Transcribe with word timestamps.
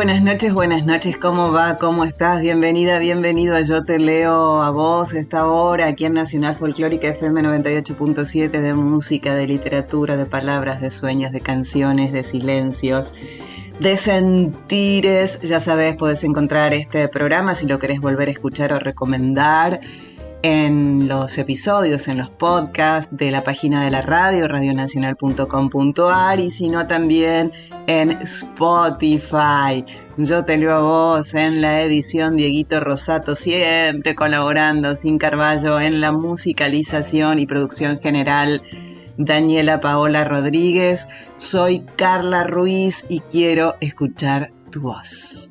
Buenas 0.00 0.22
noches, 0.22 0.54
buenas 0.54 0.86
noches, 0.86 1.18
¿cómo 1.18 1.52
va? 1.52 1.76
¿Cómo 1.76 2.06
estás? 2.06 2.40
Bienvenida, 2.40 2.98
bienvenido 2.98 3.54
a 3.54 3.60
Yo 3.60 3.84
Te 3.84 3.98
Leo 3.98 4.62
a 4.62 4.70
vos 4.70 5.12
esta 5.12 5.46
hora 5.46 5.88
aquí 5.88 6.06
en 6.06 6.14
Nacional 6.14 6.56
Folclórica 6.56 7.08
FM 7.08 7.42
98.7 7.42 8.48
de 8.48 8.72
música, 8.72 9.34
de 9.34 9.46
literatura, 9.46 10.16
de 10.16 10.24
palabras, 10.24 10.80
de 10.80 10.90
sueños, 10.90 11.32
de 11.32 11.42
canciones, 11.42 12.12
de 12.12 12.24
silencios, 12.24 13.14
de 13.78 13.98
sentires. 13.98 15.38
Ya 15.42 15.60
sabes, 15.60 15.96
puedes 15.96 16.24
encontrar 16.24 16.72
este 16.72 17.06
programa 17.08 17.54
si 17.54 17.66
lo 17.66 17.78
querés 17.78 18.00
volver 18.00 18.28
a 18.28 18.32
escuchar 18.32 18.72
o 18.72 18.78
recomendar 18.78 19.80
en 20.42 21.06
los 21.06 21.36
episodios, 21.38 22.08
en 22.08 22.18
los 22.18 22.30
podcasts 22.30 23.14
de 23.14 23.30
la 23.30 23.44
página 23.44 23.84
de 23.84 23.90
la 23.90 24.02
radio, 24.02 24.48
radionacional.com.ar 24.48 26.40
y 26.40 26.50
si 26.50 26.68
no 26.68 26.86
también 26.86 27.52
en 27.86 28.12
Spotify. 28.22 29.84
Yo 30.16 30.44
te 30.44 30.56
leo 30.56 30.74
a 30.74 30.80
vos 30.80 31.34
en 31.34 31.60
la 31.60 31.80
edición 31.82 32.36
Dieguito 32.36 32.80
Rosato, 32.80 33.34
siempre 33.34 34.14
colaborando 34.14 34.96
sin 34.96 35.18
Carballo 35.18 35.80
en 35.80 36.00
la 36.00 36.12
musicalización 36.12 37.38
y 37.38 37.46
producción 37.46 38.00
general. 38.00 38.62
Daniela 39.16 39.80
Paola 39.80 40.24
Rodríguez, 40.24 41.08
soy 41.36 41.84
Carla 41.96 42.44
Ruiz 42.44 43.04
y 43.10 43.20
quiero 43.20 43.74
escuchar 43.80 44.50
tu 44.70 44.80
voz. 44.80 45.50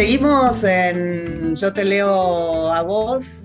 seguimos 0.00 0.64
en 0.64 1.54
Yo 1.54 1.74
te 1.74 1.84
leo 1.84 2.72
a 2.72 2.80
vos. 2.80 3.44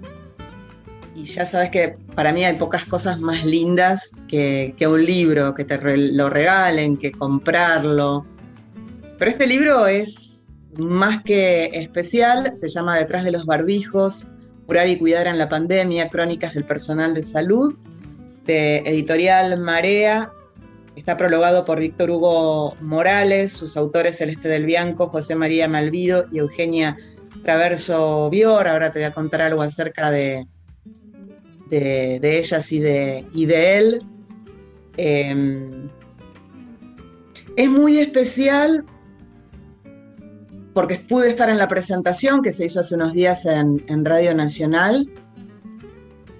Y 1.14 1.26
ya 1.26 1.46
sabes 1.46 1.70
que 1.70 1.98
para 2.16 2.32
mí 2.32 2.46
hay 2.46 2.56
pocas 2.56 2.86
cosas 2.86 3.20
más 3.20 3.44
lindas 3.44 4.16
que, 4.30 4.74
que 4.78 4.88
un 4.88 5.06
libro, 5.06 5.54
que 5.54 5.66
te 5.66 5.78
lo 5.98 6.30
regalen, 6.30 6.96
que 6.96 7.12
comprarlo. 7.12 8.26
Pero 9.18 9.32
este 9.32 9.48
libro 9.48 9.86
es 9.86 10.58
más 10.78 11.24
que 11.24 11.72
especial, 11.74 12.56
se 12.56 12.70
llama 12.70 12.98
Detrás 12.98 13.26
de 13.26 13.32
los 13.32 13.46
barbijos, 13.46 14.30
curar 14.66 14.88
y 14.88 14.98
cuidar 14.98 15.28
en 15.28 15.38
la 15.38 15.50
pandemia, 15.50 16.08
crónicas 16.08 16.54
del 16.54 16.64
personal 16.64 17.14
de 17.14 17.24
salud, 17.24 17.78
de 18.46 18.78
editorial 18.78 19.60
Marea, 19.60 20.32
Está 20.96 21.18
prologado 21.18 21.66
por 21.66 21.80
Víctor 21.80 22.10
Hugo 22.10 22.76
Morales, 22.80 23.52
sus 23.54 23.76
autores 23.76 24.18
Celeste 24.18 24.48
del 24.48 24.66
Bianco, 24.66 25.08
José 25.08 25.36
María 25.36 25.68
Malvido 25.68 26.26
y 26.32 26.40
Eugenia 26.40 26.98
Traverso 27.44 28.30
Bior. 28.30 28.68
Ahora 28.68 28.92
te 28.92 29.00
voy 29.00 29.06
a 29.06 29.12
contar 29.12 29.42
algo 29.42 29.62
acerca 29.62 30.10
de, 30.10 30.48
de, 31.70 32.20
de 32.22 32.40
ellas 32.40 32.72
y 32.72 32.80
de, 32.80 33.26
y 33.34 33.46
de 33.46 33.78
él. 33.78 34.02
Eh, 34.98 35.70
es 37.58 37.70
muy 37.70 38.00
especial 38.00 38.86
porque 40.74 40.96
pude 40.96 41.30
estar 41.30 41.50
en 41.50 41.58
la 41.58 41.68
presentación 41.68 42.42
que 42.42 42.52
se 42.52 42.66
hizo 42.66 42.80
hace 42.80 42.96
unos 42.96 43.14
días 43.14 43.46
en, 43.46 43.84
en 43.88 44.06
Radio 44.06 44.34
Nacional. 44.34 45.10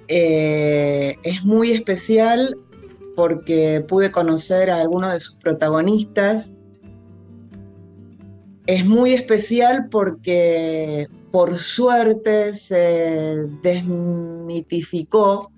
Eh, 0.08 1.18
es 1.24 1.44
muy 1.44 1.72
especial 1.72 2.58
porque 3.16 3.84
pude 3.88 4.12
conocer 4.12 4.70
a 4.70 4.82
algunos 4.82 5.14
de 5.14 5.20
sus 5.20 5.36
protagonistas. 5.36 6.58
Es 8.68 8.86
muy 8.86 9.14
especial 9.14 9.88
porque 9.90 11.08
por 11.32 11.60
suerte 11.60 12.54
se 12.54 13.48
desmitificó, 13.62 15.52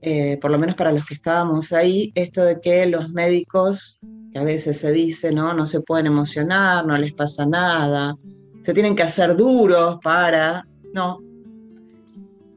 eh, 0.00 0.38
por 0.40 0.50
lo 0.50 0.58
menos 0.58 0.76
para 0.76 0.92
los 0.92 1.06
que 1.06 1.14
estábamos 1.14 1.72
ahí, 1.72 2.12
esto 2.14 2.44
de 2.44 2.60
que 2.60 2.86
los 2.86 3.10
médicos, 3.10 3.98
que 4.32 4.38
a 4.38 4.44
veces 4.44 4.78
se 4.78 4.92
dice, 4.92 5.32
¿no? 5.32 5.54
No 5.54 5.66
se 5.66 5.80
pueden 5.80 6.06
emocionar, 6.06 6.86
no 6.86 6.96
les 6.98 7.14
pasa 7.14 7.46
nada, 7.46 8.16
se 8.62 8.72
tienen 8.72 8.96
que 8.96 9.02
hacer 9.02 9.36
duros 9.36 9.98
para... 10.02 10.66
No. 10.94 11.20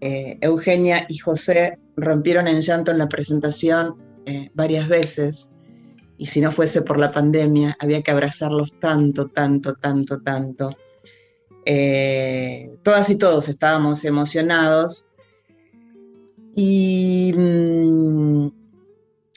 Eh, 0.01 0.37
Eugenia 0.41 1.05
y 1.07 1.17
José 1.17 1.79
rompieron 1.97 2.47
en 2.47 2.61
llanto 2.61 2.91
en 2.91 2.97
la 2.97 3.09
presentación 3.09 3.95
eh, 4.25 4.49
varias 4.53 4.87
veces 4.87 5.51
y 6.17 6.27
si 6.27 6.41
no 6.41 6.51
fuese 6.51 6.81
por 6.81 6.97
la 6.97 7.11
pandemia 7.11 7.75
había 7.79 8.01
que 8.01 8.11
abrazarlos 8.11 8.79
tanto, 8.79 9.27
tanto, 9.27 9.73
tanto, 9.73 10.21
tanto. 10.21 10.69
Eh, 11.65 12.77
todas 12.83 13.09
y 13.09 13.17
todos 13.17 13.49
estábamos 13.49 14.05
emocionados 14.05 15.09
y, 16.55 17.33
mm, 17.35 18.47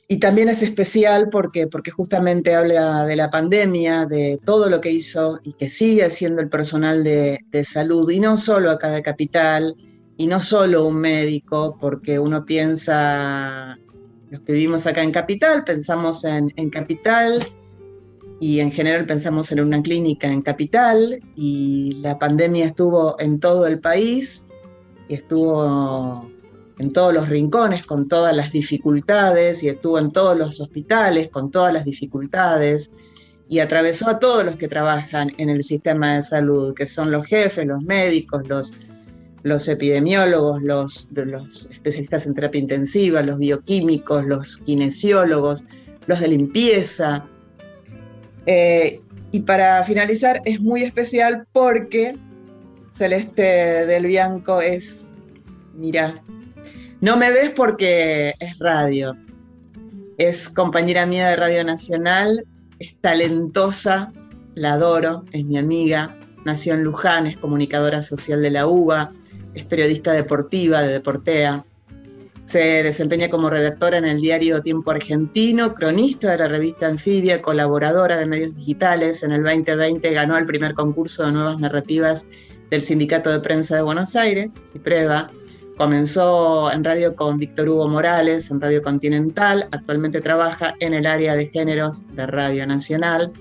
y 0.09 0.19
también 0.21 0.49
es 0.49 0.63
especial 0.63 1.29
porque, 1.31 1.67
porque 1.67 1.91
justamente 1.91 2.55
habla 2.55 3.05
de 3.05 3.17
la 3.17 3.31
pandemia, 3.31 4.07
de 4.07 4.39
todo 4.45 4.71
lo 4.71 4.81
que 4.81 4.91
hizo 4.91 5.41
y 5.43 5.55
que 5.55 5.69
sigue 5.69 6.05
haciendo 6.05 6.41
el 6.41 6.49
personal 6.49 7.03
de, 7.03 7.41
de 7.51 7.65
salud 7.65 8.09
y 8.11 8.21
no 8.21 8.37
solo 8.37 8.71
acá 8.71 8.91
de 8.91 9.03
Capital, 9.03 9.75
y 10.19 10.27
no 10.27 10.41
solo 10.41 10.85
un 10.85 10.97
médico, 10.97 11.79
porque 11.81 12.19
uno 12.19 12.45
piensa, 12.45 13.79
los 14.31 14.41
que 14.43 14.53
vivimos 14.53 14.85
acá 14.87 15.03
en 15.03 15.13
Capital, 15.13 15.63
pensamos 15.65 16.25
en, 16.25 16.53
en 16.57 16.71
Capital 16.71 17.47
y 18.41 18.59
en 18.59 18.73
general 18.73 19.07
pensamos 19.07 19.53
en 19.53 19.61
una 19.61 19.81
clínica 19.81 20.27
en 20.27 20.43
Capital 20.43 21.21
y 21.37 22.01
la 22.03 22.19
pandemia 22.19 22.67
estuvo 22.67 23.19
en 23.21 23.39
todo 23.39 23.67
el 23.69 23.79
país 23.79 24.45
y 25.09 25.15
estuvo 25.15 26.29
en 26.81 26.93
todos 26.93 27.15
los 27.15 27.29
rincones 27.29 27.87
con 27.87 28.09
todas 28.09 28.37
las 28.37 28.51
dificultades 28.51 29.63
y 29.63 29.69
estuvo 29.69 30.01
en 30.01 30.11
todos 30.11 30.37
los 30.37 30.61
hospitales 30.61 31.29
con 31.31 31.53
todas 31.53 31.73
las 31.73 31.85
dificultades 31.85 32.93
y 33.49 33.61
atravesó 33.61 34.09
a 34.09 34.19
todos 34.19 34.45
los 34.45 34.57
que 34.57 34.67
trabajan 34.67 35.31
en 35.39 35.49
el 35.49 35.63
sistema 35.63 36.17
de 36.17 36.23
salud, 36.25 36.75
que 36.75 36.87
son 36.87 37.11
los 37.11 37.25
jefes, 37.25 37.67
los 37.67 37.83
médicos, 37.83 38.47
los, 38.47 38.73
los 39.43 39.69
epidemiólogos, 39.69 40.63
los, 40.63 41.11
especialistas 41.71 42.27
en 42.27 42.35
terapia 42.35 42.61
intensiva, 42.61 43.23
los 43.23 43.39
bioquímicos, 43.39 44.25
los 44.25 44.59
kinesiólogos, 44.59 45.65
los 46.07 46.21
de 46.21 46.29
limpieza. 46.29 47.25
Eh, 48.47 49.01
y 49.31 49.41
para 49.41 49.85
finalizar, 49.85 50.41
es 50.45 50.61
muy 50.61 50.83
especial 50.83 51.47
porque 51.53 52.17
Celeste 52.93 53.43
del 53.87 54.07
Bianco 54.07 54.61
es, 54.61 55.05
mira, 55.75 56.23
no 57.01 57.17
me 57.17 57.31
ves 57.31 57.53
porque 57.55 58.35
es 58.41 58.59
radio. 58.59 59.17
Es 60.17 60.49
compañera 60.49 61.07
mía 61.07 61.29
de 61.29 61.37
Radio 61.37 61.63
Nacional, 61.63 62.45
es 62.81 62.97
talentosa, 63.01 64.13
la 64.57 64.73
adoro, 64.73 65.25
es 65.31 65.45
mi 65.45 65.59
amiga, 65.59 66.19
nació 66.45 66.75
en 66.75 66.83
Luján, 66.83 67.29
es 67.29 67.39
comunicadora 67.39 68.03
social 68.03 68.43
de 68.43 68.51
la 68.51 68.67
UBA, 68.67 69.13
es 69.55 69.65
periodista 69.65 70.13
deportiva 70.13 70.83
de 70.83 70.93
Deportea. 70.93 71.65
Se 72.45 72.83
desempeña 72.83 73.29
como 73.29 73.51
redactora 73.51 73.99
en 73.99 74.07
el 74.07 74.21
diario 74.21 74.63
Tiempo 74.63 74.91
Argentino, 74.91 75.75
cronista 75.75 76.31
de 76.31 76.39
la 76.39 76.49
revista 76.49 76.87
Anfibia, 76.87 77.43
colaboradora 77.43 78.17
de 78.17 78.27
medios 78.27 78.57
digitales. 78.57 79.23
En 79.23 79.33
el 79.33 79.43
2020 79.43 80.13
ganó 80.13 80.39
el 80.39 80.47
primer 80.47 80.75
concurso 80.75 81.27
de 81.27 81.33
nuevas 81.33 81.59
narrativas 81.59 82.29
del 82.71 82.83
Sindicato 82.83 83.31
de 83.31 83.41
Prensa 83.41 83.77
de 83.77 83.83
Buenos 83.83 84.17
Aires, 84.17 84.55
CIPREVA, 84.73 85.31
Comenzó 85.79 86.73
en 86.73 86.83
radio 86.83 87.15
con 87.15 87.39
Víctor 87.39 87.69
Hugo 87.69 87.87
Morales, 87.87 88.51
en 88.51 88.61
Radio 88.61 88.83
Continental. 88.83 89.69
Actualmente 89.71 90.21
trabaja 90.21 90.75
en 90.81 90.93
el 90.93 91.07
área 91.07 91.37
de 91.37 91.47
géneros 91.47 92.05
de 92.17 92.27
Radio 92.27 92.67
Nacional 92.67 93.33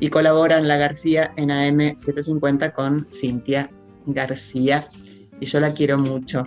y 0.00 0.08
colabora 0.08 0.56
en 0.56 0.68
La 0.68 0.78
García 0.78 1.34
en 1.36 1.50
AM 1.50 1.80
750 1.98 2.72
con 2.72 3.06
Cintia 3.12 3.70
García. 4.06 4.88
Y 5.42 5.46
yo 5.46 5.58
la 5.58 5.74
quiero 5.74 5.98
mucho. 5.98 6.46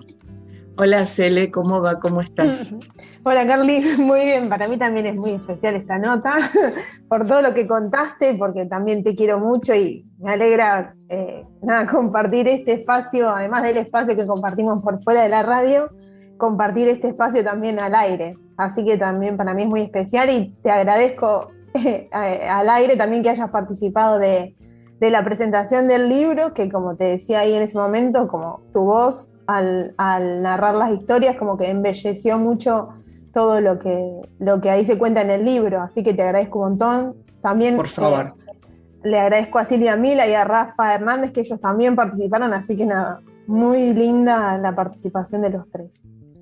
Hola 0.78 1.06
Cele, 1.06 1.52
¿cómo 1.52 1.82
va? 1.82 2.00
¿Cómo 2.00 2.22
estás? 2.22 2.74
Hola 3.26 3.46
Carly, 3.46 3.82
muy 3.98 4.22
bien. 4.22 4.48
Para 4.48 4.70
mí 4.70 4.78
también 4.78 5.06
es 5.06 5.16
muy 5.18 5.32
especial 5.32 5.76
esta 5.76 5.98
nota, 5.98 6.38
por 7.10 7.28
todo 7.28 7.42
lo 7.42 7.54
que 7.54 7.68
contaste, 7.68 8.36
porque 8.36 8.66
también 8.68 9.04
te 9.04 9.14
quiero 9.14 9.38
mucho 9.38 9.76
y 9.76 10.06
me 10.18 10.32
alegra 10.32 10.96
eh, 11.10 11.44
nada, 11.62 11.86
compartir 11.88 12.48
este 12.48 12.72
espacio, 12.72 13.30
además 13.30 13.64
del 13.64 13.76
espacio 13.76 14.16
que 14.16 14.26
compartimos 14.26 14.82
por 14.82 15.04
fuera 15.04 15.24
de 15.24 15.30
la 15.30 15.44
radio, 15.44 15.90
compartir 16.38 16.88
este 16.88 17.10
espacio 17.10 17.44
también 17.44 17.82
al 17.82 17.96
aire. 17.96 18.38
Así 18.56 18.86
que 18.86 18.98
también 18.98 19.36
para 19.36 19.54
mí 19.54 19.64
es 19.64 19.68
muy 19.68 19.82
especial 19.82 20.30
y 20.30 20.56
te 20.64 20.72
agradezco 20.72 21.52
eh, 21.74 22.08
al 22.14 22.70
aire 22.70 22.96
también 22.96 23.24
que 23.24 23.30
hayas 23.30 23.50
participado 23.50 24.20
de, 24.20 24.56
de 25.00 25.10
la 25.10 25.24
presentación 25.24 25.88
del 25.88 26.10
libro, 26.10 26.54
que 26.54 26.72
como 26.72 26.96
te 26.96 27.06
decía 27.06 27.40
ahí 27.40 27.54
en 27.54 27.64
ese 27.64 27.78
momento, 27.78 28.28
como 28.28 28.62
tu 28.72 28.82
voz 28.82 29.34
al, 29.48 29.94
narrar 29.98 30.76
las 30.76 30.92
historias, 30.92 31.36
como 31.36 31.58
que 31.58 31.70
embelleció 31.70 32.38
mucho 32.38 32.90
todo 33.34 33.60
lo 33.60 33.80
que, 33.80 34.22
lo 34.40 34.62
que 34.62 34.70
ahí 34.70 34.86
se 34.86 34.98
cuenta 34.98 35.22
en 35.22 35.30
el 35.30 35.44
libro. 35.44 35.82
Así 35.82 36.04
que 36.04 36.14
te 36.14 36.24
agradezco 36.24 36.60
un 36.60 36.70
montón. 36.70 37.16
También 37.42 37.76
Por 37.76 37.90
favor. 37.90 38.34
Eh, 38.38 38.46
le 39.04 39.20
agradezco 39.20 39.60
a 39.60 39.66
Silvia 39.66 39.96
Mila 39.98 40.28
y 40.28 40.34
a 40.34 40.46
Rafa 40.46 40.96
Hernández, 40.96 41.32
que 41.32 41.42
ellos 41.42 41.60
también 41.60 41.96
participaron, 41.96 42.54
así 42.54 42.76
que 42.76 42.86
nada, 42.86 43.22
muy 43.46 43.94
linda 43.94 44.58
la 44.58 44.74
participación 44.74 45.42
de 45.42 45.52
los 45.52 45.70
tres. 45.70 45.92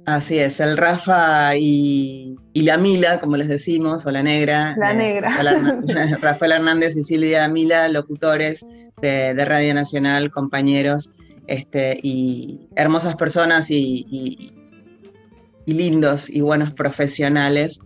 Así 0.05 0.37
es, 0.37 0.59
el 0.59 0.77
Rafa 0.77 1.55
y, 1.55 2.35
la 2.53 2.77
Mila, 2.77 3.19
como 3.19 3.37
les 3.37 3.47
decimos, 3.47 4.05
o 4.05 4.11
la 4.11 4.21
negra. 4.21 4.75
La 4.77 4.91
eh, 4.91 4.95
negra. 4.95 5.31
Rafael 6.21 6.51
Hernández 6.51 6.97
y 6.97 7.03
Silvia 7.03 7.47
Mila, 7.47 7.87
locutores 7.87 8.65
de, 9.01 9.33
de 9.33 9.45
Radio 9.45 9.73
Nacional, 9.73 10.29
compañeros 10.29 11.15
este, 11.47 11.99
y 12.01 12.67
hermosas 12.75 13.15
personas 13.15 13.69
y, 13.69 14.51
lindos 15.65 16.29
y 16.29 16.41
buenos 16.41 16.73
profesionales. 16.73 17.79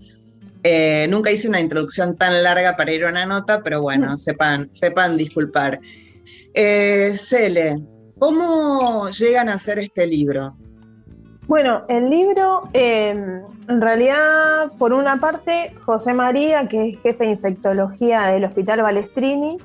Eh, 0.64 1.08
nunca 1.10 1.32
hice 1.32 1.48
una 1.48 1.62
introducción 1.62 2.18
tan 2.18 2.44
larga 2.44 2.76
para 2.76 2.92
ir 2.92 3.06
a 3.06 3.10
una 3.10 3.26
nota, 3.26 3.62
pero 3.64 3.82
bueno, 3.82 4.14
mm. 4.14 4.18
sepan, 4.18 4.74
sepan 4.74 5.18
disculpar. 5.18 5.80
Eh, 6.54 7.14
Cele, 7.16 7.76
¿cómo 8.18 9.10
llegan 9.10 9.50
a 9.50 9.56
hacer 9.56 9.80
este 9.80 10.08
libro? 10.08 10.58
Bueno, 11.48 11.84
el 11.88 12.10
libro, 12.10 12.62
em, 12.74 13.42
en 13.70 13.82
realidad, 13.82 14.72
por 14.78 14.92
una 14.92 15.18
parte, 15.18 15.74
José 15.86 16.14
María, 16.14 16.68
que 16.68 16.90
es 16.90 17.00
jefe 17.00 17.24
de 17.24 17.32
infectología 17.32 18.28
del 18.28 18.44
Hospital 18.44 18.82
Balestrini, 18.82 19.58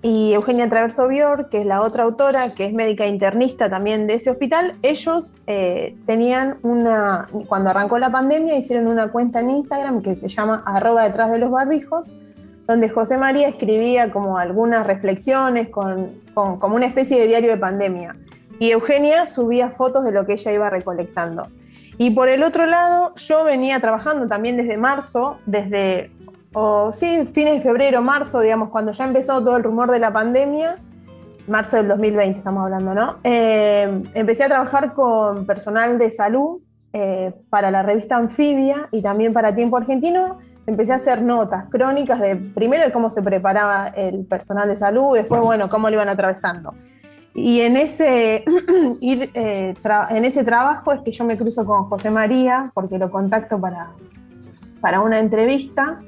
y 0.00 0.32
Eugenia 0.32 0.70
Traverso 0.70 1.06
Bior, 1.08 1.48
que 1.50 1.60
es 1.60 1.66
la 1.66 1.82
otra 1.82 2.04
autora, 2.04 2.54
que 2.54 2.66
es 2.66 2.72
médica 2.72 3.06
internista 3.06 3.68
también 3.68 4.06
de 4.06 4.14
ese 4.14 4.30
hospital, 4.30 4.76
ellos 4.82 5.34
eh, 5.46 5.96
tenían 6.06 6.56
una, 6.62 7.28
cuando 7.48 7.70
arrancó 7.70 7.98
la 7.98 8.10
pandemia, 8.10 8.56
hicieron 8.56 8.86
una 8.86 9.08
cuenta 9.08 9.40
en 9.40 9.50
Instagram 9.50 10.00
que 10.00 10.14
se 10.14 10.28
llama 10.28 10.62
arroba 10.64 11.02
detrás 11.02 11.32
de 11.32 11.38
los 11.38 11.50
barbijos, 11.50 12.16
donde 12.66 12.88
José 12.88 13.18
María 13.18 13.48
escribía 13.48 14.10
como 14.10 14.38
algunas 14.38 14.86
reflexiones 14.86 15.68
con, 15.68 16.12
como 16.32 16.76
una 16.76 16.86
especie 16.86 17.18
de 17.18 17.26
diario 17.26 17.50
de 17.50 17.56
pandemia. 17.56 18.14
Y 18.58 18.70
Eugenia 18.70 19.26
subía 19.26 19.70
fotos 19.70 20.04
de 20.04 20.12
lo 20.12 20.26
que 20.26 20.32
ella 20.32 20.52
iba 20.52 20.70
recolectando. 20.70 21.48
Y 21.96 22.10
por 22.10 22.28
el 22.28 22.42
otro 22.42 22.66
lado, 22.66 23.14
yo 23.16 23.44
venía 23.44 23.80
trabajando 23.80 24.28
también 24.28 24.56
desde 24.56 24.76
marzo, 24.76 25.38
desde 25.46 26.10
o 26.54 26.92
sí, 26.92 27.26
fines 27.26 27.56
de 27.56 27.60
febrero, 27.60 28.00
marzo, 28.02 28.40
digamos, 28.40 28.70
cuando 28.70 28.92
ya 28.92 29.06
empezó 29.06 29.42
todo 29.42 29.56
el 29.56 29.62
rumor 29.62 29.90
de 29.90 29.98
la 29.98 30.12
pandemia, 30.12 30.78
marzo 31.46 31.76
del 31.76 31.88
2020 31.88 32.38
estamos 32.38 32.64
hablando, 32.64 32.94
¿no? 32.94 33.16
Eh, 33.24 34.02
empecé 34.14 34.44
a 34.44 34.48
trabajar 34.48 34.94
con 34.94 35.46
personal 35.46 35.98
de 35.98 36.10
salud 36.10 36.60
eh, 36.92 37.32
para 37.50 37.70
la 37.70 37.82
revista 37.82 38.16
Anfibia 38.16 38.88
y 38.92 39.02
también 39.02 39.32
para 39.32 39.54
Tiempo 39.54 39.76
Argentino. 39.76 40.38
Empecé 40.66 40.92
a 40.92 40.96
hacer 40.96 41.22
notas 41.22 41.66
crónicas 41.70 42.20
de 42.20 42.36
primero 42.36 42.84
de 42.84 42.92
cómo 42.92 43.08
se 43.08 43.22
preparaba 43.22 43.88
el 43.88 44.26
personal 44.26 44.68
de 44.68 44.76
salud, 44.76 45.14
después, 45.14 45.40
bueno, 45.40 45.70
cómo 45.70 45.88
lo 45.88 45.94
iban 45.94 46.10
atravesando. 46.10 46.74
Y 47.40 47.60
en 47.60 47.76
ese, 47.76 48.44
ir, 49.00 49.30
eh, 49.34 49.74
en 50.10 50.24
ese 50.24 50.42
trabajo 50.42 50.92
es 50.92 51.02
que 51.02 51.12
yo 51.12 51.24
me 51.24 51.36
cruzo 51.36 51.64
con 51.64 51.84
José 51.84 52.10
María, 52.10 52.68
porque 52.74 52.98
lo 52.98 53.10
contacto 53.10 53.60
para, 53.60 53.90
para 54.80 55.00
una 55.00 55.20
entrevista. 55.20 55.98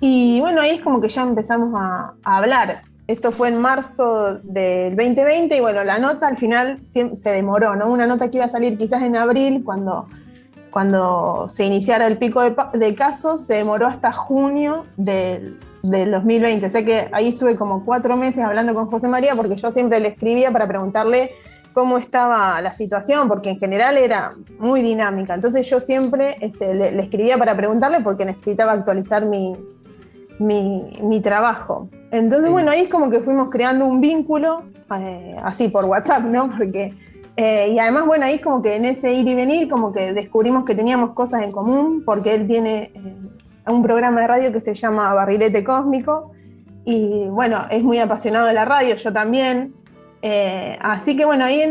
Y 0.00 0.40
bueno, 0.40 0.62
ahí 0.62 0.70
es 0.70 0.80
como 0.80 1.00
que 1.00 1.08
ya 1.08 1.22
empezamos 1.22 1.74
a, 1.76 2.14
hablar. 2.24 2.82
Esto 3.06 3.32
fue 3.32 3.48
en 3.48 3.58
marzo 3.58 4.38
del 4.42 4.96
2020 4.96 5.56
y 5.56 5.60
bueno, 5.60 5.84
la 5.84 5.98
nota 5.98 6.28
al 6.28 6.38
final 6.38 6.80
se 6.84 7.30
demoró, 7.30 7.76
¿no? 7.76 7.90
Una 7.90 8.06
nota 8.06 8.30
que 8.30 8.38
iba 8.38 8.46
a 8.46 8.48
salir 8.48 8.78
quizás 8.78 9.02
en 9.02 9.16
abril 9.16 9.62
cuando, 9.64 10.06
cuando 10.72 11.46
se 11.48 11.64
iniciara 11.64 12.06
el 12.06 12.16
pico 12.18 12.40
de, 12.40 12.94
casos, 12.94 13.44
se 13.44 13.54
demoró 13.54 13.86
hasta 13.86 14.10
junio 14.10 14.86
del, 14.96 15.60
del 15.82 16.10
2020. 16.10 16.66
O 16.66 16.70
sea 16.70 16.84
que 16.84 17.08
ahí 17.12 17.28
estuve 17.28 17.56
como 17.56 17.84
cuatro 17.84 18.16
meses 18.16 18.42
hablando 18.42 18.74
con 18.74 18.86
José 18.86 19.06
María 19.06 19.36
porque 19.36 19.54
yo 19.54 19.70
siempre 19.70 20.00
le 20.00 20.08
escribía 20.08 20.50
para 20.50 20.66
preguntarle 20.66 21.32
cómo 21.72 21.98
estaba 21.98 22.60
la 22.60 22.72
situación, 22.72 23.28
porque 23.28 23.50
en 23.50 23.58
general 23.58 23.98
era 23.98 24.32
muy 24.58 24.82
dinámica. 24.82 25.34
Entonces 25.34 25.68
yo 25.68 25.80
siempre 25.80 26.36
este, 26.40 26.74
le, 26.74 27.02
escribía 27.02 27.36
para 27.38 27.56
preguntarle 27.56 28.00
porque 28.00 28.24
necesitaba 28.24 28.72
actualizar 28.72 29.26
mi, 29.26 29.56
mi, 30.38 31.20
trabajo. 31.20 31.88
Entonces, 32.10 32.50
bueno, 32.50 32.70
ahí 32.70 32.80
es 32.80 32.88
como 32.88 33.10
que 33.10 33.20
fuimos 33.20 33.48
creando 33.50 33.86
un 33.86 34.00
vínculo, 34.00 34.62
eh, 34.98 35.36
así 35.42 35.68
por 35.68 35.84
WhatsApp, 35.84 36.22
¿no? 36.24 36.50
Porque, 36.56 36.94
eh, 37.36 37.72
y 37.72 37.78
además, 37.78 38.06
bueno, 38.06 38.26
ahí 38.26 38.38
como 38.38 38.62
que 38.62 38.76
en 38.76 38.84
ese 38.84 39.12
ir 39.12 39.26
y 39.26 39.34
venir, 39.34 39.68
como 39.68 39.92
que 39.92 40.12
descubrimos 40.12 40.64
que 40.64 40.74
teníamos 40.74 41.12
cosas 41.12 41.42
en 41.42 41.52
común, 41.52 42.02
porque 42.04 42.34
él 42.34 42.46
tiene 42.46 42.92
eh, 42.94 43.16
un 43.66 43.82
programa 43.82 44.20
de 44.20 44.26
radio 44.26 44.52
que 44.52 44.60
se 44.60 44.74
llama 44.74 45.12
Barrilete 45.14 45.64
Cósmico, 45.64 46.32
y 46.84 47.26
bueno, 47.28 47.62
es 47.70 47.82
muy 47.82 47.98
apasionado 47.98 48.46
de 48.46 48.54
la 48.54 48.64
radio, 48.64 48.96
yo 48.96 49.12
también. 49.12 49.74
así 50.80 51.16
que 51.16 51.24
bueno, 51.24 51.44
ahí 51.44 51.62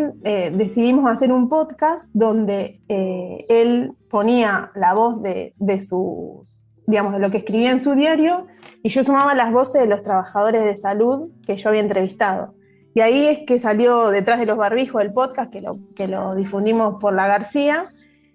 decidimos 0.53 1.09
hacer 1.09 1.31
un 1.31 1.49
podcast 1.49 2.09
donde 2.13 2.79
él 2.87 3.93
ponía 4.09 4.71
la 4.75 4.93
voz 4.93 5.21
de, 5.21 5.53
de 5.57 5.79
sus 5.81 6.61
digamos, 6.91 7.13
de 7.13 7.19
lo 7.19 7.31
que 7.31 7.37
escribía 7.37 7.71
en 7.71 7.79
su 7.79 7.95
diario, 7.95 8.47
y 8.83 8.89
yo 8.89 9.03
sumaba 9.03 9.33
las 9.33 9.51
voces 9.51 9.81
de 9.81 9.87
los 9.87 10.03
trabajadores 10.03 10.65
de 10.65 10.75
salud 10.75 11.29
que 11.45 11.57
yo 11.57 11.69
había 11.69 11.81
entrevistado. 11.81 12.53
Y 12.93 12.99
ahí 12.99 13.27
es 13.27 13.39
que 13.45 13.59
salió 13.59 14.09
detrás 14.09 14.39
de 14.39 14.45
los 14.45 14.57
barbijos 14.57 15.01
el 15.01 15.13
podcast, 15.13 15.51
que 15.51 15.61
lo, 15.61 15.79
que 15.95 16.07
lo 16.07 16.35
difundimos 16.35 16.99
por 16.99 17.13
la 17.13 17.27
García. 17.27 17.85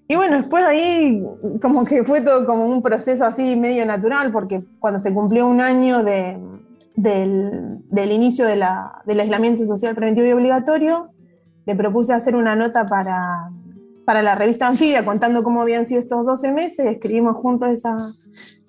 Y 0.08 0.16
bueno, 0.16 0.38
después 0.38 0.64
ahí 0.64 1.22
como 1.60 1.84
que 1.84 2.04
fue 2.04 2.20
todo 2.20 2.46
como 2.46 2.64
un 2.66 2.80
proceso 2.80 3.26
así 3.26 3.56
medio 3.56 3.84
natural, 3.84 4.32
porque 4.32 4.62
cuando 4.78 4.98
se 4.98 5.12
cumplió 5.12 5.46
un 5.46 5.60
año 5.60 6.02
de, 6.02 6.38
del, 6.94 7.80
del, 7.90 8.12
inicio 8.12 8.46
de 8.46 8.56
la, 8.56 9.02
del 9.04 9.20
aislamiento 9.20 9.66
social 9.66 9.94
preventivo 9.94 10.26
y 10.26 10.32
obligatorio, 10.32 11.10
le 11.66 11.75
propuse 11.75 12.14
hacer 12.14 12.34
una 12.36 12.56
nota 12.56 12.86
para, 12.86 13.50
para 14.06 14.22
la 14.22 14.36
revista 14.36 14.68
Anfibia 14.68 15.04
contando 15.04 15.42
cómo 15.42 15.60
habían 15.60 15.84
sido 15.84 16.00
estos 16.00 16.25
12 16.25 16.52
meses, 16.52 16.86
escribimos 16.86 17.36
juntos 17.36 17.68
esa, 17.70 17.96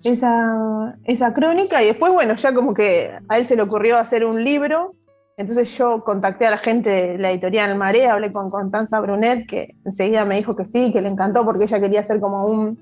esa, 0.04 0.96
esa 1.04 1.32
crónica 1.32 1.82
y 1.82 1.86
después, 1.86 2.12
bueno, 2.12 2.34
ya 2.34 2.52
como 2.52 2.74
que 2.74 3.12
a 3.28 3.38
él 3.38 3.46
se 3.46 3.56
le 3.56 3.62
ocurrió 3.62 3.98
hacer 3.98 4.24
un 4.24 4.42
libro 4.42 4.97
entonces 5.38 5.78
yo 5.78 6.02
contacté 6.02 6.46
a 6.46 6.50
la 6.50 6.58
gente 6.58 6.90
de 6.90 7.18
la 7.18 7.30
editorial 7.30 7.76
Marea, 7.76 8.12
hablé 8.12 8.32
con 8.32 8.50
Constanza 8.50 8.98
Brunet, 8.98 9.46
que 9.46 9.76
enseguida 9.84 10.24
me 10.24 10.34
dijo 10.34 10.56
que 10.56 10.66
sí, 10.66 10.92
que 10.92 11.00
le 11.00 11.08
encantó 11.08 11.44
porque 11.44 11.62
ella 11.62 11.78
quería 11.78 12.00
hacer 12.00 12.18
como 12.18 12.44
un, 12.44 12.76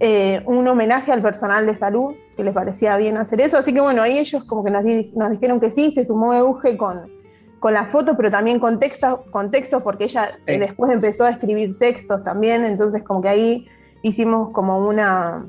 eh, 0.00 0.42
un 0.44 0.68
homenaje 0.68 1.12
al 1.12 1.22
personal 1.22 1.64
de 1.64 1.74
salud, 1.78 2.14
que 2.36 2.44
les 2.44 2.52
parecía 2.52 2.98
bien 2.98 3.16
hacer 3.16 3.40
eso. 3.40 3.56
Así 3.56 3.72
que 3.72 3.80
bueno, 3.80 4.02
ahí 4.02 4.18
ellos 4.18 4.44
como 4.44 4.62
que 4.62 4.70
nos, 4.70 4.84
dijeron 5.30 5.60
que 5.60 5.70
sí, 5.70 5.90
se 5.90 6.04
sumó 6.04 6.34
Euge 6.34 6.76
con, 6.76 7.10
con 7.58 7.72
la 7.72 7.86
foto, 7.86 8.18
pero 8.18 8.30
también 8.30 8.58
con, 8.60 8.78
con 9.30 9.50
textos, 9.50 9.82
porque 9.82 10.04
ella 10.04 10.28
después 10.44 10.90
empezó 10.92 11.24
a 11.24 11.30
escribir 11.30 11.78
textos 11.78 12.22
también, 12.22 12.66
entonces 12.66 13.02
como 13.02 13.22
que 13.22 13.30
ahí 13.30 13.66
hicimos 14.02 14.50
como 14.50 14.86
una, 14.86 15.46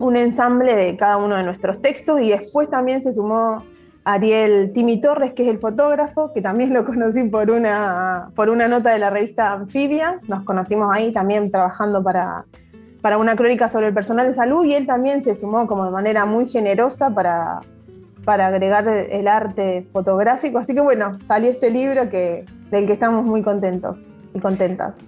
un 0.00 0.16
ensamble 0.16 0.74
de 0.74 0.96
cada 0.96 1.18
uno 1.18 1.36
de 1.36 1.44
nuestros 1.44 1.80
textos 1.80 2.20
y 2.20 2.30
después 2.30 2.68
también 2.68 3.00
se 3.00 3.12
sumó 3.12 3.62
Ariel 4.04 4.72
Timi 4.74 5.00
Torres, 5.00 5.32
que 5.32 5.44
es 5.44 5.48
el 5.48 5.58
fotógrafo, 5.58 6.32
que 6.32 6.42
también 6.42 6.74
lo 6.74 6.84
conocí 6.84 7.24
por 7.24 7.50
una, 7.50 8.30
por 8.34 8.50
una 8.50 8.68
nota 8.68 8.90
de 8.90 8.98
la 8.98 9.10
revista 9.10 9.52
Anfibia. 9.52 10.20
Nos 10.28 10.44
conocimos 10.44 10.94
ahí 10.94 11.12
también 11.12 11.50
trabajando 11.50 12.02
para, 12.02 12.44
para 13.00 13.16
una 13.16 13.34
crónica 13.34 13.68
sobre 13.68 13.88
el 13.88 13.94
personal 13.94 14.26
de 14.26 14.34
salud 14.34 14.64
y 14.64 14.74
él 14.74 14.86
también 14.86 15.22
se 15.22 15.34
sumó 15.34 15.66
como 15.66 15.86
de 15.86 15.90
manera 15.90 16.26
muy 16.26 16.46
generosa 16.46 17.10
para, 17.10 17.60
para 18.24 18.48
agregar 18.48 18.86
el 18.88 19.26
arte 19.26 19.86
fotográfico. 19.90 20.58
Así 20.58 20.74
que 20.74 20.82
bueno, 20.82 21.18
salió 21.24 21.50
este 21.50 21.70
libro 21.70 22.10
que, 22.10 22.44
del 22.70 22.86
que 22.86 22.92
estamos 22.92 23.24
muy 23.24 23.42
contentos 23.42 24.14
y 24.34 24.40
contentas. 24.40 24.98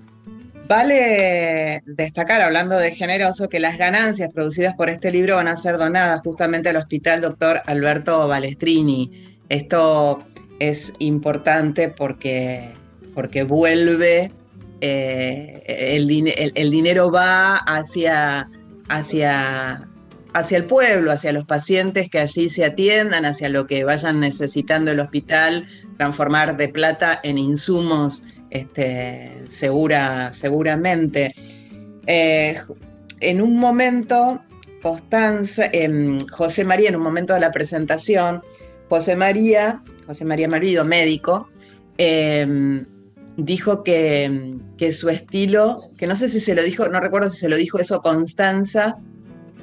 Vale 0.69 1.83
destacar, 1.87 2.41
hablando 2.41 2.77
de 2.77 2.91
generoso, 2.91 3.49
que 3.49 3.61
las 3.61 3.79
ganancias 3.79 4.31
producidas 4.33 4.75
por 4.75 4.91
este 4.91 5.13
libro 5.13 5.37
van 5.37 5.47
a 5.47 5.57
ser 5.57 5.79
donadas 5.79 6.21
justamente 6.25 6.69
al 6.69 6.77
Hospital 6.77 7.21
Doctor 7.21 7.63
Alberto 7.67 8.27
Balestrini. 8.27 9.39
Esto 9.49 10.25
es 10.59 10.93
importante 10.99 11.89
porque, 11.89 12.73
porque 13.15 13.45
vuelve, 13.45 14.33
eh, 14.81 15.93
el, 15.95 16.71
dinero 16.71 17.13
va 17.13 17.59
hacia, 17.59 18.51
hacia, 18.89 19.87
hacia 20.33 20.57
el 20.57 20.65
pueblo, 20.65 21.13
hacia 21.13 21.33
los 21.33 21.47
pacientes 21.47 22.11
que 22.11 22.19
allí 22.19 22.49
se 22.49 22.65
atiendan, 22.65 23.25
hacia 23.25 23.49
lo 23.51 23.69
que 23.69 23.85
vayan 23.85 24.19
necesitando 24.19 24.91
el 24.91 24.99
hospital, 24.99 25.69
transformar 25.97 26.57
de 26.57 26.69
plata 26.71 27.21
en 27.23 27.39
insumos 27.39 28.25
este, 28.57 29.45
segura, 29.49 30.33
seguramente. 30.33 31.35
Eh, 32.07 32.61
en 33.21 33.41
un 33.41 33.57
momento, 33.57 34.41
Constanza, 34.83 35.67
em, 35.73 36.19
José 36.31 36.65
María, 36.65 36.89
en 36.89 36.97
un 36.97 37.03
momento 37.03 37.35
de 37.35 37.41
la 37.41 37.51
presentación, 37.51 38.43
José 38.89 39.17
María, 39.17 39.83
José 40.07 40.25
María 40.25 40.49
Marido, 40.49 40.85
médico, 40.85 41.49
em, 41.99 42.87
dijo 43.37 43.83
que, 43.83 44.55
que, 44.79 44.93
su 44.93 45.09
estilo, 45.09 45.91
que 45.99 46.07
no 46.07 46.15
sé 46.17 46.29
si 46.29 46.41
se 46.41 46.55
lo 46.55 46.63
dijo, 46.63 46.89
no 46.89 47.01
recuerdo 47.01 47.31
si 47.31 47.39
se 47.39 47.49
lo 47.49 47.57
dijo 47.57 47.79
eso 47.79 48.01
Constanza, 48.01 48.97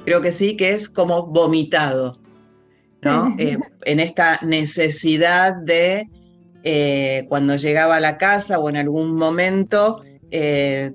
creo 0.04 0.20
que 0.20 0.32
sí, 0.32 0.56
que 0.56 0.70
es 0.70 0.88
como 0.88 1.26
vomitado, 1.26 2.18
¿no? 3.02 3.34
Eh, 3.38 3.58
en 3.84 4.00
esta 4.00 4.40
necesidad 4.42 5.56
de 5.56 6.08
eh, 6.66 7.26
cuando 7.28 7.56
llegaba 7.56 7.96
a 7.96 8.00
la 8.00 8.16
casa 8.16 8.58
o 8.58 8.70
en 8.70 8.76
algún 8.76 9.14
momento, 9.16 10.00
eh, 10.30 10.92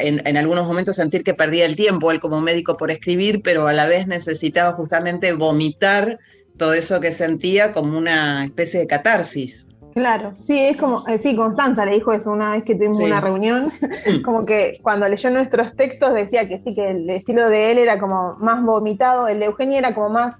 en, 0.00 0.36
algunos 0.36 0.66
momentos 0.66 0.96
sentir 0.96 1.22
que 1.22 1.34
perdía 1.34 1.64
el 1.64 1.76
tiempo, 1.76 2.10
él 2.10 2.18
como 2.18 2.40
médico 2.40 2.76
por 2.76 2.90
escribir, 2.90 3.40
pero 3.42 3.68
a 3.68 3.72
la 3.72 3.86
vez 3.86 4.08
necesitaba 4.08 4.72
justamente 4.72 5.32
vomitar 5.32 6.18
todo 6.56 6.74
eso 6.74 7.00
que 7.00 7.12
sentía 7.12 7.72
como 7.72 7.96
una 7.96 8.44
especie 8.44 8.80
de 8.80 8.88
catarsis. 8.88 9.68
Claro, 9.94 10.32
sí, 10.36 10.58
es 10.58 10.76
como, 10.76 11.06
eh, 11.06 11.20
sí, 11.20 11.36
Constanza 11.36 11.84
le 11.84 11.94
dijo 11.94 12.12
eso 12.12 12.32
una 12.32 12.50
vez 12.50 12.64
que 12.64 12.74
tuvimos 12.74 12.98
una 12.98 13.20
reunión, 13.20 13.70
como 14.24 14.44
que 14.44 14.80
cuando 14.82 15.08
leyó 15.08 15.30
nuestros 15.30 15.76
textos 15.76 16.12
decía 16.12 16.48
que 16.48 16.58
sí, 16.58 16.74
que 16.74 16.90
el 16.90 17.08
estilo 17.10 17.48
de 17.48 17.70
él 17.70 17.78
era 17.78 18.00
como 18.00 18.34
más 18.40 18.62
vomitado, 18.64 19.28
el 19.28 19.38
de 19.38 19.46
Eugenia 19.46 19.78
era 19.78 19.94
como 19.94 20.10
más 20.10 20.34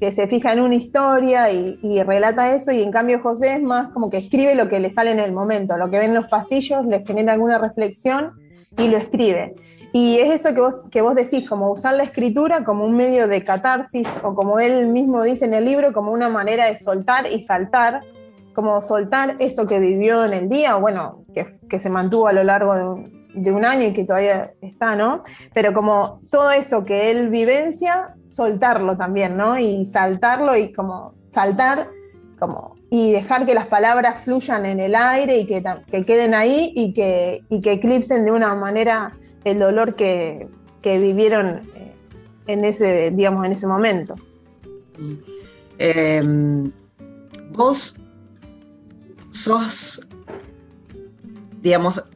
que 0.00 0.12
se 0.12 0.26
fija 0.26 0.54
en 0.54 0.60
una 0.60 0.74
historia 0.74 1.52
y, 1.52 2.02
relata 2.02 2.54
eso, 2.54 2.72
y 2.72 2.82
en 2.82 2.90
cambio 2.90 3.20
José 3.20 3.54
es 3.54 3.62
más 3.62 3.88
como 3.88 4.08
que 4.08 4.16
escribe 4.16 4.54
lo 4.54 4.70
que 4.70 4.80
le 4.80 4.90
sale 4.90 5.10
en 5.10 5.20
el 5.20 5.32
momento, 5.32 5.76
lo 5.76 5.90
que 5.90 5.98
ve 5.98 6.06
en 6.06 6.14
los 6.14 6.26
pasillos, 6.26 6.86
le 6.86 7.04
genera 7.04 7.34
alguna 7.34 7.58
reflexión 7.58 8.32
y 8.78 8.88
lo 8.88 8.96
escribe. 8.96 9.54
Y 9.92 10.18
es 10.18 10.40
eso 10.40 10.54
que 10.54 10.60
vos, 10.62 10.76
que 10.90 11.02
vos 11.02 11.14
decís, 11.14 11.46
como 11.46 11.70
usar 11.70 11.94
la 11.96 12.04
escritura 12.04 12.64
como 12.64 12.86
un 12.86 12.96
medio 12.96 13.28
de 13.28 13.44
catarsis, 13.44 14.08
o 14.22 14.34
como 14.34 14.58
él 14.58 14.86
mismo 14.86 15.22
dice 15.22 15.44
en 15.44 15.52
el 15.52 15.66
libro, 15.66 15.92
como 15.92 16.12
una 16.12 16.30
manera 16.30 16.66
de 16.70 16.78
soltar 16.78 17.26
y 17.30 17.42
saltar, 17.42 18.00
como 18.54 18.80
soltar 18.80 19.36
eso 19.38 19.66
que 19.66 19.78
vivió 19.78 20.24
en 20.24 20.32
el 20.32 20.48
día, 20.48 20.78
o 20.78 20.80
bueno, 20.80 21.24
que, 21.34 21.46
que 21.68 21.78
se 21.78 21.90
mantuvo 21.90 22.26
a 22.26 22.32
lo 22.32 22.42
largo 22.42 22.74
de 22.74 22.84
un, 22.84 23.19
de 23.34 23.52
un 23.52 23.64
año 23.64 23.88
y 23.88 23.92
que 23.92 24.04
todavía 24.04 24.52
está, 24.60 24.96
¿no? 24.96 25.22
Pero 25.54 25.72
como 25.72 26.20
todo 26.30 26.50
eso 26.50 26.84
que 26.84 27.10
él 27.10 27.28
vivencia, 27.28 28.14
soltarlo 28.28 28.96
también, 28.96 29.36
¿no? 29.36 29.58
Y 29.58 29.86
saltarlo 29.86 30.56
y 30.56 30.72
como 30.72 31.14
saltar, 31.30 31.88
como, 32.38 32.76
y 32.90 33.12
dejar 33.12 33.46
que 33.46 33.54
las 33.54 33.66
palabras 33.66 34.24
fluyan 34.24 34.66
en 34.66 34.80
el 34.80 34.94
aire 34.94 35.38
y 35.38 35.46
que, 35.46 35.62
que 35.90 36.04
queden 36.04 36.34
ahí 36.34 36.72
y 36.74 36.92
que, 36.92 37.42
y 37.48 37.60
que 37.60 37.72
eclipsen 37.72 38.24
de 38.24 38.32
una 38.32 38.54
manera 38.54 39.16
el 39.44 39.58
dolor 39.58 39.94
que, 39.94 40.48
que 40.82 40.98
vivieron 40.98 41.62
eh, 41.74 41.92
en 42.46 42.64
ese, 42.64 43.10
digamos, 43.10 43.46
en 43.46 43.52
ese 43.52 43.66
momento. 43.66 44.16
Em, 45.78 46.70
vos 47.52 47.98
sos, 49.30 50.06
digamos, 51.62 52.10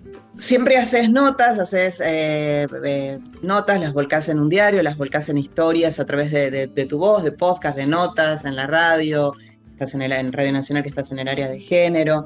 siempre 0.44 0.76
haces 0.76 1.10
notas, 1.10 1.58
haces 1.58 2.00
eh, 2.04 2.66
eh, 2.84 3.18
notas, 3.42 3.80
las 3.80 3.92
volcás 3.92 4.28
en 4.28 4.38
un 4.38 4.48
diario, 4.48 4.82
las 4.82 4.96
volcás 4.96 5.28
en 5.30 5.38
historias 5.38 5.98
a 5.98 6.04
través 6.04 6.30
de, 6.30 6.86
tu 6.88 6.98
voz, 6.98 7.24
de 7.24 7.32
podcast, 7.32 7.76
de 7.76 7.86
notas, 7.86 8.44
en 8.44 8.54
la 8.54 8.66
radio, 8.66 9.32
estás 9.72 9.94
en, 9.94 10.02
el, 10.02 10.12
en 10.12 10.32
Radio 10.32 10.52
Nacional 10.52 10.82
que 10.82 10.90
estás 10.90 11.10
en 11.12 11.18
el 11.18 11.28
área 11.28 11.48
de 11.48 11.60
género. 11.60 12.24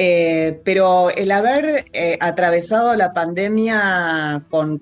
Eh, 0.00 0.60
pero 0.64 1.10
el 1.10 1.30
haber 1.32 1.86
atravesado 2.20 2.94
la 2.94 3.12
pandemia 3.12 4.44
con, 4.50 4.80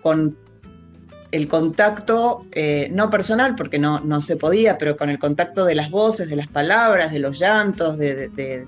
el 1.32 1.48
contacto, 1.48 2.46
no 2.90 3.10
personal, 3.10 3.54
porque 3.56 3.78
no, 3.78 4.00
no 4.00 4.22
se 4.22 4.36
podía, 4.36 4.78
pero 4.78 4.96
con 4.96 5.10
el 5.10 5.18
contacto 5.18 5.66
de 5.66 5.74
las 5.74 5.90
voces, 5.90 6.28
de 6.28 6.36
las 6.36 6.48
palabras, 6.48 7.12
de 7.12 7.18
los 7.18 7.38
llantos, 7.38 7.98
de, 7.98 8.66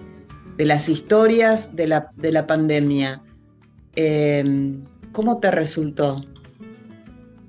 las 0.58 0.88
historias 0.88 1.74
de 1.74 1.86
la, 1.86 2.10
de 2.16 2.32
la 2.32 2.46
pandemia. 2.46 3.22
Em, 4.00 4.84
¿Cómo 5.10 5.38
te 5.38 5.50
resultó? 5.50 6.22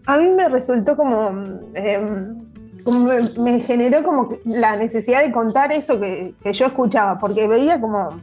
A 0.08 0.18
mí 0.18 0.32
me 0.32 0.50
resultó 0.50 0.98
como, 0.98 1.30
em, 1.76 2.40
me, 3.38 3.60
generó 3.60 4.04
como 4.04 4.30
la 4.46 4.76
necesidad 4.76 5.22
de 5.22 5.32
contar 5.32 5.72
eso 5.72 6.00
que, 6.00 6.34
yo 6.52 6.66
escuchaba, 6.66 7.20
porque 7.20 7.48
veía 7.48 7.80
como 7.80 8.20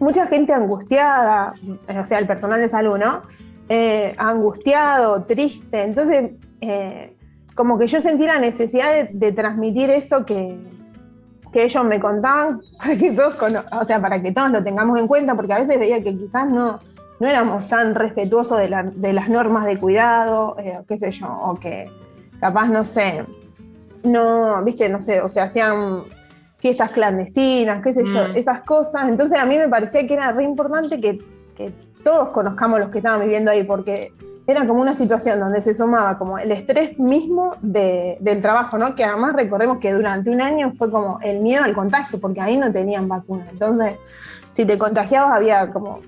mucha 0.00 0.26
gente 0.28 0.54
angustiada, 0.54 1.52
o 1.88 2.06
sea, 2.06 2.18
el 2.20 2.26
personal 2.26 2.58
de 2.58 2.70
salud, 2.70 2.96
¿no? 2.96 3.20
Eh, 3.68 4.14
angustiado, 4.16 5.24
triste, 5.24 5.82
entonces 5.82 6.30
eh, 6.62 7.14
como 7.54 7.78
que 7.78 7.86
yo 7.86 8.00
sentí 8.00 8.24
la 8.24 8.38
necesidad 8.38 9.10
de, 9.10 9.32
transmitir 9.32 9.90
eso 9.90 10.24
que, 10.24 10.56
que 11.52 11.64
ellos 11.64 11.84
me 11.84 12.00
contaban 12.00 12.62
para 12.78 12.96
que 12.96 13.12
todos, 13.12 13.34
o 13.72 13.84
sea, 13.84 14.00
para 14.00 14.22
que 14.22 14.32
todos 14.32 14.50
lo 14.52 14.64
tengamos 14.64 14.98
en 14.98 15.06
cuenta, 15.06 15.34
porque 15.34 15.52
a 15.52 15.60
veces 15.60 15.78
veía 15.78 16.02
que 16.02 16.16
quizás 16.16 16.48
no, 16.48 16.80
no 17.20 17.26
éramos 17.26 17.68
tan 17.68 17.94
respetuosos 17.94 18.58
de, 18.58 19.12
las 19.12 19.28
normas 19.28 19.66
de 19.66 19.78
cuidado, 19.78 20.56
eh, 20.58 20.80
qué 20.86 20.98
sé 20.98 21.10
yo, 21.10 21.26
o 21.26 21.58
que 21.58 21.90
capaz, 22.40 22.68
no 22.68 22.84
sé, 22.84 23.24
no, 24.04 24.62
viste, 24.62 24.88
no 24.88 25.00
sé, 25.00 25.20
o 25.20 25.28
sea, 25.28 25.44
hacían 25.44 26.04
fiestas 26.58 26.90
clandestinas, 26.92 27.82
qué 27.82 27.92
sé 27.92 28.04
yo, 28.04 28.28
mm. 28.28 28.36
esas 28.36 28.62
cosas. 28.62 29.08
Entonces 29.08 29.38
a 29.38 29.46
mí 29.46 29.56
me 29.56 29.68
parecía 29.68 30.06
que 30.06 30.14
era 30.14 30.32
re 30.32 30.44
importante 30.44 31.00
que, 31.00 31.18
todos 32.04 32.28
conozcamos 32.28 32.78
los 32.78 32.90
que 32.90 32.98
estaban 32.98 33.20
viviendo 33.20 33.50
ahí, 33.50 33.64
porque 33.64 34.12
era 34.46 34.64
como 34.66 34.80
una 34.80 34.94
situación 34.94 35.40
donde 35.40 35.60
se 35.60 35.74
sumaba 35.74 36.16
como 36.16 36.38
el 36.38 36.52
estrés 36.52 36.96
mismo 36.98 37.54
del 37.60 38.40
trabajo, 38.40 38.78
¿no? 38.78 38.94
Que 38.94 39.04
además 39.04 39.34
recordemos 39.34 39.78
que 39.78 39.92
durante 39.92 40.30
un 40.30 40.40
año 40.40 40.72
fue 40.74 40.90
como 40.90 41.18
el 41.20 41.40
miedo 41.40 41.64
al 41.64 41.74
contagio, 41.74 42.20
porque 42.20 42.40
ahí 42.40 42.56
no 42.56 42.70
tenían 42.70 43.08
vacuna. 43.08 43.46
Entonces, 43.50 43.96
si 44.54 44.64
te 44.64 44.78
contagiabas 44.78 45.34
había 45.34 45.70
como 45.70 46.00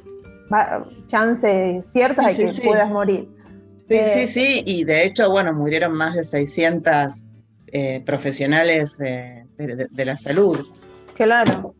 chances 1.07 1.87
ciertas 1.87 2.37
de 2.37 2.45
que 2.45 2.63
puedas 2.63 2.91
morir. 2.91 3.29
Sí, 3.89 3.99
sí, 4.05 4.21
eh, 4.21 4.27
sí, 4.27 4.63
y 4.67 4.85
de 4.85 5.05
hecho, 5.05 5.31
bueno, 5.31 5.53
murieron 5.53 5.93
más 5.93 6.15
de 6.15 6.23
600 6.23 7.25
eh, 7.73 8.03
profesionales 8.07 9.01
eh, 9.01 9.47
de, 9.57 10.05
la 10.05 10.17
salud. 10.17 10.59
Claro. 11.15 11.75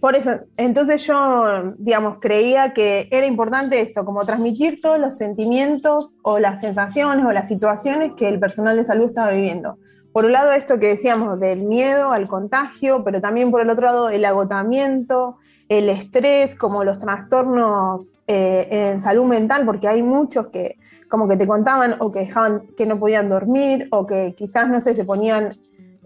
Por 0.00 0.14
eso, 0.14 0.40
entonces 0.58 1.06
yo, 1.06 1.74
digamos, 1.78 2.18
creía 2.20 2.74
que 2.74 3.08
era 3.10 3.26
importante 3.26 3.80
eso, 3.80 4.04
como 4.04 4.26
transmitir 4.26 4.80
todos 4.82 5.00
los 5.00 5.16
sentimientos 5.16 6.16
o 6.22 6.38
las 6.38 6.60
sensaciones 6.60 7.24
o 7.24 7.32
las 7.32 7.48
situaciones 7.48 8.14
que 8.14 8.28
el 8.28 8.38
personal 8.38 8.76
de 8.76 8.84
salud 8.84 9.06
estaba 9.06 9.30
viviendo. 9.30 9.78
Por 10.12 10.26
un 10.26 10.32
lado, 10.32 10.52
esto 10.52 10.78
que 10.78 10.88
decíamos 10.88 11.40
del 11.40 11.62
miedo 11.62 12.12
al 12.12 12.28
contagio, 12.28 13.02
pero 13.02 13.20
también 13.20 13.50
por 13.50 13.62
el 13.62 13.70
otro 13.70 13.86
lado, 13.86 14.10
el 14.10 14.24
agotamiento, 14.26 15.38
el 15.78 15.88
estrés, 15.88 16.56
como 16.56 16.84
los 16.84 16.98
trastornos 16.98 18.10
eh, 18.26 18.68
en 18.70 19.00
salud 19.00 19.26
mental, 19.26 19.64
porque 19.64 19.88
hay 19.88 20.02
muchos 20.02 20.48
que 20.48 20.76
como 21.08 21.28
que 21.28 21.36
te 21.36 21.46
contaban 21.46 21.96
o 22.00 22.10
que 22.10 22.20
dejaban 22.20 22.62
que 22.76 22.86
no 22.86 22.98
podían 22.98 23.28
dormir 23.28 23.88
o 23.92 24.06
que 24.06 24.34
quizás, 24.36 24.68
no 24.68 24.80
sé, 24.80 24.94
se 24.94 25.04
ponían 25.04 25.54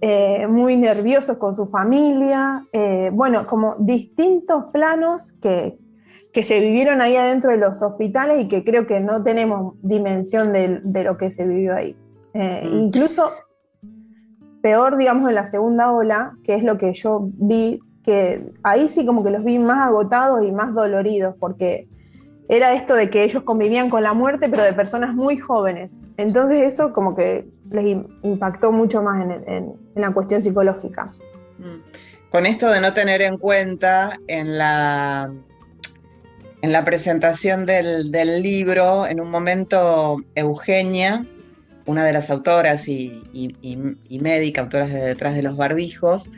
eh, 0.01 0.47
muy 0.47 0.77
nerviosos 0.77 1.39
con 1.39 1.57
su 1.57 1.67
familia, 1.67 2.67
eh, 2.73 3.11
bueno, 3.13 3.47
como 3.47 3.77
distintos 3.79 4.67
planos 4.73 5.33
que, 5.41 5.79
que, 6.33 6.45
se 6.45 6.61
vivieron 6.61 7.01
ahí 7.01 7.17
adentro 7.17 7.51
de 7.51 7.57
los 7.57 7.81
hospitales 7.83 8.45
y 8.45 8.49
que 8.49 8.65
creo 8.65 8.87
que 8.87 9.01
no 9.01 9.23
tenemos 9.23 9.75
dimensión 9.83 10.53
de, 10.53 11.03
lo 11.03 11.17
que 11.17 11.31
se 11.31 11.49
vivió 11.49 11.75
ahí. 11.75 11.97
Mm. 12.35 12.67
Incluso 12.85 13.31
peor, 14.63 14.99
digamos, 14.99 15.29
en 15.29 15.35
la 15.35 15.47
segunda 15.47 15.91
ola, 15.93 16.37
que 16.45 16.55
es 16.55 16.63
lo 16.63 16.79
que 16.79 16.93
yo 16.93 17.29
vi, 17.35 17.81
que 18.09 18.41
ahí 18.63 18.89
sí 18.89 19.05
como 19.05 19.23
que 19.23 19.29
los 19.29 19.45
vi 19.45 19.59
más 19.59 19.87
agotados 19.87 20.43
y 20.43 20.51
más 20.51 20.73
doloridos, 20.73 21.35
porque 21.39 21.89
era 22.49 22.73
esto 22.73 22.95
de 22.95 23.11
que 23.11 23.23
ellos 23.23 23.43
convivían 23.43 23.91
con 23.91 24.03
la 24.03 24.15
muerte, 24.15 24.49
pero 24.49 24.63
de 24.63 24.73
personas 24.73 25.15
muy 25.15 25.37
jóvenes. 25.37 25.99
Entonces 26.17 26.63
eso 26.63 26.95
como 26.95 27.15
que 27.15 27.47
les 27.71 27.99
impactó 28.23 28.73
mucho 28.73 29.03
más 29.03 29.21
en, 29.21 29.75
la 29.95 30.11
cuestión 30.13 30.41
psicológica. 30.41 31.13
Mm. 31.59 32.31
Con 32.31 32.47
esto 32.47 32.71
de 32.71 32.81
no 32.81 32.95
tener 32.95 33.21
en 33.21 33.37
cuenta 33.37 34.19
en 34.27 34.57
la, 34.57 35.31
en 36.63 36.73
la 36.73 36.87
presentación 36.87 37.67
del, 37.67 38.11
libro, 38.43 39.07
en 39.07 39.21
un 39.21 39.31
momento 39.31 40.17
Eugenia, 40.35 41.27
una 41.85 42.07
de 42.07 42.15
las 42.15 42.31
autoras 42.31 42.89
y, 42.89 43.23
médica, 44.09 44.63
autoras 44.63 44.91
de 44.91 45.01
Detrás 45.01 45.35
de 45.35 45.43
los 45.43 45.59
Barbijos, 45.59 46.31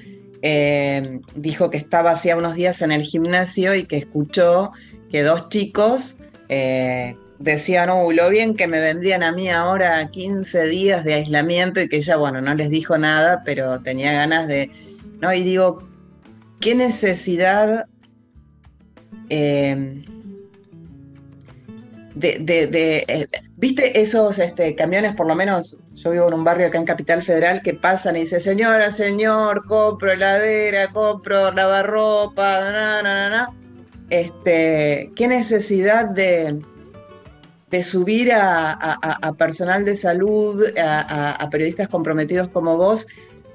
eh, 0.43 1.21
dijo 1.35 1.71
que 1.71 1.77
estaba 1.77 2.13
hacía 2.13 2.37
unos 2.37 2.55
días 2.55 2.83
en 2.83 2.93
el 2.93 3.03
gimnasio 3.03 3.75
y 3.75 3.85
que 3.85 3.97
escuchó 3.97 4.73
que 5.11 5.23
dos 5.23 5.49
chicos 5.49 6.19
eh, 6.49 7.17
decían, 7.39 7.91
uy, 7.91 8.15
lo 8.15 8.29
bien 8.31 8.55
que 8.55 8.67
me 8.67 8.81
vendrían 8.81 9.23
a 9.23 9.33
mí 9.33 9.49
ahora 9.49 10.11
15 10.11 10.65
días 10.65 11.05
de 11.05 11.15
aislamiento 11.15 11.81
y 11.81 11.89
que 11.89 11.97
ella, 11.97 12.17
bueno, 12.17 12.41
no 12.41 12.55
les 12.55 12.71
dijo 12.71 12.97
nada, 12.99 13.43
pero 13.45 13.81
tenía 13.81 14.13
ganas 14.13 14.47
de, 14.49 14.71
¿no? 15.21 15.33
Y 15.33 15.43
digo, 15.43 15.87
¿qué 16.61 16.75
necesidad 16.75 17.87
eh, 19.29 20.05
eh, 22.21 23.29
viste 23.57 24.01
esos 24.01 24.39
este, 24.39 24.75
camiones, 24.75 25.15
por 25.15 25.27
lo 25.27 25.35
menos 25.35 25.81
yo 25.95 26.11
vivo 26.11 26.29
en 26.29 26.35
un 26.35 26.45
barrio 26.45 26.67
acá 26.67 26.79
en 26.79 26.85
Capital 26.85 27.23
Federal, 27.23 27.63
que 27.63 27.75
pasan 27.75 28.17
y 28.17 28.21
dice, 28.21 28.41
señora, 28.41 28.91
señor, 28.91 29.65
compro 29.67 30.13
heladera, 30.13 30.89
compro 30.93 31.53
lavarropa, 31.53 32.61
na, 32.61 33.03
na, 33.03 33.31
na, 33.31 33.51
este, 34.09 35.13
qué 35.15 35.29
necesidad 35.29 36.09
de 36.09 36.61
subir 37.85 38.33
a, 38.33 39.35
personal 39.39 39.85
de 39.85 39.95
salud, 39.95 40.65
a, 40.77 41.49
periodistas 41.51 41.89
comprometidos 41.89 42.49
como 42.49 42.77
vos, 42.77 43.07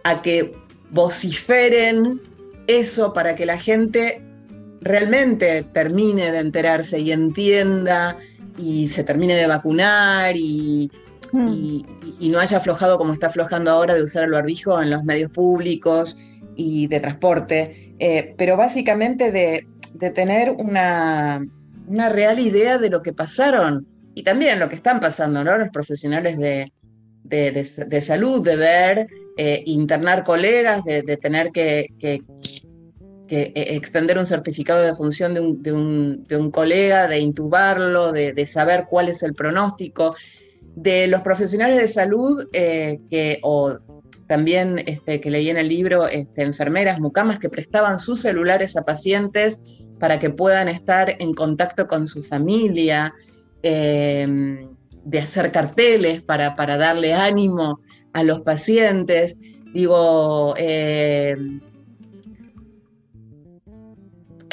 a 0.03 0.21
que 0.21 0.55
vociferen 0.91 2.21
eso 2.67 3.13
para 3.13 3.35
que 3.35 3.45
la 3.45 3.59
gente 3.59 4.21
realmente 4.81 5.63
termine 5.73 6.31
de 6.31 6.39
enterarse 6.39 6.99
y 6.99 7.11
entienda 7.11 8.17
y 8.57 8.87
se 8.87 9.03
termine 9.03 9.35
de 9.35 9.47
vacunar 9.47 10.35
y, 10.35 10.91
mm. 11.31 12.29
no 12.29 12.39
haya 12.39 12.57
aflojado 12.57 12.97
como 12.97 13.13
está 13.13 13.27
aflojando 13.27 13.71
ahora 13.71 13.93
de 13.93 14.03
usar 14.03 14.23
el 14.23 14.31
barbijo 14.31 14.81
en 14.81 14.89
los 14.89 15.03
medios 15.03 15.31
públicos 15.31 16.19
y 16.55 16.87
de 16.87 16.99
transporte, 16.99 17.95
eh, 17.99 18.33
pero 18.37 18.57
básicamente 18.57 19.31
de, 19.31 19.67
de 19.95 20.11
tener 20.11 20.51
una, 20.51 21.45
real 21.87 22.39
idea 22.39 22.77
de 22.77 22.89
lo 22.89 23.01
que 23.01 23.13
pasaron 23.13 23.87
y 24.13 24.23
también 24.23 24.59
lo 24.59 24.69
que 24.69 24.75
están 24.75 24.99
pasando, 24.99 25.43
¿no? 25.43 25.57
Los 25.57 25.69
profesionales 25.69 26.37
de, 26.37 26.71
de, 27.23 28.01
salud, 28.01 28.43
de 28.43 28.55
ver, 28.55 29.07
eh, 29.37 29.63
internar 29.65 30.23
colegas, 30.23 30.83
de, 30.83 31.17
tener 31.17 31.51
que, 31.51 31.87
que, 31.99 32.21
eh, 33.29 33.51
extender 33.55 34.17
un 34.17 34.25
certificado 34.25 34.81
de 34.81 34.93
función 34.93 35.33
de 35.33 35.73
un, 35.73 36.51
colega, 36.51 37.07
de 37.07 37.19
intubarlo, 37.19 38.11
de, 38.11 38.47
saber 38.47 38.85
cuál 38.89 39.09
es 39.09 39.23
el 39.23 39.33
pronóstico, 39.33 40.15
de 40.75 41.07
los 41.07 41.21
profesionales 41.21 41.77
de 41.77 41.87
salud 41.87 42.47
eh, 42.53 42.99
que, 43.09 43.39
o 43.43 43.77
también 44.27 44.83
este, 44.85 45.21
que 45.21 45.29
leí 45.29 45.49
en 45.49 45.57
el 45.57 45.69
libro, 45.69 46.07
este, 46.07 46.41
enfermeras, 46.41 46.99
mucamas 46.99 47.39
que 47.39 47.49
prestaban 47.49 47.99
sus 47.99 48.21
celulares 48.21 48.75
a 48.75 48.83
pacientes 48.83 49.59
para 49.99 50.19
que 50.19 50.29
puedan 50.29 50.67
estar 50.67 51.15
en 51.19 51.33
contacto 51.33 51.87
con 51.87 52.05
su 52.07 52.23
familia, 52.23 53.13
eh, 53.63 54.67
de 55.05 55.19
hacer 55.19 55.51
carteles 55.51 56.21
para, 56.21 56.53
darle 56.77 57.13
ánimo 57.13 57.79
a 58.13 58.23
los 58.23 58.41
pacientes. 58.41 59.39
Digo, 59.73 60.55
eh, 60.57 61.35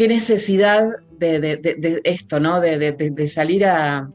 qué 0.03 0.09
necesidad 0.09 0.97
de, 1.13 2.01
esto, 2.03 2.41
¿no? 2.41 2.61
De, 2.61 3.29
salir 3.29 3.65
a, 3.65 4.11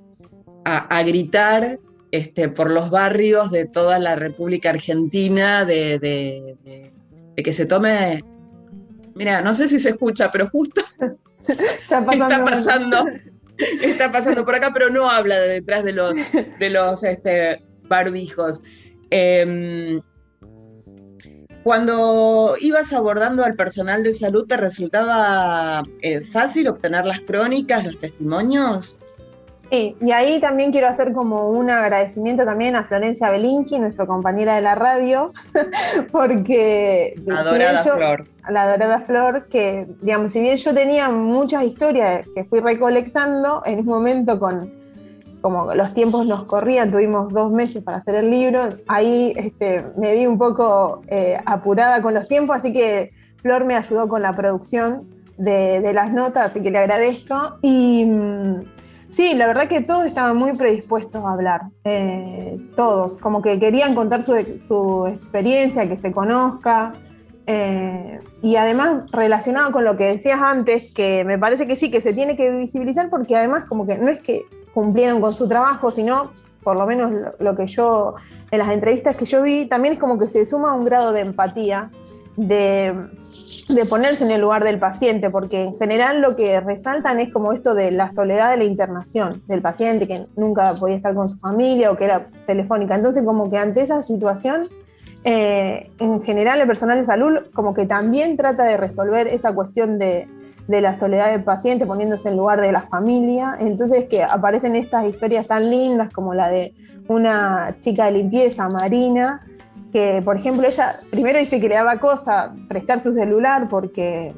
gritar 1.05 1.79
este, 2.11 2.49
por 2.49 2.69
los 2.71 2.89
barrios 2.89 3.51
de 3.51 3.63
toda 3.63 3.97
la 3.97 4.17
República 4.17 4.71
Argentina, 4.71 5.63
de, 5.63 6.89
que 7.37 7.53
se 7.53 7.65
tome 7.65 8.21
Mira, 9.15 9.41
no 9.41 9.53
sé 9.53 9.69
si 9.69 9.79
se 9.79 9.91
escucha, 9.91 10.29
pero 10.29 10.49
justo 10.49 10.81
está 11.47 12.05
pasando. 12.45 13.05
está 13.81 14.11
pasando, 14.11 14.43
por 14.43 14.55
acá, 14.55 14.71
pero 14.73 14.89
no 14.89 15.09
habla 15.09 15.39
de 15.39 15.47
detrás 15.47 15.85
de 15.85 15.93
los, 15.93 16.15
de 16.59 16.69
los 16.69 17.01
este, 17.05 17.63
barbijos. 17.87 18.61
Em, 19.09 20.01
cuando 21.63 22.55
ibas 22.59 22.93
abordando 22.93 23.43
al 23.43 23.55
personal 23.55 24.03
de 24.03 24.13
salud, 24.13 24.47
¿te 24.47 24.57
resultaba 24.57 25.83
eh, 26.01 26.21
fácil 26.21 26.67
obtener 26.67 27.05
las 27.05 27.21
crónicas, 27.21 27.85
los 27.85 27.99
testimonios? 27.99 28.97
Sí, 29.69 29.97
y 29.99 30.11
ahí 30.11 30.39
también 30.39 30.71
quiero 30.71 30.87
hacer 30.87 31.11
como 31.11 31.49
un 31.49 31.69
agradecimiento 31.69 32.45
también 32.45 32.75
a 32.75 32.85
Florencia 32.85 33.29
Belinki, 33.29 33.79
nuestra 33.79 34.05
compañera 34.05 34.55
de 34.55 34.61
la 34.61 34.75
radio, 34.75 35.33
porque... 36.11 37.13
La 37.25 37.43
dorada 37.43 37.79
flor. 37.79 38.25
La 38.49 38.71
dorada 38.71 39.01
flor, 39.01 39.47
que, 39.49 39.87
digamos, 40.01 40.31
si 40.31 40.39
bien 40.39 40.55
yo 40.55 40.73
tenía 40.73 41.09
muchas 41.09 41.63
historias 41.63 42.25
que 42.33 42.45
fui 42.45 42.61
recolectando, 42.61 43.61
en 43.65 43.79
un 43.79 43.85
momento 43.85 44.39
con, 44.39 44.73
como 45.47 45.73
los 45.73 45.93
tiempos 45.93 46.25
nos 46.27 46.43
corrían, 46.43 46.91
tuvimos 46.91 47.31
dos 47.31 47.49
meses 47.53 47.81
para 47.81 47.99
hacer 47.99 48.15
el 48.15 48.29
libro, 48.29 48.67
ahí 48.85 49.33
este, 49.37 49.85
me 49.95 50.13
vi 50.13 50.25
un 50.25 50.37
poco 50.37 51.03
eh, 51.07 51.39
apurada 51.45 52.01
con 52.01 52.13
los 52.13 52.27
tiempos, 52.27 52.57
así 52.57 52.73
que 52.73 53.11
Flor 53.41 53.63
me 53.63 53.77
ayudó 53.77 54.09
con 54.09 54.21
la 54.21 54.35
producción 54.35 55.07
de, 55.37 55.89
las 55.93 56.11
notas, 56.11 56.51
así 56.51 56.61
que 56.61 56.69
le 56.69 56.79
agradezco. 56.79 57.59
Y 57.61 58.03
mm, 58.03 58.55
Sí, 59.09 59.35
la 59.35 59.47
verdad 59.47 59.69
que 59.69 59.79
todos 59.79 60.05
estaban 60.05 60.35
muy 60.35 60.57
predispuestos 60.57 61.23
a 61.23 61.31
hablar, 61.31 61.61
eh, 61.85 62.59
todos, 62.75 63.17
como 63.19 63.41
que 63.41 63.57
querían 63.57 63.95
contar 63.95 64.21
su, 64.21 64.35
experiencia, 65.07 65.87
que 65.87 65.95
se 65.95 66.11
conozca, 66.11 66.91
eh, 67.45 68.19
y 68.41 68.57
además 68.57 69.09
relacionado 69.13 69.71
con 69.71 69.85
lo 69.85 69.95
que 69.95 70.03
decías 70.03 70.41
antes, 70.41 70.93
que 70.93 71.23
me 71.23 71.39
parece 71.39 71.67
que 71.67 71.77
sí, 71.77 71.89
que 71.89 72.01
se 72.01 72.11
tiene 72.11 72.35
que 72.35 72.51
visibilizar 72.51 73.09
porque 73.09 73.37
además 73.37 73.63
como 73.69 73.87
que 73.87 73.97
no 73.97 74.09
es 74.09 74.19
que 74.19 74.43
cumplieron 74.77 75.21
con 75.21 75.33
su 75.33 75.47
trabajo, 75.47 75.89
sino 75.89 76.29
por 76.63 76.77
lo 76.77 76.85
menos 76.85 77.11
lo, 77.39 77.55
que 77.55 77.65
yo, 77.65 78.13
en 78.51 78.59
las 78.59 78.69
entrevistas 78.69 79.15
que 79.15 79.25
yo 79.25 79.41
vi, 79.41 79.65
también 79.65 79.95
es 79.95 79.99
como 79.99 80.19
que 80.19 80.27
se 80.27 80.45
suma 80.45 80.75
un 80.75 80.85
grado 80.85 81.13
de 81.13 81.21
empatía 81.21 81.89
de, 82.35 82.93
ponerse 83.89 84.23
en 84.23 84.29
el 84.29 84.39
lugar 84.39 84.63
del 84.63 84.77
paciente, 84.77 85.31
porque 85.31 85.63
en 85.63 85.79
general 85.79 86.21
lo 86.21 86.35
que 86.35 86.59
resaltan 86.59 87.19
es 87.19 87.33
como 87.33 87.53
esto 87.53 87.73
de 87.73 87.89
la 87.89 88.11
soledad 88.11 88.51
de 88.51 88.57
la 88.57 88.65
internación 88.65 89.41
del 89.47 89.63
paciente, 89.63 90.07
que 90.07 90.27
nunca 90.35 90.75
podía 90.75 90.97
estar 90.97 91.15
con 91.15 91.27
su 91.27 91.39
familia 91.39 91.89
o 91.89 91.97
que 91.97 92.05
era 92.05 92.27
telefónica. 92.45 92.93
Entonces, 92.93 93.23
como 93.25 93.49
que 93.49 93.57
ante 93.57 93.81
esa 93.81 94.03
situación, 94.03 94.67
eh, 95.23 95.89
en 95.97 96.21
general 96.21 96.61
el 96.61 96.67
personal 96.67 96.99
de 96.99 97.03
salud 97.03 97.33
como 97.51 97.73
que 97.73 97.87
también 97.87 98.37
trata 98.37 98.65
de 98.65 98.77
resolver 98.77 99.25
esa 99.27 99.55
cuestión 99.55 99.97
de, 99.97 100.27
de 100.67 100.81
la 100.81 100.95
soledad 100.95 101.31
del 101.31 101.43
paciente, 101.43 101.85
poniéndose 101.85 102.29
en 102.29 102.37
lugar 102.37 102.61
de 102.61 102.71
la 102.71 102.81
familia. 102.83 103.57
Entonces 103.59 104.05
que 104.05 104.23
aparecen 104.23 104.75
estas 104.75 105.05
historias 105.05 105.47
tan 105.47 105.69
lindas 105.69 106.11
como 106.13 106.33
la 106.33 106.49
de 106.49 106.73
una 107.07 107.75
chica 107.79 108.05
de 108.05 108.11
limpieza, 108.11 108.67
Marina, 108.67 109.45
que 109.93 110.21
por 110.23 110.35
ejemplo 110.35 110.67
ella 110.67 110.99
primero 111.09 111.39
dice 111.39 111.61
que 111.61 111.69
le 111.69 111.75
daba 111.75 111.99
cosa 111.99 112.53
prestar 112.67 112.99
su 112.99 113.13
celular 113.13 113.67
porque, 113.69 114.33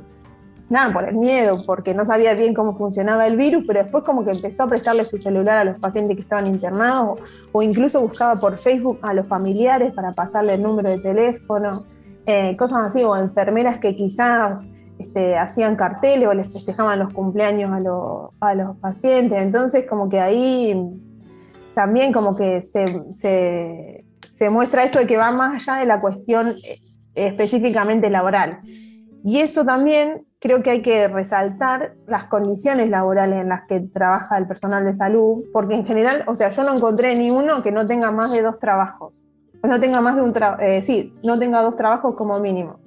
nada, 0.70 0.94
por 0.94 1.10
el 1.10 1.16
miedo, 1.16 1.64
porque 1.66 1.96
no 1.96 2.06
sabía 2.06 2.36
bien 2.36 2.54
cómo 2.54 2.76
funcionaba 2.76 3.26
el 3.26 3.36
virus, 3.36 3.64
pero 3.66 3.82
después 3.82 4.04
como 4.04 4.24
que 4.24 4.32
empezó 4.32 4.64
a 4.64 4.68
prestarle 4.68 5.06
su 5.06 5.18
celular 5.18 5.58
a 5.58 5.64
los 5.64 5.80
pacientes 5.80 6.16
que 6.16 6.22
estaban 6.22 6.46
internados 6.46 7.20
o, 7.52 7.64
incluso 7.64 8.02
buscaba 8.02 8.40
por 8.40 8.60
Facebook 8.60 9.00
a 9.02 9.16
los 9.16 9.26
familiares 9.26 9.94
para 9.94 10.12
pasarle 10.12 10.54
el 10.54 10.62
número 10.62 10.92
de 10.92 11.00
teléfono, 11.00 11.86
eh, 12.28 12.56
cosas 12.56 12.90
así, 12.90 13.04
o 13.04 13.18
enfermeras 13.18 13.80
que 13.80 13.96
quizás 13.96 14.70
este, 15.00 15.38
hacían 15.38 15.78
carteles 15.78 16.28
o 16.28 16.34
les 16.34 16.52
festejaban 16.52 17.00
los 17.00 17.14
cumpleaños 17.14 17.72
a, 17.72 18.54
los 18.54 18.78
pacientes. 18.78 19.42
Entonces, 19.42 19.86
como 19.90 20.10
que 20.10 20.20
ahí 20.20 20.76
también 21.74 22.12
como 22.12 22.36
que 22.36 22.62
se, 22.62 24.04
muestra 24.50 24.84
esto 24.84 25.00
de 25.00 25.08
que 25.08 25.16
va 25.16 25.32
más 25.32 25.56
allá 25.56 25.80
de 25.80 25.86
la 25.86 26.02
cuestión 26.02 26.56
eh, 26.64 26.82
específicamente 27.16 28.10
laboral. 28.10 28.60
Y 29.24 29.40
eso 29.40 29.64
también 29.64 30.26
creo 30.40 30.62
que 30.64 30.70
hay 30.70 30.82
que 30.82 31.08
resaltar 31.08 31.94
las 32.06 32.26
condiciones 32.26 32.90
laborales 32.90 33.42
en 33.42 33.50
las 33.50 33.66
que 33.68 33.80
trabaja 33.80 34.38
el 34.38 34.48
personal 34.48 34.84
de 34.84 34.96
salud, 34.96 35.44
porque 35.54 35.76
en 35.76 35.86
general, 35.86 36.24
o 36.28 36.36
sea, 36.36 36.50
yo 36.50 36.64
no 36.64 36.76
encontré 36.76 37.16
ni 37.16 37.30
uno 37.30 37.64
que 37.64 37.72
no 37.72 37.88
tenga 37.88 38.12
más 38.12 38.32
de 38.32 38.42
dos 38.42 38.60
trabajos. 38.60 39.30
No 39.64 39.80
tenga 39.80 40.00
más 40.02 40.16
de 40.16 40.22
un 40.22 40.34
trabajo, 40.34 40.62
eh, 40.62 40.82
sí, 40.84 41.14
no 41.24 41.38
tenga 41.38 41.62
dos 41.62 41.76
trabajos 41.76 42.16
como 42.16 42.40
mínimo. 42.40 42.80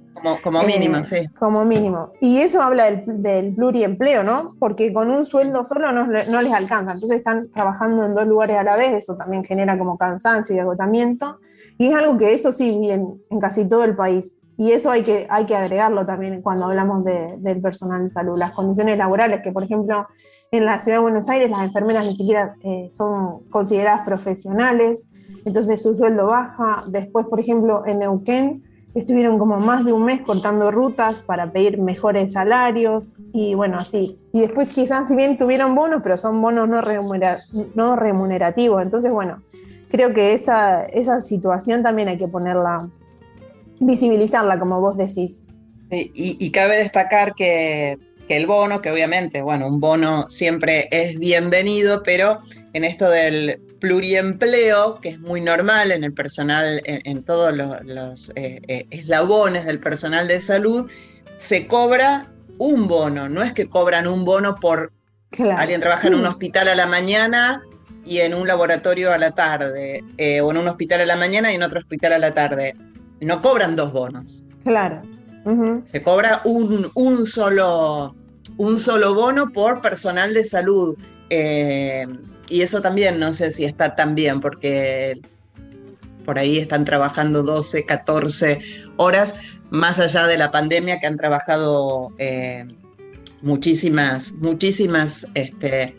Como, 0.43 0.63
mínimo, 0.63 0.99
eh, 0.99 1.05
sí. 1.05 1.29
Como 1.39 1.65
mínimo. 1.65 2.13
Y 2.21 2.39
eso 2.39 2.63
habla 2.63 2.91
del, 2.91 3.55
pluriempleo, 3.55 4.23
¿no? 4.23 4.55
Porque 4.59 4.93
con 4.93 5.11
un 5.11 5.25
sueldo 5.25 5.65
solo 5.65 5.91
no, 5.93 6.07
les 6.07 6.53
alcanza. 6.53 6.93
Entonces 6.93 7.19
están 7.19 7.51
trabajando 7.51 8.05
en 8.05 8.15
dos 8.15 8.27
lugares 8.27 8.59
a 8.59 8.63
la 8.63 8.77
vez, 8.77 8.95
eso 8.95 9.17
también 9.17 9.43
genera 9.45 9.79
como 9.79 9.99
cansancio 9.99 10.55
y 10.55 10.59
agotamiento. 10.59 11.39
Y 11.79 11.89
es 11.89 11.95
algo 11.95 12.17
que 12.19 12.33
eso 12.35 12.53
sí, 12.53 12.91
en, 12.91 13.21
en 13.31 13.41
casi 13.41 13.69
todo 13.69 13.85
el 13.85 13.97
país. 13.97 14.39
Y 14.57 14.73
eso 14.73 14.91
hay 14.91 15.03
que, 15.03 15.27
hay 15.31 15.47
que 15.47 15.57
agregarlo 15.57 16.07
también 16.07 16.43
cuando 16.43 16.67
hablamos 16.67 17.05
del 17.05 17.61
personal 17.61 18.05
de 18.05 18.11
salud. 18.11 18.39
Las 18.39 18.53
condiciones 18.53 18.99
laborales, 18.99 19.41
que 19.43 19.51
por 19.51 19.65
ejemplo 19.65 20.07
en 20.53 20.67
la 20.67 20.79
ciudad 20.79 20.99
de 20.99 21.03
Buenos 21.03 21.29
Aires 21.29 21.51
las 21.51 21.65
enfermeras 21.65 22.07
ni 22.07 22.15
siquiera 22.15 22.55
eh, 22.63 22.89
son 22.91 23.41
consideradas 23.51 24.05
profesionales, 24.05 25.11
entonces 25.45 25.83
su 25.83 25.97
sueldo 25.97 26.27
baja. 26.27 26.85
Después, 26.87 27.27
por 27.27 27.41
ejemplo, 27.41 27.85
en 27.87 28.01
Neuquén, 28.01 28.63
estuvieron 28.95 29.39
como 29.39 29.59
más 29.59 29.85
de 29.85 29.93
un 29.93 30.05
mes 30.05 30.21
cortando 30.21 30.71
rutas 30.71 31.21
para 31.21 31.51
pedir 31.51 31.79
mejores 31.79 32.33
salarios 32.33 33.15
y 33.33 33.55
bueno, 33.55 33.79
así. 33.79 34.19
Y 34.33 34.41
después 34.41 34.69
quizás 34.69 35.09
si 35.09 35.17
bien 35.17 35.39
tuvieron 35.39 35.75
bonos, 35.75 36.03
pero 36.03 36.19
son 36.19 36.41
bonos 36.41 36.69
no, 36.69 36.83
no 37.75 37.97
remunerativos. 37.97 38.83
Entonces, 38.83 39.11
bueno, 39.11 39.43
creo 39.91 40.13
que 40.13 40.33
esa, 40.33 40.85
esa 40.85 41.21
situación 41.21 41.83
también 41.83 42.09
hay 42.09 42.19
que 42.19 42.29
ponerla, 42.29 42.89
visibilizarla, 43.81 44.59
como 44.59 44.81
vos 44.81 44.97
decís. 44.97 45.43
y, 45.91 46.51
cabe 46.51 46.79
destacar 46.79 47.35
que, 47.35 47.99
que 48.33 48.39
el 48.39 48.47
bono, 48.47 48.81
que 48.81 48.91
obviamente, 48.91 49.43
bueno, 49.43 49.69
un 49.69 49.79
bono 49.79 50.25
siempre 50.31 50.89
es 50.91 51.19
bienvenido, 51.19 52.03
pero 52.03 52.41
en 52.73 52.83
esto 52.83 53.11
del 53.11 53.61
pluriempleo, 53.79 55.01
que 55.03 55.11
es 55.11 55.21
muy 55.21 55.43
normal 55.43 55.93
en 55.93 56.03
el 56.03 56.15
personal, 56.15 56.81
en, 56.87 57.25
todos 57.25 57.55
los, 57.55 58.33
eh, 58.35 58.63
eh, 58.69 58.87
eslabones 58.89 59.67
del 59.67 59.81
personal 59.81 60.29
de 60.29 60.41
salud, 60.41 60.91
se 61.37 61.67
cobra 61.67 62.31
un 62.57 62.89
bono, 62.89 63.29
no 63.29 63.43
es 63.43 63.53
que 63.53 63.69
cobran 63.69 64.07
un 64.07 64.25
bono 64.25 64.57
por 64.57 64.93
alguien 65.59 65.83
trabaja 65.83 66.09
en 66.09 66.15
un 66.15 66.25
hospital 66.25 66.69
a 66.69 66.75
la 66.75 66.87
mañana 66.87 67.63
y 68.03 68.21
en 68.21 68.33
un 68.33 68.49
laboratorio 68.49 69.13
a 69.13 69.19
la 69.19 69.33
tarde, 69.33 70.03
eh, 70.17 70.41
o 70.41 70.51
en 70.53 70.57
un 70.57 70.69
hospital 70.69 71.03
a 71.03 71.07
la 71.07 71.17
mañana 71.17 71.53
y 71.53 71.57
en 71.57 71.65
otro 71.65 71.81
hospital 71.81 72.15
a 72.15 72.19
la 72.19 72.33
tarde. 72.33 72.77
No 73.21 73.43
cobran 73.43 73.77
dos 73.77 73.93
bonos. 73.93 74.43
Claro. 74.65 75.03
Se 75.85 76.03
cobra 76.03 76.41
un, 76.45 76.91
un, 76.95 77.27
solo, 77.27 78.15
un 78.63 78.79
solo 78.79 79.13
bono 79.13 79.51
por 79.51 79.81
personal 79.81 80.33
de 80.35 80.45
salud 80.45 80.97
y 82.49 82.61
eso 82.61 82.81
también 82.81 83.19
no 83.19 83.33
sé 83.35 83.51
si 83.51 83.65
está 83.65 83.97
tan 83.97 84.15
bien, 84.15 84.41
porque 84.41 85.21
por 86.25 86.39
ahí 86.39 86.59
están 86.59 86.85
trabajando 86.85 87.43
12, 87.43 87.85
14 87.87 88.61
horas, 88.99 89.35
más 89.71 89.99
allá 89.99 90.29
de 90.29 90.37
la 90.37 90.53
pandemia, 90.53 91.01
que 91.01 91.09
han 91.09 91.17
trabajado 91.17 92.13
eh, 92.19 92.69
muchísimas, 93.41 94.35
muchísimas 94.35 95.27
este, 95.35 95.97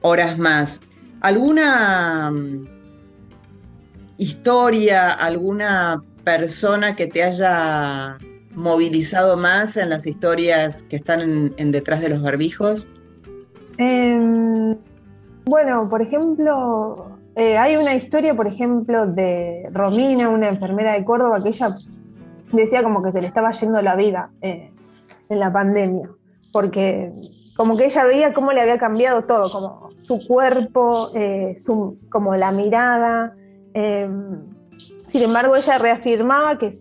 horas 0.00 0.38
más. 0.38 0.80
¿Alguna 1.20 2.30
mm, 2.30 2.66
historia, 4.16 5.12
alguna 5.12 6.02
persona 6.24 6.96
que 6.96 7.08
te 7.08 7.24
haya 7.24 8.16
movilizado 8.54 9.36
más 9.36 9.76
en 9.76 9.90
las 9.90 10.06
historias 10.06 10.82
que 10.82 10.96
están 10.96 11.52
en, 11.56 11.72
detrás 11.72 12.00
de 12.00 12.08
los 12.08 12.22
barbijos? 12.22 12.88
Em, 13.78 14.76
bueno, 15.44 15.88
por 15.88 16.02
ejemplo, 16.02 17.18
eh, 17.36 17.58
hay 17.58 17.76
una 17.76 17.94
historia, 17.94 18.34
por 18.34 18.46
ejemplo, 18.46 19.06
de 19.06 19.68
Romina, 19.72 20.28
una 20.28 20.48
enfermera 20.48 20.92
de 20.92 21.04
Córdoba, 21.04 21.42
que 21.42 21.48
ella 21.48 21.76
decía 22.52 22.82
como 22.82 23.02
que 23.02 23.12
se 23.12 23.20
le 23.20 23.26
estaba 23.26 23.52
yendo 23.52 23.82
la 23.82 23.96
vida 23.96 24.30
eh, 24.40 24.70
en 25.28 25.40
la 25.40 25.52
pandemia, 25.52 26.08
porque 26.52 27.12
como 27.56 27.76
que 27.76 27.86
ella 27.86 28.04
veía 28.04 28.32
cómo 28.32 28.52
le 28.52 28.60
había 28.60 28.78
cambiado 28.78 29.24
todo, 29.24 29.50
como 29.50 29.90
su 30.02 30.26
cuerpo, 30.26 31.10
eh, 31.14 31.56
como 32.08 32.36
la 32.36 32.52
mirada. 32.52 33.34
Sin 35.14 35.22
embargo, 35.22 35.54
ella 35.54 35.78
reafirmaba 35.78 36.58
que, 36.58 36.76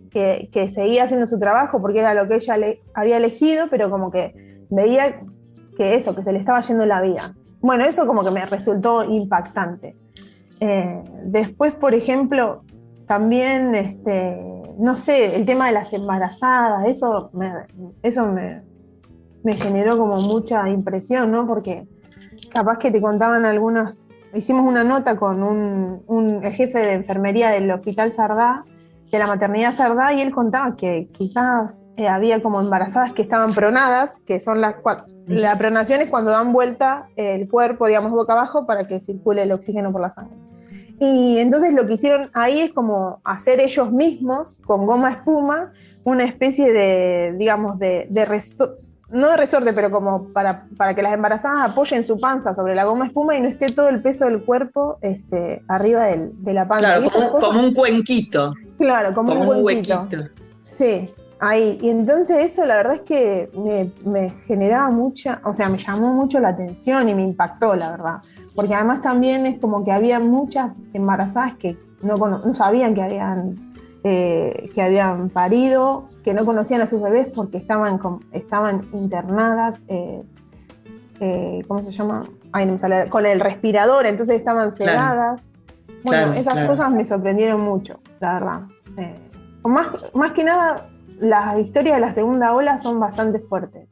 que, 0.51 0.71
seguía 0.71 1.03
haciendo 1.03 1.27
su 1.27 1.37
trabajo 1.37 1.79
porque 1.79 1.99
era 1.99 2.15
lo 2.15 2.27
que 2.27 2.37
ella 2.37 2.55
había 2.95 3.17
elegido, 3.17 3.67
pero 3.69 3.91
como 3.91 4.09
que 4.09 4.33
veía 4.71 5.19
que 5.77 5.93
eso, 5.93 6.15
que 6.15 6.23
se 6.23 6.31
le 6.31 6.39
estaba 6.39 6.59
yendo 6.61 6.83
la 6.87 6.99
vida. 6.99 7.35
Bueno, 7.61 7.83
eso 7.85 8.07
como 8.07 8.23
que 8.23 8.31
me 8.31 8.43
resultó 8.47 9.03
impactante. 9.03 9.95
Eh, 10.59 11.03
después, 11.25 11.75
por 11.75 11.93
ejemplo, 11.93 12.63
también, 13.05 13.75
este, 13.75 14.35
no 14.79 14.95
sé, 14.95 15.35
el 15.35 15.45
tema 15.45 15.67
de 15.67 15.73
las 15.73 15.93
embarazadas, 15.93 16.87
eso 16.87 17.29
me, 17.33 17.51
eso 18.01 18.25
me, 18.25 18.63
generó 19.53 19.95
como 19.95 20.19
mucha 20.21 20.67
impresión, 20.69 21.29
¿no? 21.29 21.45
Porque 21.45 21.87
capaz 22.51 22.79
que 22.79 22.89
te 22.89 22.99
contaban 22.99 23.45
algunas, 23.45 24.09
hicimos 24.33 24.65
una 24.65 24.83
nota 24.83 25.15
con 25.15 25.43
un, 25.43 26.41
jefe 26.43 26.79
de 26.79 26.93
enfermería 26.93 27.49
del 27.49 27.69
Hospital 27.71 28.11
Sardá, 28.11 28.63
de 29.11 29.19
la 29.19 29.27
maternidad 29.27 29.75
Sardá, 29.75 30.13
y 30.13 30.21
él 30.21 30.31
contaba 30.31 30.75
que 30.75 31.07
quizás 31.11 31.85
eh, 31.97 32.07
había 32.07 32.41
como 32.41 32.61
embarazadas 32.61 33.13
que 33.13 33.21
estaban 33.21 33.53
pronadas, 33.53 34.19
que 34.19 34.39
son 34.39 34.59
las 34.61 34.75
cuatro 34.75 35.13
la 35.27 35.57
pronación 35.57 36.01
es 36.01 36.09
cuando 36.09 36.31
dan 36.31 36.51
vuelta 36.51 37.07
el 37.15 37.47
cuerpo, 37.49 37.87
digamos, 37.87 38.11
boca 38.11 38.33
abajo 38.33 38.65
para 38.65 38.85
que 38.85 38.99
circule 38.99 39.43
el 39.43 39.51
oxígeno 39.51 39.91
por 39.91 40.01
la 40.01 40.11
sangre. 40.11 40.35
Y 40.99 41.37
entonces 41.39 41.73
lo 41.73 41.85
que 41.85 41.93
hicieron 41.93 42.29
ahí 42.33 42.59
es 42.59 42.73
como 42.73 43.19
hacer 43.23 43.59
ellos 43.59 43.91
mismos, 43.91 44.61
con 44.65 44.85
goma 44.85 45.11
espuma, 45.11 45.71
una 46.03 46.25
especie 46.25 46.71
de, 46.71 47.35
digamos, 47.37 47.79
de, 47.79 48.07
no 49.13 49.29
de 49.29 49.37
resorte, 49.37 49.73
pero 49.73 49.91
como 49.91 50.29
para, 50.29 50.65
para, 50.75 50.95
que 50.95 51.03
las 51.03 51.13
embarazadas 51.13 51.69
apoyen 51.69 52.03
su 52.03 52.19
panza 52.19 52.53
sobre 52.55 52.73
la 52.73 52.83
goma 52.83 53.05
espuma 53.05 53.35
y 53.35 53.41
no 53.41 53.47
esté 53.47 53.67
todo 53.67 53.89
el 53.89 54.01
peso 54.01 54.25
del 54.25 54.43
cuerpo 54.43 54.97
este, 55.01 55.63
arriba 55.67 56.07
de 56.07 56.53
la 56.53 56.67
panza. 56.67 56.97
Claro, 56.99 57.39
como, 57.39 57.59
un 57.61 57.73
cuenquito. 57.73 58.53
Claro, 58.79 59.13
como, 59.13 59.33
un, 59.33 59.63
huequito. 59.63 60.07
Sí, 60.65 61.11
ahí. 61.39 61.77
Y 61.79 61.89
entonces 61.89 62.37
eso 62.39 62.65
la 62.65 62.77
verdad 62.77 62.95
es 62.95 63.01
que 63.01 63.51
me, 64.03 64.31
generaba 64.47 64.89
mucha, 64.89 65.41
o 65.45 65.53
sea, 65.53 65.69
me 65.69 65.77
llamó 65.77 66.13
mucho 66.13 66.39
la 66.39 66.49
atención 66.49 67.07
y 67.07 67.13
me 67.13 67.21
impactó, 67.21 67.75
la 67.75 67.91
verdad. 67.91 68.17
Porque 68.55 68.73
además 68.73 69.01
también 69.01 69.45
es 69.45 69.59
como 69.59 69.83
que 69.83 69.91
había 69.91 70.19
muchas 70.19 70.71
embarazadas 70.91 71.55
que 71.57 71.77
no, 72.01 72.17
no 72.17 72.53
sabían 72.55 72.95
que 72.95 73.03
habían, 73.03 73.72
eh, 74.03 74.69
que 74.73 74.81
habían 74.81 75.29
parido, 75.29 76.05
que 76.23 76.33
no 76.33 76.45
conocían 76.45 76.81
a 76.81 76.87
sus 76.87 77.01
bebés 77.01 77.27
porque 77.33 77.57
estaban, 77.57 77.99
estaban 78.31 78.89
internadas, 78.93 79.83
eh, 79.87 80.23
eh, 81.19 81.61
¿cómo 81.67 81.83
se 81.83 81.91
llama? 81.91 82.23
con 83.09 83.25
el 83.25 83.39
respirador, 83.39 84.05
entonces 84.05 84.35
estaban 84.35 84.71
sedadas. 84.71 85.49
Bueno, 86.03 86.33
esas 86.33 86.67
cosas 86.67 86.91
me 86.91 87.05
sorprendieron 87.05 87.63
mucho, 87.63 87.99
la 88.19 88.33
verdad. 88.33 88.61
más, 89.63 89.87
más 90.13 90.33
que 90.33 90.43
nada 90.43 90.89
las 91.19 91.57
historias 91.59 91.95
de 91.95 92.01
la 92.01 92.13
segunda 92.13 92.53
ola 92.53 92.77
son 92.77 92.99
bastante 92.99 93.39
fuertes. 93.39 93.87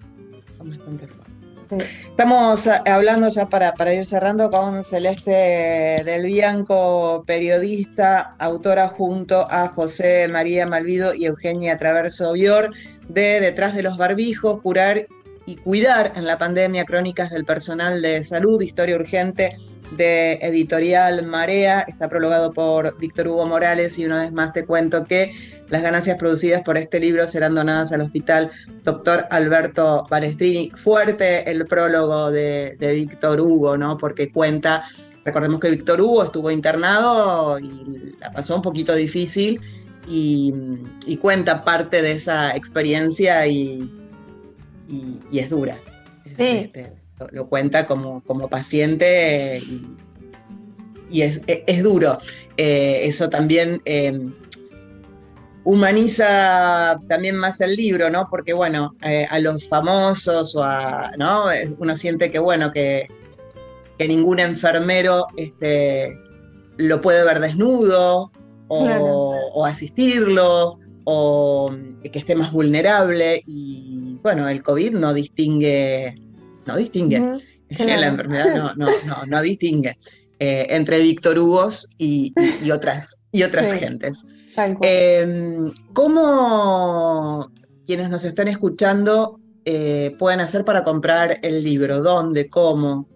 Son 0.58 0.69
bastante 0.69 1.08
fuertes. 1.08 1.31
Estamos 1.80 2.68
eh, 2.68 2.82
hablando 2.86 3.30
ya 3.30 3.48
para, 3.48 3.74
para, 3.74 3.94
ir 3.94 4.06
cerrando 4.06 4.52
con 4.52 4.84
Celeste 4.84 6.02
del 6.04 6.26
Bianco, 6.26 7.24
periodista, 7.26 8.36
autora 8.40 8.90
junto 8.90 9.50
a 9.50 9.70
José 9.70 10.28
María 10.28 10.68
Malvido 10.68 11.14
y 11.14 11.26
Eugenia 11.26 11.78
Traverso 11.78 12.34
Bior 12.34 12.72
de 13.08 13.40
Detrás 13.40 13.74
de 13.74 13.84
los 13.84 13.96
Barbijos, 13.96 14.62
curar 14.62 15.08
y 15.46 15.56
cuidar 15.56 16.12
en 16.16 16.26
la 16.26 16.38
pandemia, 16.38 16.84
crónicas 16.84 17.30
del 17.30 17.46
personal 17.46 18.02
de 18.02 18.22
salud, 18.22 18.62
historia 18.62 18.98
urgente 18.98 19.56
de 19.92 20.34
editorial 20.42 21.26
Marea, 21.26 21.82
está 21.82 22.08
prologado 22.08 22.54
por 22.54 22.98
Víctor 22.98 23.28
Hugo 23.28 23.46
Morales 23.46 23.98
y 24.00 24.06
una 24.06 24.22
vez 24.22 24.32
más 24.32 24.54
te 24.54 24.66
cuento 24.66 25.06
que 25.06 25.34
las 25.72 25.82
ganancias 25.82 26.18
producidas 26.18 26.62
por 26.64 26.78
este 26.78 27.00
libro 27.00 27.26
serán 27.26 27.56
donadas 27.56 27.94
al 27.94 28.02
hospital 28.02 28.52
Dr. 28.84 29.26
Alberto 29.32 30.06
Balestrini. 30.10 30.70
Fuerte 30.76 31.50
el 31.50 31.66
prólogo 31.66 32.30
de, 32.30 32.76
Víctor 32.80 33.40
Hugo, 33.40 33.78
¿no? 33.78 33.98
Porque 33.98 34.32
cuenta, 34.32 34.84
recordemos 35.24 35.62
que 35.62 35.70
Víctor 35.70 36.02
Hugo 36.02 36.26
estuvo 36.26 36.52
internado 36.52 37.58
y 37.58 38.16
la 38.20 38.34
pasó 38.34 38.58
un 38.58 38.62
poquito 38.62 38.94
difícil 38.94 39.62
y, 40.10 40.54
cuenta 41.22 41.64
parte 41.64 42.02
de 42.02 42.12
esa 42.12 42.54
experiencia 42.56 43.48
y, 43.48 43.90
es 45.32 45.50
dura. 45.50 45.80
Sí. 46.38 46.70
Este, 46.74 46.92
lo, 47.32 47.48
cuenta 47.48 47.88
como, 47.88 48.22
como 48.26 48.50
paciente 48.50 49.64
y, 51.10 51.22
es, 51.22 51.82
duro. 51.82 52.18
Eh, 52.58 53.04
eso 53.06 53.30
también 53.30 53.82
em, 53.86 54.34
humaniza 55.63 57.00
también 57.08 57.36
más 57.36 57.62
el 57.62 57.76
libro, 57.76 58.10
¿no? 58.10 58.28
Porque, 58.30 58.54
bueno, 58.54 58.95
eh, 59.04 59.28
a 59.30 59.39
los 59.39 59.67
famosos 59.67 60.56
o 60.56 60.63
a, 60.63 61.12
¿no? 61.17 61.45
Uno 61.78 61.95
siente 61.95 62.32
que, 62.32 62.39
bueno, 62.39 62.71
que, 62.71 63.08
que 63.97 64.08
ningún 64.08 64.39
enfermero 64.39 65.28
este, 65.38 66.17
lo 66.78 67.02
puede 67.02 67.24
ver 67.24 67.39
desnudo 67.39 68.32
o, 68.67 69.65
asistirlo 69.65 70.80
o 71.04 71.76
que 72.02 72.19
esté 72.19 72.36
más 72.36 72.52
vulnerable 72.52 73.43
y, 73.45 74.17
bueno, 74.24 74.47
el 74.47 74.63
COVID 74.63 74.93
no 74.93 75.13
distingue 75.13 76.15
no 76.65 76.78
distingue. 76.78 77.19
La 77.69 78.08
enfermedad 78.08 78.74
no, 78.76 79.41
distingue 79.41 79.97
eh, 80.39 80.67
entre 80.69 81.00
Víctor 81.00 81.39
Hugos 81.39 81.89
y, 81.97 82.34
otras, 82.71 83.21
y 83.32 83.43
otras 83.43 83.74
gentes. 83.74 84.26
Em, 84.82 85.72
¿Cómo 85.94 87.50
quienes 87.86 88.10
nos 88.10 88.24
están 88.24 88.48
escuchando 88.48 89.40
eh, 89.66 90.16
pueden 90.18 90.42
hacer 90.42 90.66
para 90.66 90.84
comprar 90.84 91.38
el 91.42 91.64
libro? 91.64 92.02
¿Dónde? 92.02 92.50
¿Cómo? 92.50 93.08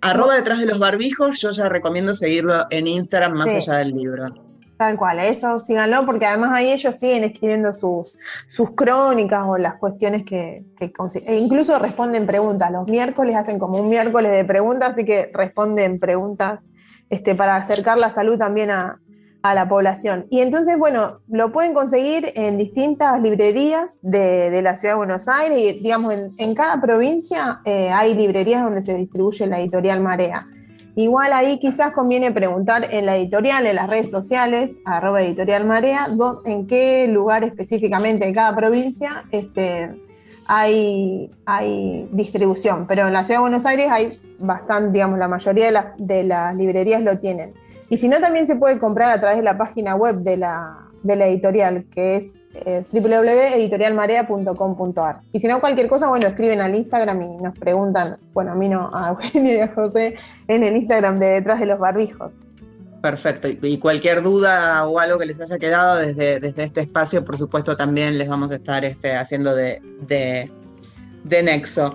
Arroba 0.00 0.36
detrás 0.36 0.60
de 0.60 0.66
los 0.66 0.78
barbijos, 0.78 1.40
yo 1.40 1.50
ya 1.50 1.68
recomiendo 1.68 2.14
seguirlo 2.14 2.66
en 2.70 2.86
Instagram 2.86 3.32
más 3.32 3.48
allá 3.48 3.78
del 3.78 3.90
libro. 3.90 4.26
Tal 4.76 4.98
cual, 4.98 5.18
eso 5.20 5.58
síganlo, 5.58 6.04
porque 6.04 6.26
además 6.26 6.50
ahí 6.52 6.70
ellos 6.70 6.96
siguen 6.96 7.24
escribiendo 7.24 7.72
sus, 7.72 8.18
sus 8.46 8.72
crónicas 8.72 9.42
o 9.46 9.56
las 9.56 9.76
cuestiones 9.76 10.22
que, 10.24 10.64
que 10.78 10.92
e 11.24 11.38
incluso 11.38 11.78
responden 11.78 12.26
preguntas. 12.26 12.70
Los 12.70 12.86
miércoles 12.86 13.36
hacen 13.36 13.58
como 13.58 13.78
un 13.78 13.88
miércoles 13.88 14.32
de 14.32 14.44
preguntas, 14.44 14.92
así 14.92 15.06
que 15.06 15.30
responden 15.32 15.98
preguntas 15.98 16.62
este, 17.08 17.34
para 17.34 17.56
acercar 17.56 17.96
la 17.96 18.10
salud 18.10 18.36
también 18.36 18.70
a, 18.70 19.00
la 19.54 19.68
población. 19.68 20.26
Y 20.30 20.40
entonces, 20.40 20.78
bueno, 20.78 21.20
lo 21.28 21.52
pueden 21.52 21.74
conseguir 21.74 22.32
en 22.34 22.58
distintas 22.58 23.20
librerías 23.20 23.90
de, 24.02 24.60
la 24.62 24.76
ciudad 24.76 24.94
de 24.94 24.98
Buenos 24.98 25.28
Aires 25.28 25.60
y, 25.60 25.80
digamos, 25.80 26.14
en, 26.36 26.54
cada 26.54 26.80
provincia 26.80 27.60
eh, 27.64 27.90
hay 27.90 28.14
librerías 28.14 28.62
donde 28.62 28.82
se 28.82 28.94
distribuye 28.94 29.46
la 29.46 29.60
editorial 29.60 30.00
Marea. 30.00 30.46
Igual 30.94 31.34
ahí 31.34 31.58
quizás 31.58 31.92
conviene 31.92 32.32
preguntar 32.32 32.88
en 32.90 33.04
la 33.04 33.16
editorial, 33.16 33.66
en 33.66 33.76
las 33.76 33.90
redes 33.90 34.10
sociales, 34.10 34.72
arroba 34.86 35.20
editorial 35.20 35.66
Marea, 35.66 36.06
en 36.46 36.66
qué 36.66 37.06
lugar 37.06 37.44
específicamente 37.44 38.26
de 38.26 38.32
cada 38.32 38.56
provincia 38.56 39.24
este, 39.30 39.90
hay, 40.46 41.30
hay 41.44 42.08
distribución. 42.12 42.86
Pero 42.86 43.06
en 43.06 43.12
la 43.12 43.24
ciudad 43.24 43.40
de 43.40 43.42
Buenos 43.42 43.66
Aires 43.66 43.88
hay 43.90 44.18
bastante, 44.38 44.92
digamos, 44.92 45.18
la 45.18 45.28
mayoría 45.28 45.70
de, 45.70 45.82
de 45.98 46.22
las 46.24 46.56
librerías 46.56 47.02
lo 47.02 47.18
tienen. 47.18 47.52
Y 47.88 47.98
si 47.98 48.08
no, 48.08 48.18
también 48.20 48.46
se 48.46 48.54
puede 48.56 48.78
comprar 48.78 49.12
a 49.12 49.20
través 49.20 49.38
de 49.38 49.44
la 49.44 49.56
página 49.56 49.94
web 49.94 50.16
de 50.16 50.36
la, 50.36 50.90
de 51.02 51.16
la 51.16 51.26
editorial, 51.26 51.86
que 51.90 52.16
es 52.16 52.34
eh, 52.54 52.84
www.editorialmarea.com.ar. 52.90 55.20
Y 55.32 55.40
si 55.40 55.48
no, 55.48 55.60
cualquier 55.60 55.88
cosa, 55.88 56.08
bueno, 56.08 56.26
escriben 56.26 56.60
al 56.60 56.74
Instagram 56.74 57.22
y 57.22 57.36
nos 57.36 57.58
preguntan, 57.58 58.18
bueno, 58.32 58.52
a 58.52 58.54
mí 58.54 58.68
no, 58.68 58.88
a 58.92 59.08
Eugenio 59.10 59.54
y 59.54 59.60
a 59.60 59.68
José, 59.68 60.16
en 60.48 60.64
el 60.64 60.76
Instagram 60.76 61.18
de 61.18 61.26
Detrás 61.26 61.60
de 61.60 61.66
los 61.66 61.78
Barbijos. 61.78 62.32
Perfecto. 63.02 63.48
Y 63.48 63.78
cualquier 63.78 64.22
duda 64.22 64.84
o 64.86 64.98
algo 64.98 65.18
que 65.18 65.26
les 65.26 65.40
haya 65.40 65.58
quedado 65.58 65.96
desde, 65.96 66.40
desde 66.40 66.64
este 66.64 66.80
espacio, 66.80 67.24
por 67.24 67.36
supuesto, 67.36 67.76
también 67.76 68.18
les 68.18 68.28
vamos 68.28 68.50
a 68.50 68.56
estar 68.56 68.84
este, 68.84 69.14
haciendo 69.14 69.54
de, 69.54 69.80
de, 70.00 71.42
nexo. 71.42 71.94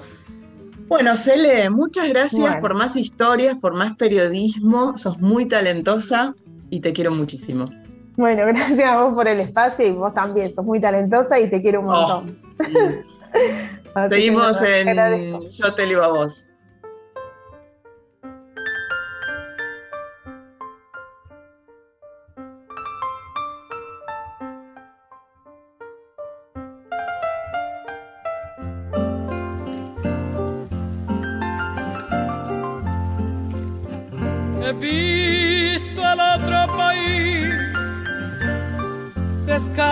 Bueno, 0.91 1.15
Cele, 1.15 1.69
muchas 1.69 2.09
gracias 2.09 2.57
por 2.57 2.73
más 2.73 2.97
historias, 2.97 3.55
por 3.55 3.73
más 3.73 3.95
periodismo. 3.95 4.97
Sos 4.97 5.21
muy 5.21 5.45
talentosa 5.45 6.35
y 6.69 6.81
te 6.81 6.91
quiero 6.91 7.11
muchísimo. 7.11 7.69
Bueno, 8.17 8.45
gracias 8.47 8.89
a 8.89 9.01
vos 9.01 9.13
por 9.13 9.25
el 9.25 9.39
espacio 9.39 9.87
y 9.87 9.91
vos 9.91 10.13
también, 10.13 10.53
sos 10.53 10.65
muy 10.65 10.81
talentosa 10.81 11.39
y 11.39 11.49
te 11.49 11.61
quiero 11.61 11.79
un 11.79 11.91
oh. 11.91 11.91
montón. 11.91 12.37
Seguimos 14.09 14.61
en 14.63 15.49
Yo 15.49 15.73
te 15.73 15.87
libo 15.87 16.01
a 16.01 16.09
vos. 16.09 16.50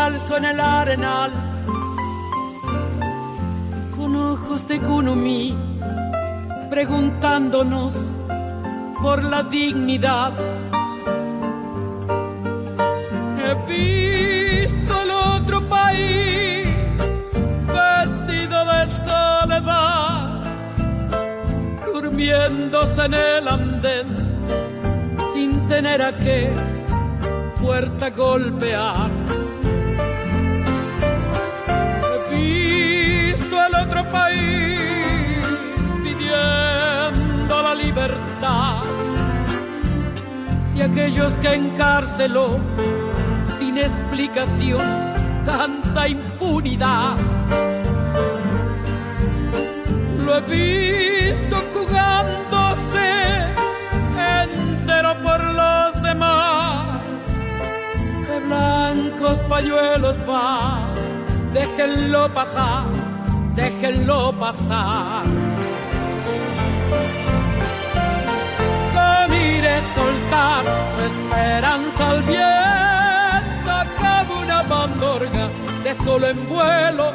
En 0.10 0.46
el 0.46 0.60
arenal, 0.60 1.32
con 3.96 4.16
ojos 4.16 4.68
de 4.68 4.80
Kunumi, 4.80 5.56
preguntándonos 6.68 7.96
por 9.04 9.24
la 9.24 9.44
dignidad. 9.44 10.34
He 13.38 13.54
visto 13.72 15.02
el 15.02 15.12
otro 15.12 15.70
país 15.70 16.68
vestido 17.68 18.66
de 18.66 18.88
soledad, 19.06 20.42
durmiéndose 21.94 23.06
en 23.06 23.14
el 23.14 23.48
andén, 23.48 24.08
sin 25.34 25.68
tener 25.68 26.02
a 26.02 26.12
qué 26.14 26.52
puerta 27.62 28.10
golpear 28.10 29.19
país 34.12 35.40
pidiendo 36.04 37.62
la 37.62 37.76
libertad 37.76 38.84
y 40.76 40.82
aquellos 40.82 41.34
que 41.34 41.54
encarceló 41.54 42.60
sin 43.58 43.78
explicación 43.78 44.82
tanta 45.44 46.08
impunidad. 46.08 47.18
Lo 50.26 50.38
he 50.38 50.42
visto 50.42 51.58
jugándose 51.74 53.08
entero 54.42 55.16
por 55.24 55.44
los 55.44 56.02
demás. 56.02 57.02
De 58.28 58.40
blancos 58.46 59.40
pañuelos 59.50 60.24
va, 60.30 60.88
déjenlo 61.54 62.30
pasar 62.34 62.99
déjenlo 63.56 64.34
pasar. 64.34 65.26
Lo 68.96 69.30
mire 69.30 69.82
soltar 69.96 70.64
su 70.96 71.02
esperanza 71.12 72.10
al 72.10 72.24
viento 72.24 73.74
como 73.98 74.42
una 74.42 74.62
bandorga 74.64 75.50
de 75.84 75.96
solo 76.04 76.28
en 76.28 76.50
vuelo. 76.50 77.12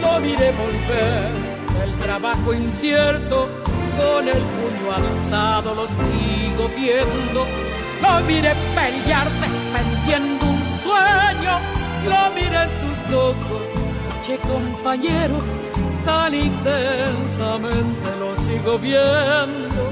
Lo 0.00 0.20
mire 0.20 0.52
volver 0.52 1.48
el 1.84 1.92
trabajo 2.00 2.54
incierto 2.54 3.48
con 3.98 4.28
el 4.28 4.40
puño 4.56 4.92
alzado 4.94 5.74
lo 5.74 5.86
sigo 5.88 6.68
viendo. 6.76 7.46
Lo 8.02 8.20
mire 8.26 8.52
pelear 8.74 9.26
defendiendo 9.40 10.44
un 10.46 10.62
sueño, 10.84 11.58
lo 12.08 12.34
mire 12.34 12.62
en 12.62 12.70
tus 12.80 13.14
ojos 13.14 13.78
che 14.24 14.38
compañero, 14.38 15.38
tan 16.08 16.32
intensamente 16.34 18.08
lo 18.18 18.30
sigo 18.44 18.78
viendo, 18.78 19.82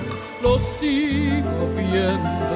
lo 0.42 0.58
sigo 0.78 1.58
viendo. 1.76 2.55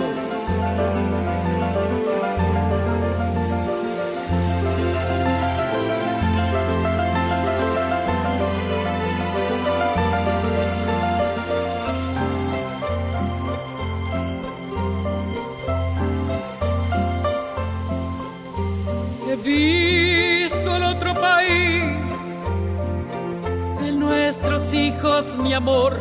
Mi 25.36 25.52
amor, 25.52 25.92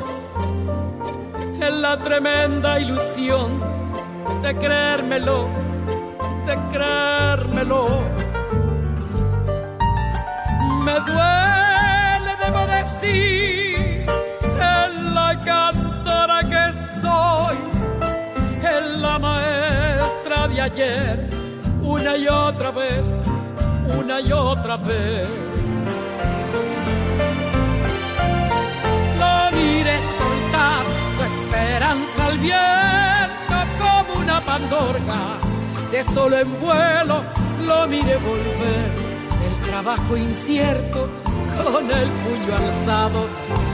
en 1.59 1.81
la 1.81 1.97
tremenda 1.99 2.79
ilusión 2.79 3.61
de 4.41 4.55
creérmelo, 4.55 5.49
de 6.47 6.55
creérmelo. 6.71 7.99
Me 10.85 10.93
duele, 11.09 12.31
debo 12.43 12.65
decir, 12.67 14.05
en 14.85 15.13
la 15.13 15.37
cantora 15.43 16.39
que 16.51 16.73
soy, 17.01 17.57
en 18.63 19.01
la 19.01 19.19
maestra 19.19 20.47
de 20.47 20.61
ayer 20.61 21.29
una 21.83 22.15
y 22.15 22.27
otra 22.27 22.71
vez, 22.71 23.05
una 23.99 24.21
y 24.21 24.31
otra 24.31 24.77
vez. 24.77 25.48
Como 33.79 34.21
una 34.21 34.39
pandorga, 34.45 35.37
de 35.91 36.03
solo 36.03 36.37
en 36.37 36.59
vuelo 36.59 37.23
lo 37.65 37.87
miré 37.87 38.17
volver, 38.17 38.91
el 39.47 39.67
trabajo 39.67 40.15
incierto 40.15 41.09
con 41.63 41.89
el 41.89 42.07
puño 42.07 42.55
alzado, 42.55 43.27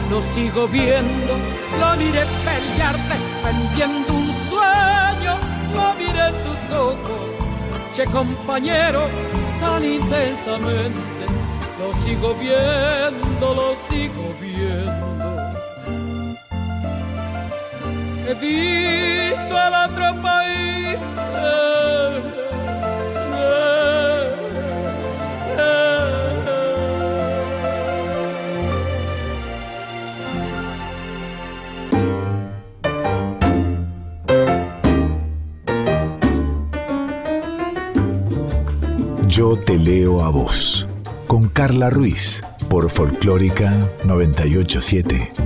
lo 0.10 0.22
sigo 0.22 0.68
viendo, 0.68 1.34
lo 1.80 1.96
miré 1.98 2.24
pelear 2.46 2.96
defendiendo 2.96 4.14
un 4.14 4.32
sueño, 4.32 5.36
lo 5.74 5.94
miré 5.96 6.32
tus 6.44 6.78
ojos 6.78 7.36
che 7.94 8.06
compañero, 8.06 9.08
tan 9.60 9.84
intensamente, 9.84 11.26
lo 11.80 11.94
sigo 12.04 12.34
viendo, 12.36 13.54
lo 13.54 13.76
sigo 13.76 14.34
viendo. 14.42 15.25
He 18.28 18.34
visto 18.34 19.56
al 19.56 19.92
otro 19.92 20.22
país. 20.22 20.98
Yo 39.28 39.60
te 39.60 39.78
leo 39.78 40.24
a 40.24 40.30
vos. 40.30 40.88
Con 41.28 41.50
Carla 41.50 41.92
Ruiz. 41.92 42.44
Por 42.70 42.90
Folclórica 42.90 43.72
987. 44.06 45.45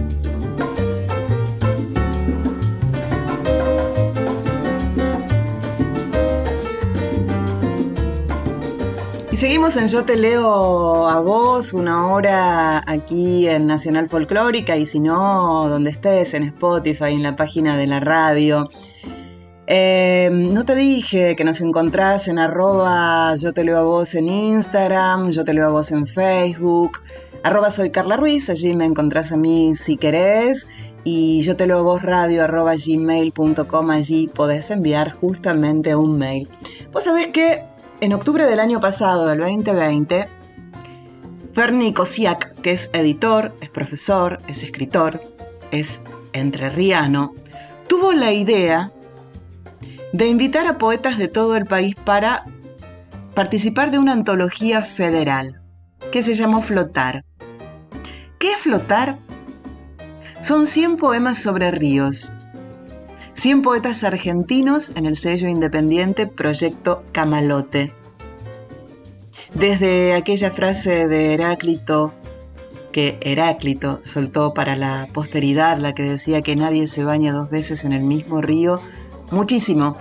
Seguimos 9.40 9.78
en 9.78 9.88
Yo 9.88 10.04
Te 10.04 10.18
Leo 10.18 11.08
a 11.08 11.22
Vos, 11.22 11.72
una 11.72 12.08
hora 12.08 12.84
aquí 12.86 13.48
en 13.48 13.68
Nacional 13.68 14.10
Folclórica 14.10 14.76
y 14.76 14.86
si 14.86 15.00
no, 15.00 15.70
donde 15.70 15.92
estés, 15.92 16.34
en 16.34 16.44
Spotify, 16.44 17.12
en 17.12 17.24
la 17.24 17.38
página 17.38 17.78
de 17.78 17.88
la 17.88 18.02
radio. 18.02 18.68
Eh, 19.66 20.30
no 20.30 20.66
te 20.66 20.76
dije 20.76 21.38
que 21.38 21.46
nos 21.46 21.62
encontrás 21.62 22.28
en 22.28 22.38
arroba 22.38 23.34
Yo 23.36 23.54
Te 23.54 23.64
Leo 23.64 23.78
a 23.78 23.84
Vos 23.84 24.14
en 24.14 24.28
Instagram, 24.28 25.32
Yo 25.32 25.46
Te 25.46 25.54
Leo 25.54 25.68
a 25.68 25.70
Vos 25.70 25.94
en 25.94 26.06
Facebook, 26.06 27.00
arroba 27.42 27.72
soy 27.72 27.92
Carla 27.92 28.18
Ruiz, 28.18 28.50
allí 28.50 28.76
me 28.76 28.84
encontrás 28.84 29.32
a 29.32 29.38
mí 29.38 29.74
si 29.74 29.96
querés. 29.96 30.68
Y 31.06 31.44
yo 31.44 31.56
te 31.56 31.66
leo 31.66 31.80
a 31.80 31.82
vos 31.82 32.04
radio 32.04 32.46
gmail.com, 32.46 33.90
allí 33.90 34.28
podés 34.28 34.70
enviar 34.70 35.14
justamente 35.14 35.96
un 35.96 36.18
mail. 36.18 36.50
Vos 36.92 37.06
sabés 37.06 37.28
que 37.28 37.64
en 38.02 38.14
octubre 38.14 38.46
del 38.46 38.60
año 38.60 38.80
pasado, 38.80 39.28
del 39.28 39.40
2020, 39.40 40.28
Ferni 41.54 41.94
Kosiak, 41.94 42.54
que 42.62 42.72
es 42.72 42.90
editor, 42.94 43.54
es 43.60 43.70
profesor, 43.70 44.40
es 44.48 44.64
escritor, 44.64 45.20
es 45.72 46.02
entrerriano, 46.32 47.34
tuvo 47.88 48.14
la 48.14 48.32
idea 48.32 48.92
de 50.14 50.28
invitar 50.28 50.68
a 50.68 50.78
poetas 50.78 51.18
de 51.18 51.28
todo 51.28 51.56
el 51.56 51.66
país 51.66 51.96
para 51.96 52.46
participar 53.34 53.92
de 53.92 54.00
una 54.00 54.14
antología 54.14 54.82
federal 54.82 55.62
que 56.12 56.24
se 56.24 56.36
llamó 56.36 56.62
Flotar. 56.62 57.26
¿Qué 58.40 58.54
es 58.54 58.60
Flotar? 58.60 59.20
Son 60.42 60.66
100 60.66 60.96
poemas 60.96 61.38
sobre 61.38 61.72
ríos. 61.72 62.36
100 63.40 63.62
poetas 63.62 64.04
argentinos 64.04 64.92
en 64.98 65.06
el 65.06 65.16
sello 65.16 65.48
independiente 65.48 66.28
Proyecto 66.28 67.04
Camalote. 67.14 67.94
Desde 69.54 70.14
aquella 70.14 70.52
frase 70.52 71.08
de 71.08 71.36
Heráclito 71.36 72.14
que 72.92 73.18
Heráclito 73.22 74.02
soltó 74.04 74.54
para 74.54 74.76
la 74.76 75.08
posteridad, 75.14 75.78
la 75.78 75.96
que 75.96 76.04
decía 76.04 76.42
que 76.42 76.58
nadie 76.58 76.90
se 76.90 77.06
baña 77.06 77.32
dos 77.32 77.50
veces 77.50 77.86
en 77.86 77.94
el 77.94 78.04
mismo 78.04 78.42
río, 78.42 78.82
muchísimo 79.32 79.96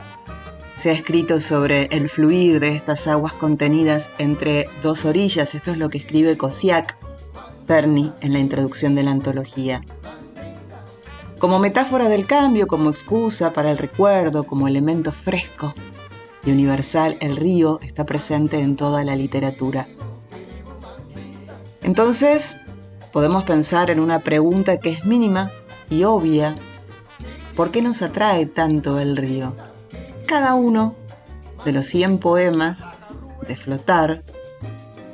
se 0.74 0.90
ha 0.90 0.94
escrito 0.94 1.38
sobre 1.38 1.84
el 1.92 2.08
fluir 2.08 2.58
de 2.58 2.74
estas 2.74 3.06
aguas 3.06 3.34
contenidas 3.34 4.10
entre 4.18 4.68
dos 4.82 5.04
orillas. 5.04 5.54
Esto 5.54 5.70
es 5.70 5.78
lo 5.78 5.90
que 5.90 5.98
escribe 5.98 6.36
Cosiac, 6.36 6.96
Ferni, 7.68 8.12
en 8.20 8.32
la 8.32 8.40
introducción 8.40 8.96
de 8.96 9.04
la 9.04 9.12
antología. 9.12 9.80
Como 11.38 11.60
metáfora 11.60 12.08
del 12.08 12.26
cambio, 12.26 12.66
como 12.66 12.90
excusa 12.90 13.52
para 13.52 13.70
el 13.70 13.78
recuerdo, 13.78 14.42
como 14.42 14.66
elemento 14.66 15.12
fresco 15.12 15.72
y 16.44 16.50
universal, 16.50 17.16
el 17.20 17.36
río 17.36 17.78
está 17.80 18.04
presente 18.04 18.58
en 18.58 18.74
toda 18.74 19.04
la 19.04 19.14
literatura. 19.14 19.86
Entonces, 21.82 22.60
podemos 23.12 23.44
pensar 23.44 23.88
en 23.90 24.00
una 24.00 24.18
pregunta 24.18 24.78
que 24.80 24.90
es 24.90 25.04
mínima 25.04 25.52
y 25.90 26.02
obvia. 26.02 26.56
¿Por 27.54 27.70
qué 27.70 27.82
nos 27.82 28.02
atrae 28.02 28.46
tanto 28.46 28.98
el 28.98 29.16
río? 29.16 29.54
Cada 30.26 30.54
uno 30.54 30.96
de 31.64 31.70
los 31.70 31.86
100 31.86 32.18
poemas 32.18 32.90
de 33.46 33.54
Flotar 33.54 34.24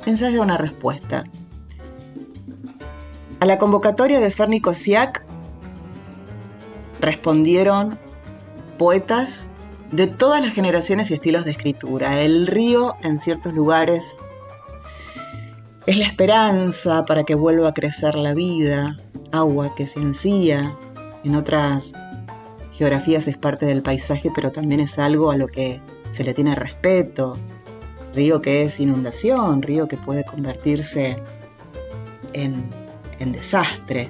ensaya 0.07 0.41
una 0.41 0.57
respuesta. 0.57 1.23
A 3.39 3.45
la 3.45 3.59
convocatoria 3.59 4.19
de 4.19 4.31
Ferni 4.31 4.59
Kosiak 4.59 5.24
respondieron 6.99 7.97
poetas 8.77 9.47
de 9.91 10.07
todas 10.07 10.41
las 10.43 10.53
generaciones 10.53 11.11
y 11.11 11.15
estilos 11.15 11.45
de 11.45 11.51
escritura. 11.51 12.21
El 12.21 12.47
río 12.47 12.95
en 13.03 13.19
ciertos 13.19 13.53
lugares 13.53 14.15
es 15.85 15.97
la 15.97 16.05
esperanza 16.05 17.05
para 17.05 17.23
que 17.23 17.35
vuelva 17.35 17.69
a 17.69 17.73
crecer 17.73 18.15
la 18.15 18.33
vida, 18.33 18.97
agua 19.31 19.75
que 19.75 19.87
se 19.87 19.99
ansía, 19.99 20.75
en 21.23 21.35
otras 21.35 21.93
geografías 22.71 23.27
es 23.27 23.37
parte 23.37 23.65
del 23.65 23.81
paisaje, 23.81 24.31
pero 24.33 24.51
también 24.51 24.81
es 24.81 24.99
algo 24.99 25.31
a 25.31 25.37
lo 25.37 25.47
que 25.47 25.81
se 26.11 26.23
le 26.23 26.33
tiene 26.33 26.55
respeto. 26.55 27.37
Río 28.13 28.41
que 28.41 28.63
es 28.63 28.79
inundación, 28.79 29.61
río 29.61 29.87
que 29.87 29.97
puede 29.97 30.23
convertirse 30.23 31.17
en, 32.33 32.63
en 33.19 33.31
desastre. 33.31 34.09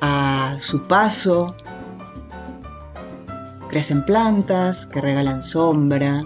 A 0.00 0.56
su 0.60 0.82
paso 0.84 1.54
crecen 3.68 4.04
plantas 4.04 4.86
que 4.86 5.00
regalan 5.00 5.42
sombra 5.42 6.24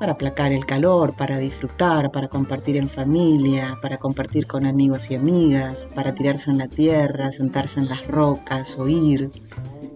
para 0.00 0.12
aplacar 0.12 0.52
el 0.52 0.66
calor, 0.66 1.14
para 1.16 1.38
disfrutar, 1.38 2.10
para 2.10 2.28
compartir 2.28 2.76
en 2.76 2.88
familia, 2.88 3.78
para 3.80 3.98
compartir 3.98 4.46
con 4.46 4.66
amigos 4.66 5.10
y 5.10 5.14
amigas, 5.14 5.88
para 5.94 6.14
tirarse 6.14 6.50
en 6.50 6.58
la 6.58 6.68
tierra, 6.68 7.32
sentarse 7.32 7.80
en 7.80 7.88
las 7.88 8.06
rocas, 8.06 8.78
oír 8.78 9.30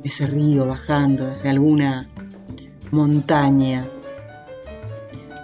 ese 0.05 0.26
río 0.26 0.66
bajando 0.66 1.26
desde 1.26 1.51
alguna 1.51 2.09
montaña. 2.91 3.84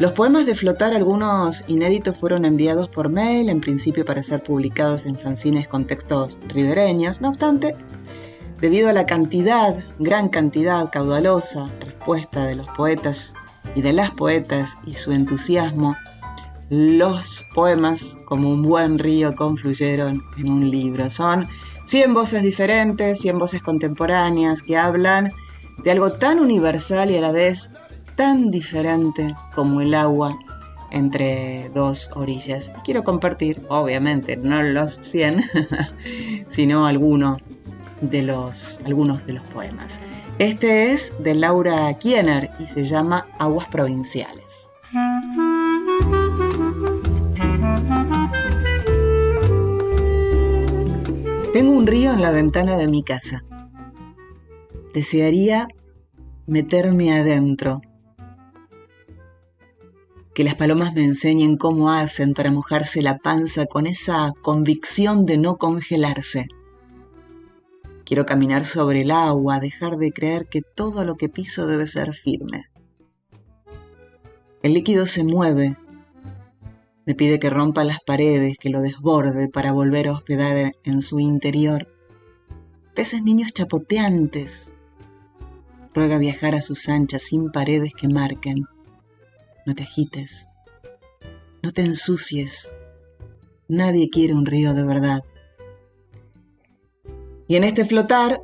Los 0.00 0.10
poemas 0.10 0.44
de 0.44 0.56
Flotar, 0.56 0.92
algunos 0.92 1.68
inéditos, 1.68 2.16
fueron 2.16 2.44
enviados 2.44 2.88
por 2.88 3.10
mail, 3.10 3.48
en 3.48 3.60
principio 3.60 4.04
para 4.04 4.24
ser 4.24 4.42
publicados 4.42 5.06
en 5.06 5.16
fanzines 5.16 5.68
con 5.68 5.86
textos 5.86 6.40
ribereños. 6.48 7.20
No 7.20 7.28
obstante, 7.28 7.76
debido 8.60 8.88
a 8.88 8.92
la 8.92 9.06
cantidad, 9.06 9.84
gran 10.00 10.30
cantidad, 10.30 10.90
caudalosa 10.90 11.70
respuesta 11.78 12.44
de 12.44 12.56
los 12.56 12.66
poetas 12.70 13.34
y 13.76 13.82
de 13.82 13.92
las 13.92 14.10
poetas 14.10 14.78
y 14.84 14.94
su 14.94 15.12
entusiasmo, 15.12 15.96
los 16.70 17.48
poemas, 17.54 18.18
como 18.24 18.50
un 18.50 18.62
buen 18.62 18.98
río, 18.98 19.36
confluyeron 19.36 20.24
en 20.36 20.50
un 20.50 20.70
libro. 20.72 21.08
Son 21.08 21.46
100 21.86 22.14
voces 22.14 22.42
diferentes, 22.42 23.20
100 23.20 23.38
voces 23.38 23.62
contemporáneas 23.62 24.62
que 24.62 24.76
hablan 24.76 25.30
de 25.84 25.90
algo 25.92 26.10
tan 26.10 26.40
universal 26.40 27.12
y 27.12 27.16
a 27.16 27.20
la 27.20 27.30
vez 27.30 27.70
tan 28.16 28.50
diferente 28.50 29.34
como 29.54 29.80
el 29.80 29.94
agua 29.94 30.38
entre 30.90 31.70
dos 31.74 32.10
orillas. 32.14 32.72
Quiero 32.84 33.02
compartir, 33.02 33.62
obviamente, 33.68 34.36
no 34.36 34.62
los 34.62 34.92
100, 34.94 35.42
sino 36.46 36.86
alguno 36.86 37.38
de 38.00 38.22
los, 38.22 38.80
algunos 38.86 39.26
de 39.26 39.34
los 39.34 39.42
poemas. 39.44 40.00
Este 40.38 40.92
es 40.92 41.22
de 41.22 41.34
Laura 41.34 41.92
Kiener 41.94 42.50
y 42.58 42.66
se 42.66 42.84
llama 42.84 43.26
Aguas 43.38 43.66
Provinciales. 43.68 44.70
Tengo 51.52 51.72
un 51.72 51.86
río 51.86 52.12
en 52.12 52.20
la 52.20 52.30
ventana 52.30 52.76
de 52.76 52.88
mi 52.88 53.02
casa. 53.04 53.44
Desearía 54.92 55.68
meterme 56.46 57.12
adentro 57.12 57.80
que 60.34 60.42
las 60.42 60.56
palomas 60.56 60.92
me 60.94 61.04
enseñen 61.04 61.56
cómo 61.56 61.92
hacen 61.92 62.34
para 62.34 62.50
mojarse 62.50 63.02
la 63.02 63.18
panza 63.18 63.66
con 63.66 63.86
esa 63.86 64.32
convicción 64.42 65.26
de 65.26 65.38
no 65.38 65.56
congelarse. 65.56 66.48
Quiero 68.04 68.26
caminar 68.26 68.64
sobre 68.64 69.02
el 69.02 69.12
agua, 69.12 69.60
dejar 69.60 69.96
de 69.96 70.12
creer 70.12 70.46
que 70.48 70.60
todo 70.60 71.04
lo 71.04 71.14
que 71.14 71.28
piso 71.28 71.68
debe 71.68 71.86
ser 71.86 72.12
firme. 72.12 72.66
El 74.62 74.74
líquido 74.74 75.06
se 75.06 75.22
mueve, 75.22 75.76
me 77.06 77.14
pide 77.14 77.38
que 77.38 77.48
rompa 77.48 77.84
las 77.84 78.00
paredes, 78.00 78.56
que 78.58 78.70
lo 78.70 78.80
desborde 78.80 79.48
para 79.48 79.72
volver 79.72 80.08
a 80.08 80.12
hospedar 80.12 80.72
en 80.82 81.00
su 81.00 81.20
interior. 81.20 81.86
Peces 82.94 83.22
niños 83.22 83.52
chapoteantes. 83.52 84.74
Ruega 85.94 86.18
viajar 86.18 86.56
a 86.56 86.62
sus 86.62 86.88
anchas 86.88 87.22
sin 87.22 87.52
paredes 87.52 87.92
que 87.94 88.08
marquen 88.08 88.64
no 89.66 89.74
te 89.74 89.82
agites, 89.82 90.48
no 91.62 91.72
te 91.72 91.82
ensucies. 91.82 92.72
Nadie 93.68 94.10
quiere 94.10 94.34
un 94.34 94.44
río 94.44 94.74
de 94.74 94.84
verdad. 94.84 95.24
Y 97.48 97.56
en 97.56 97.64
este 97.64 97.84
flotar 97.84 98.42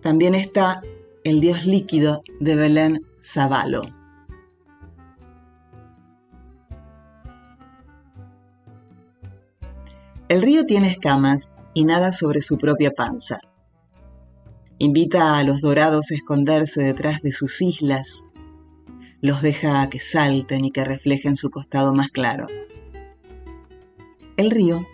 también 0.00 0.34
está 0.34 0.82
el 1.24 1.40
dios 1.40 1.66
líquido 1.66 2.22
de 2.38 2.54
Belén 2.54 3.06
Zavalo. 3.20 3.82
El 10.28 10.42
río 10.42 10.66
tiene 10.66 10.88
escamas 10.88 11.56
y 11.74 11.84
nada 11.84 12.12
sobre 12.12 12.40
su 12.40 12.58
propia 12.58 12.92
panza. 12.92 13.38
Invita 14.78 15.38
a 15.38 15.44
los 15.44 15.60
dorados 15.60 16.10
a 16.10 16.14
esconderse 16.14 16.82
detrás 16.82 17.22
de 17.22 17.32
sus 17.32 17.62
islas 17.62 18.26
los 19.20 19.42
deja 19.42 19.88
que 19.88 20.00
salten 20.00 20.64
y 20.64 20.70
que 20.70 20.84
reflejen 20.84 21.36
su 21.36 21.50
costado 21.50 21.92
más 21.92 22.10
claro. 22.10 22.46
El 24.36 24.50
río 24.50 24.86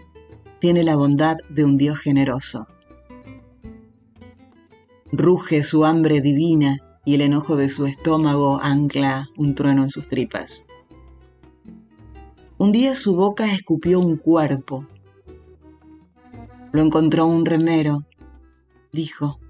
tiene 0.60 0.84
la 0.84 0.94
bondad 0.94 1.38
de 1.48 1.64
un 1.64 1.76
Dios 1.76 1.98
generoso. 1.98 2.68
Ruge 5.10 5.62
su 5.62 5.84
hambre 5.84 6.20
divina 6.20 6.78
y 7.04 7.16
el 7.16 7.22
enojo 7.22 7.56
de 7.56 7.68
su 7.68 7.86
estómago 7.86 8.60
ancla 8.62 9.28
un 9.36 9.54
trueno 9.54 9.82
en 9.82 9.90
sus 9.90 10.08
tripas. 10.08 10.66
Un 12.58 12.70
día 12.70 12.94
su 12.94 13.16
boca 13.16 13.52
escupió 13.52 13.98
un 13.98 14.16
cuerpo. 14.16 14.86
Lo 16.70 16.80
encontró 16.80 17.26
un 17.26 17.44
remero. 17.44 18.06
Dijo, 18.92 19.40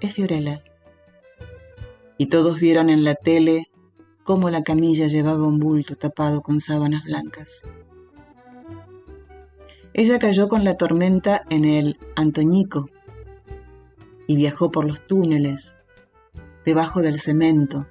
es 0.00 0.14
Fiorella 0.14 0.60
y 2.20 2.26
todos 2.26 2.60
vieron 2.60 2.90
en 2.90 3.02
la 3.02 3.14
tele 3.14 3.70
cómo 4.24 4.50
la 4.50 4.62
camilla 4.62 5.06
llevaba 5.06 5.46
un 5.46 5.58
bulto 5.58 5.96
tapado 5.96 6.42
con 6.42 6.60
sábanas 6.60 7.04
blancas. 7.04 7.66
Ella 9.94 10.18
cayó 10.18 10.46
con 10.46 10.62
la 10.62 10.76
tormenta 10.76 11.46
en 11.48 11.64
el 11.64 11.98
Antoñico 12.16 12.90
y 14.26 14.36
viajó 14.36 14.70
por 14.70 14.86
los 14.86 15.06
túneles, 15.06 15.78
debajo 16.66 17.00
del 17.00 17.18
cemento, 17.20 17.86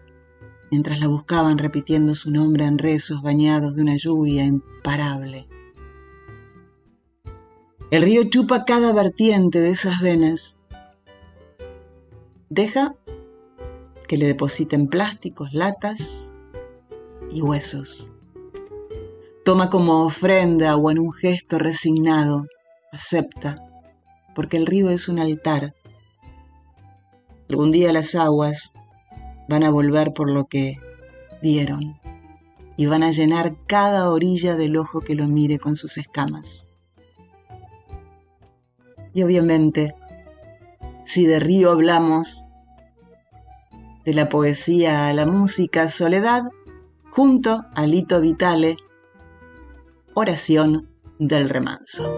mientras 0.70 1.00
la 1.00 1.08
buscaban 1.08 1.58
repitiendo 1.58 2.14
su 2.14 2.30
nombre 2.30 2.66
en 2.66 2.78
rezos 2.78 3.24
bañados 3.24 3.76
de 3.76 3.82
una 3.82 3.96
lluvia 3.96 4.44
imparable. 4.44 5.48
El 7.90 8.04
río 8.04 8.26
chupa 8.26 8.64
cada 8.64 8.94
vertiente 8.94 9.60
de 9.60 9.72
esas 9.72 10.02
venas. 10.02 10.62
Deja 12.52 12.96
que 14.10 14.18
le 14.18 14.26
depositen 14.26 14.88
plásticos, 14.88 15.54
latas 15.54 16.34
y 17.30 17.44
huesos. 17.44 18.12
Toma 19.46 19.70
como 19.70 20.04
ofrenda 20.04 20.76
o 20.76 20.90
en 20.90 20.98
un 20.98 21.14
gesto 21.14 21.60
resignado, 21.60 22.48
acepta, 22.92 23.64
porque 24.34 24.58
el 24.58 24.66
río 24.66 24.90
es 24.90 25.10
un 25.10 25.20
altar. 25.20 25.76
Algún 27.50 27.72
día 27.72 27.94
las 27.94 28.16
aguas 28.16 28.74
van 29.48 29.64
a 29.64 29.70
volver 29.70 30.12
por 30.12 30.32
lo 30.32 30.46
que 30.46 30.80
dieron 31.44 32.00
y 32.78 32.88
van 32.88 33.04
a 33.04 33.12
llenar 33.12 33.58
cada 33.68 34.10
orilla 34.10 34.56
del 34.56 34.76
ojo 34.76 35.02
que 35.02 35.14
lo 35.14 35.28
mire 35.28 35.60
con 35.60 35.76
sus 35.76 36.00
escamas. 36.00 36.72
Y 39.14 39.22
obviamente, 39.22 39.94
si 41.04 41.28
de 41.28 41.40
río 41.40 41.70
hablamos, 41.70 42.49
de 44.10 44.16
la 44.16 44.28
poesía 44.28 45.08
a 45.08 45.14
la 45.14 45.28
música, 45.28 45.88
Soledad, 45.88 46.50
junto 47.12 47.66
a 47.76 47.86
Lito 47.86 48.20
Vitale, 48.22 48.76
Oración 50.16 50.90
del 51.20 51.48
Remanso. 51.48 52.12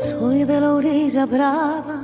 Soy 0.00 0.42
de 0.42 0.60
la 0.60 0.74
orilla 0.74 1.26
brava 1.26 2.03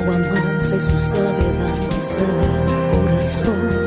agua 0.00 0.18
mansa 0.18 0.76
y 0.76 0.80
su 0.80 0.96
sabiedad 0.96 1.76
en 1.90 2.40
el 2.40 2.60
corazón. 2.90 3.80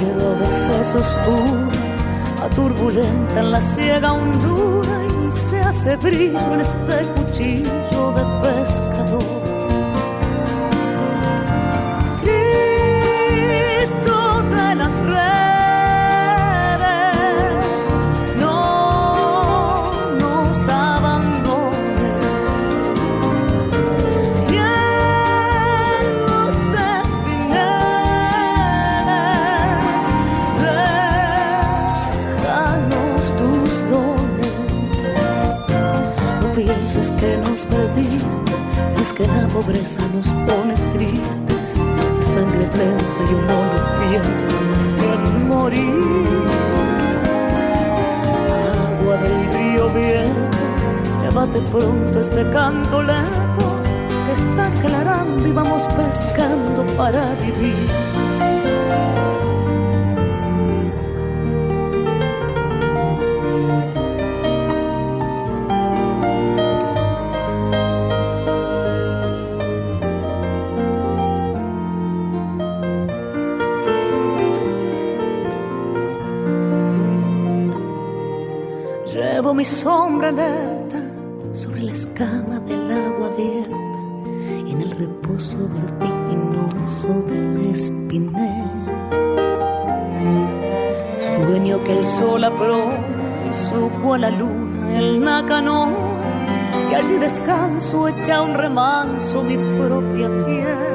Pero 0.00 0.30
a 0.30 0.34
veces 0.38 0.94
oscura, 0.94 2.48
turbulenta 2.54 3.40
en 3.40 3.50
la 3.50 3.60
ciega 3.60 4.12
hondura 4.12 4.96
y 5.26 5.30
se 5.30 5.60
hace 5.60 5.96
brillo 5.96 6.54
en 6.54 6.60
este 6.60 7.06
cuchillo 7.16 8.12
de 8.12 8.24
pescador. 8.42 8.89
Es 39.00 39.12
que 39.14 39.26
la 39.26 39.48
pobreza 39.48 40.02
nos 40.12 40.28
pone 40.28 40.74
tristes, 40.92 41.78
sangre 42.20 42.66
tensa 42.66 43.22
y 43.30 43.34
uno 43.34 43.56
no 43.72 44.08
piensa 44.08 44.54
más 44.70 44.94
que 44.94 45.06
en 45.14 45.48
morir. 45.48 46.50
Agua 48.88 49.16
del 49.16 49.52
río 49.54 49.88
bien, 49.94 50.32
llévate 51.22 51.60
pronto 51.70 52.20
este 52.20 52.48
canto 52.50 53.02
lejos, 53.02 53.86
que 54.26 54.32
está 54.32 54.66
aclarando 54.66 55.46
y 55.46 55.52
vamos 55.52 55.82
pescando 55.96 56.84
para 56.96 57.34
vivir. 57.36 58.49
Mi 79.60 79.66
sombra 79.66 80.28
alerta 80.28 80.96
sobre 81.52 81.82
la 81.82 81.92
escama 81.92 82.60
del 82.60 82.90
agua 82.90 83.26
abierta 83.26 84.00
en 84.70 84.80
el 84.80 84.90
reposo 84.92 85.58
vertiginoso 85.68 87.12
del 87.28 87.70
espinel. 87.70 88.70
Sueño 91.18 91.84
que 91.84 91.98
el 91.98 92.06
sol 92.06 92.42
apró 92.44 92.84
y 93.50 93.52
supo 93.52 94.14
a 94.14 94.18
la 94.18 94.30
luna 94.30 94.98
el 94.98 95.22
nácano 95.22 95.90
y 96.90 96.94
allí 96.94 97.18
descanso 97.18 98.08
echa 98.08 98.40
un 98.40 98.54
remanso 98.54 99.42
mi 99.44 99.58
propia 99.76 100.28
piel. 100.46 100.88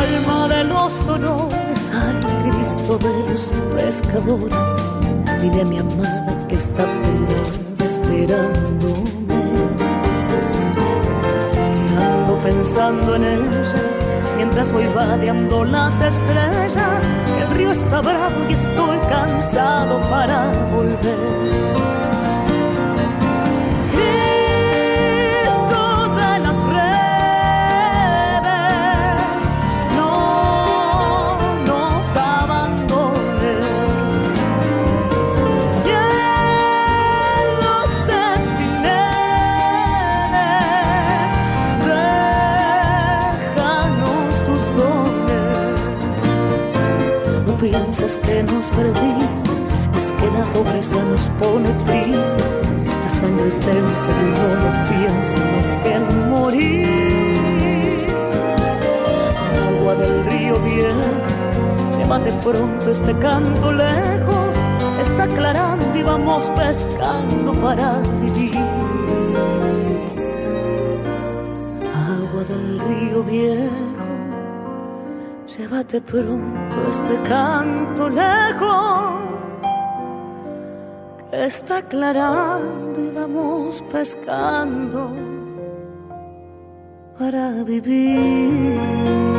Alma 0.00 0.48
de 0.48 0.64
los 0.64 1.06
dolores, 1.06 1.92
ay 1.92 2.50
Cristo 2.50 2.96
de 2.96 3.30
los 3.30 3.52
pescadores 3.76 4.89
Dile 5.40 5.62
a 5.62 5.64
mi 5.64 5.78
amada 5.78 6.46
que 6.48 6.54
está 6.54 6.84
penada 6.84 7.84
esperándome. 7.86 9.40
Ando 11.98 12.38
pensando 12.44 13.16
en 13.16 13.24
ella 13.24 13.82
mientras 14.36 14.70
voy 14.72 14.86
vadeando 14.86 15.64
las 15.64 16.00
estrellas. 16.00 17.08
El 17.40 17.50
río 17.56 17.70
está 17.70 18.00
bravo 18.00 18.36
y 18.48 18.52
estoy 18.52 18.98
cansado 19.08 20.00
para 20.10 20.50
volver. 20.74 21.89
Nos 48.18 48.70
perdiste, 48.70 49.50
es 49.94 50.12
que 50.12 50.30
la 50.36 50.44
pobreza 50.52 51.02
nos 51.04 51.28
pone 51.38 51.68
tristes, 51.84 52.66
la 53.02 53.08
sangre 53.08 53.50
tensa 53.50 54.10
y 54.10 54.24
no 54.36 54.48
lo 54.62 54.70
piensa 54.90 55.38
más 55.54 55.76
que 55.76 55.94
en 55.94 56.30
morir. 56.30 58.06
Agua 59.68 59.94
del 59.94 60.24
río 60.24 60.58
viejo, 60.60 61.98
llévate 61.98 62.32
pronto 62.42 62.90
este 62.90 63.14
canto 63.18 63.72
lejos, 63.72 64.56
está 65.00 65.24
aclarando 65.24 65.96
y 65.96 66.02
vamos 66.02 66.50
pescando 66.56 67.52
para 67.52 68.00
vivir. 68.22 68.56
Agua 71.94 72.44
del 72.44 72.80
río 72.80 73.22
viejo 75.60 75.74
llévate 75.74 76.00
pronto 76.00 76.88
este 76.88 77.22
canto 77.22 78.08
lejos 78.08 79.12
que 81.30 81.44
está 81.44 81.78
aclarando 81.78 83.00
y 83.00 83.10
vamos 83.14 83.82
pescando 83.90 85.12
para 87.18 87.62
vivir. 87.64 89.29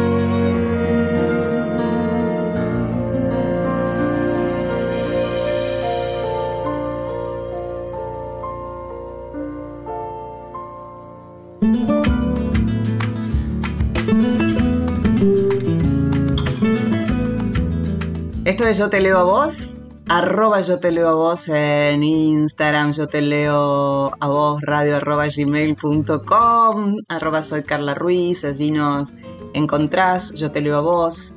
Yo 18.73 18.89
Te 18.89 19.01
Leo 19.01 19.17
a 19.17 19.23
Vos, 19.23 19.75
arroba 20.07 20.61
Yo 20.61 20.79
Te 20.79 20.91
Leo 20.91 21.09
a 21.09 21.13
Vos 21.13 21.49
en 21.49 22.03
Instagram, 22.03 22.93
Yo 22.93 23.07
Te 23.07 23.19
Leo 23.19 24.11
a 24.17 24.27
Vos, 24.27 24.61
radio 24.61 24.95
arroba 24.95 25.25
gmail.com, 25.27 26.95
arroba 27.09 27.43
soy 27.43 27.63
Carla 27.63 27.95
Ruiz, 27.95 28.45
allí 28.45 28.71
nos 28.71 29.17
encontrás, 29.53 30.33
Yo 30.35 30.51
Te 30.51 30.61
Leo 30.61 30.77
a 30.77 30.81
Vos. 30.81 31.35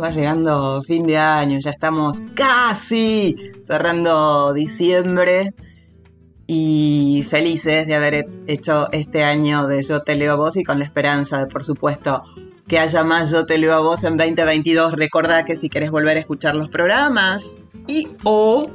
Va 0.00 0.10
llegando 0.10 0.80
fin 0.82 1.04
de 1.06 1.16
año, 1.16 1.58
ya 1.60 1.70
estamos 1.70 2.22
casi 2.36 3.36
cerrando 3.64 4.52
diciembre 4.52 5.54
y 6.46 7.26
felices 7.28 7.86
de 7.88 7.94
haber 7.96 8.28
hecho 8.46 8.92
este 8.92 9.24
año 9.24 9.66
de 9.66 9.82
Yo 9.82 10.02
Te 10.02 10.14
Leo 10.14 10.34
a 10.34 10.36
Vos 10.36 10.56
y 10.56 10.62
con 10.62 10.78
la 10.78 10.84
esperanza 10.84 11.38
de, 11.38 11.46
por 11.46 11.64
supuesto, 11.64 12.22
que 12.68 12.78
haya 12.78 13.02
más 13.04 13.30
Yo 13.30 13.46
Te 13.46 13.56
Leo 13.58 13.74
a 13.74 13.80
Vos 13.80 14.04
en 14.04 14.16
2022. 14.16 14.94
Recordá 14.94 15.44
que 15.44 15.56
si 15.56 15.68
querés 15.68 15.90
volver 15.90 16.16
a 16.16 16.20
escuchar 16.20 16.54
los 16.54 16.68
programas 16.68 17.62
y 17.86 18.08
o 18.24 18.70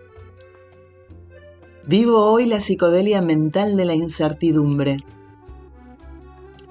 Vivo 1.87 2.23
hoy 2.31 2.45
la 2.45 2.61
psicodelia 2.61 3.21
mental 3.21 3.75
de 3.75 3.85
la 3.85 3.95
incertidumbre. 3.95 4.97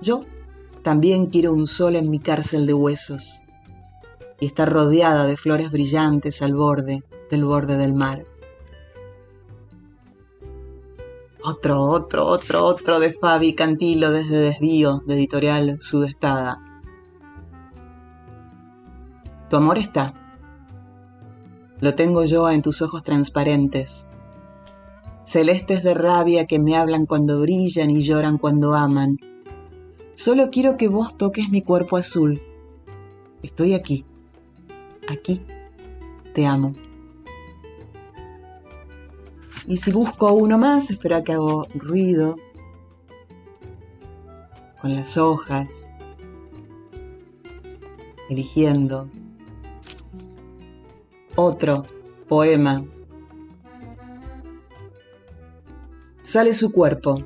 Yo 0.01 0.25
también 0.83 1.27
quiero 1.27 1.53
un 1.53 1.67
sol 1.67 1.97
en 1.97 2.11
mi 2.11 2.19
cárcel 2.19 2.67
de 2.67 2.75
huesos 2.75 3.43
y 4.41 4.47
estar 4.47 4.73
rodeada 4.73 5.27
de 5.27 5.37
flores 5.37 5.71
brillantes 5.71 6.43
al 6.43 6.55
borde 6.55 7.03
del 7.31 7.45
borde 7.45 7.77
del 7.77 7.95
mar. 7.95 8.25
Otro, 11.43 11.83
otro, 11.83 12.27
otro, 12.27 12.67
otro 12.67 13.01
de 13.01 13.13
Fabi 13.13 13.55
Cantilo 13.55 14.11
desde 14.11 14.39
Desvío, 14.39 15.03
de 15.07 15.15
editorial 15.15 15.79
Sudestada. 15.81 16.59
Tu 19.49 19.57
amor 19.57 19.79
está. 19.79 20.15
Lo 21.81 21.95
tengo 21.95 22.25
yo 22.25 22.51
en 22.51 22.61
tus 22.61 22.83
ojos 22.83 23.03
transparentes, 23.03 24.07
celestes 25.25 25.83
de 25.83 25.95
rabia 25.95 26.47
que 26.47 26.59
me 26.59 26.77
hablan 26.77 27.07
cuando 27.07 27.41
brillan 27.41 27.91
y 27.91 28.03
lloran 28.03 28.37
cuando 28.37 28.75
aman. 28.75 29.17
Solo 30.23 30.51
quiero 30.51 30.77
que 30.77 30.87
vos 30.87 31.17
toques 31.17 31.49
mi 31.49 31.63
cuerpo 31.63 31.97
azul. 31.97 32.43
Estoy 33.43 33.73
aquí, 33.73 34.05
aquí, 35.09 35.41
te 36.35 36.45
amo. 36.45 36.75
Y 39.67 39.79
si 39.79 39.91
busco 39.91 40.31
uno 40.35 40.59
más, 40.59 40.91
espera 40.91 41.25
que 41.25 41.33
hago 41.33 41.69
ruido. 41.73 42.37
Con 44.83 44.95
las 44.95 45.17
hojas, 45.17 45.91
eligiendo. 48.29 49.09
Otro 51.35 51.87
poema. 52.29 52.85
Sale 56.21 56.53
su 56.53 56.73
cuerpo, 56.73 57.25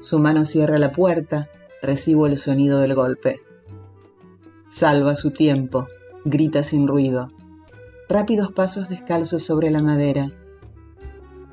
su 0.00 0.18
mano 0.18 0.44
cierra 0.44 0.76
la 0.76 0.92
puerta, 0.92 1.48
recibo 1.86 2.26
el 2.26 2.36
sonido 2.36 2.80
del 2.80 2.94
golpe. 2.94 3.40
Salva 4.68 5.14
su 5.14 5.30
tiempo, 5.30 5.88
grita 6.24 6.62
sin 6.62 6.86
ruido. 6.86 7.30
Rápidos 8.08 8.52
pasos 8.52 8.88
descalzos 8.88 9.42
sobre 9.42 9.70
la 9.70 9.82
madera 9.82 10.32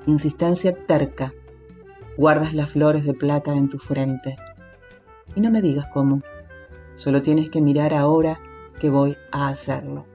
insistencia 0.05 0.75
terca, 0.85 1.33
guardas 2.17 2.53
las 2.53 2.71
flores 2.71 3.05
de 3.05 3.13
plata 3.13 3.53
en 3.53 3.69
tu 3.69 3.79
frente. 3.79 4.37
Y 5.35 5.41
no 5.41 5.51
me 5.51 5.61
digas 5.61 5.87
cómo, 5.93 6.21
solo 6.95 7.21
tienes 7.21 7.49
que 7.49 7.61
mirar 7.61 7.93
ahora 7.93 8.39
que 8.79 8.89
voy 8.89 9.15
a 9.31 9.47
hacerlo. 9.47 10.05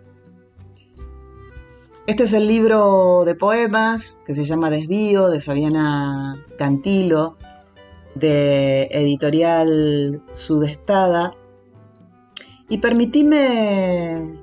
Este 2.07 2.25
es 2.25 2.33
el 2.33 2.47
libro 2.47 3.25
de 3.27 3.35
poemas 3.35 4.21
que 4.27 4.35
se 4.35 4.45
llama 4.45 4.71
Desvío 4.71 5.29
de 5.29 5.41
Fabiana 5.41 6.45
Cantilo, 6.57 7.37
de 8.19 8.89
editorial 8.91 10.23
Sudestada. 10.35 11.35
Y 12.69 12.79
permitime 12.79 14.39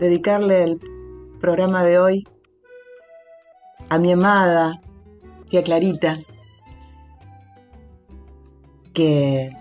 dedicarle 0.00 0.64
el 0.64 0.80
programa 1.40 1.84
de 1.84 1.98
hoy 1.98 2.28
a 3.88 3.98
mi 3.98 4.12
amada 4.12 4.80
tía 5.48 5.62
Clarita, 5.62 6.18
que 8.94 9.54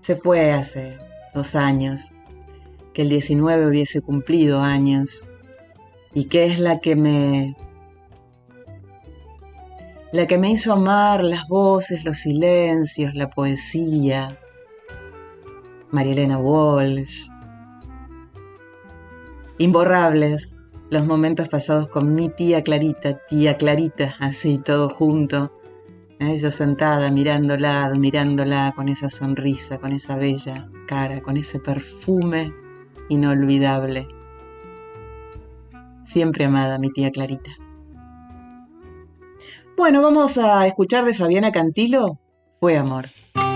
se 0.00 0.16
fue 0.16 0.52
hace 0.52 0.98
dos 1.34 1.56
años, 1.56 2.14
que 2.94 3.02
el 3.02 3.08
19 3.08 3.66
hubiese 3.66 4.00
cumplido 4.00 4.60
años, 4.60 5.28
y 6.14 6.24
que 6.24 6.46
es 6.46 6.58
la 6.58 6.78
que 6.78 6.96
me 6.96 7.56
la 10.12 10.26
que 10.26 10.38
me 10.38 10.50
hizo 10.50 10.72
amar 10.72 11.22
las 11.22 11.46
voces, 11.48 12.04
los 12.04 12.18
silencios, 12.18 13.14
la 13.14 13.28
poesía, 13.28 14.38
María 15.90 16.12
Elena 16.12 16.38
Walsh, 16.38 17.28
imborrables 19.58 20.58
los 20.90 21.04
momentos 21.04 21.48
pasados 21.48 21.88
con 21.88 22.14
mi 22.14 22.30
tía 22.30 22.62
Clarita, 22.62 23.18
tía 23.26 23.58
Clarita, 23.58 24.16
así 24.18 24.56
todo 24.56 24.88
junto, 24.88 25.52
¿eh? 26.18 26.38
yo 26.38 26.50
sentada 26.50 27.10
mirándola, 27.10 27.84
admirándola 27.84 28.72
con 28.74 28.88
esa 28.88 29.10
sonrisa, 29.10 29.76
con 29.76 29.92
esa 29.92 30.16
bella 30.16 30.70
cara, 30.86 31.20
con 31.20 31.36
ese 31.36 31.60
perfume 31.60 32.54
inolvidable. 33.10 34.08
Siempre 36.06 36.46
amada 36.46 36.78
mi 36.78 36.88
tía 36.90 37.10
Clarita. 37.10 37.67
Bueno, 39.78 40.02
vamos 40.02 40.36
a 40.38 40.66
escuchar 40.66 41.04
de 41.04 41.14
Fabiana 41.14 41.52
Cantilo, 41.52 42.18
Fue 42.58 42.76
Amor. 42.76 43.10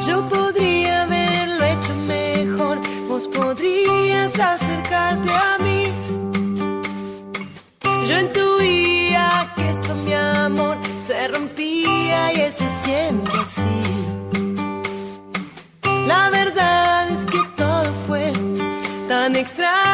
Yo 0.06 0.26
podría 0.28 1.02
haberlo 1.02 1.64
hecho 1.64 1.94
mejor, 2.06 2.78
vos 3.08 3.26
podrías 3.26 4.32
acercarte 4.38 5.32
a 5.32 5.58
mí 5.58 5.82
yo 8.08 8.20
intuía 8.20 9.52
que 9.56 9.68
esto, 9.68 9.94
mi 10.04 10.14
amor, 10.14 10.76
se 11.04 11.26
rompía 11.28 12.32
y 12.34 12.40
estoy 12.40 12.68
siendo 12.68 13.32
así. 13.32 13.62
La 16.06 16.30
verdad 16.30 17.08
es 17.10 17.26
que 17.26 17.38
todo 17.56 17.84
fue 18.06 18.32
tan 19.08 19.34
extraño, 19.34 19.91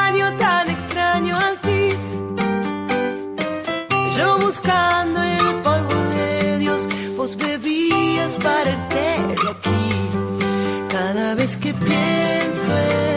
pienso 11.81 12.77
en 12.77 13.08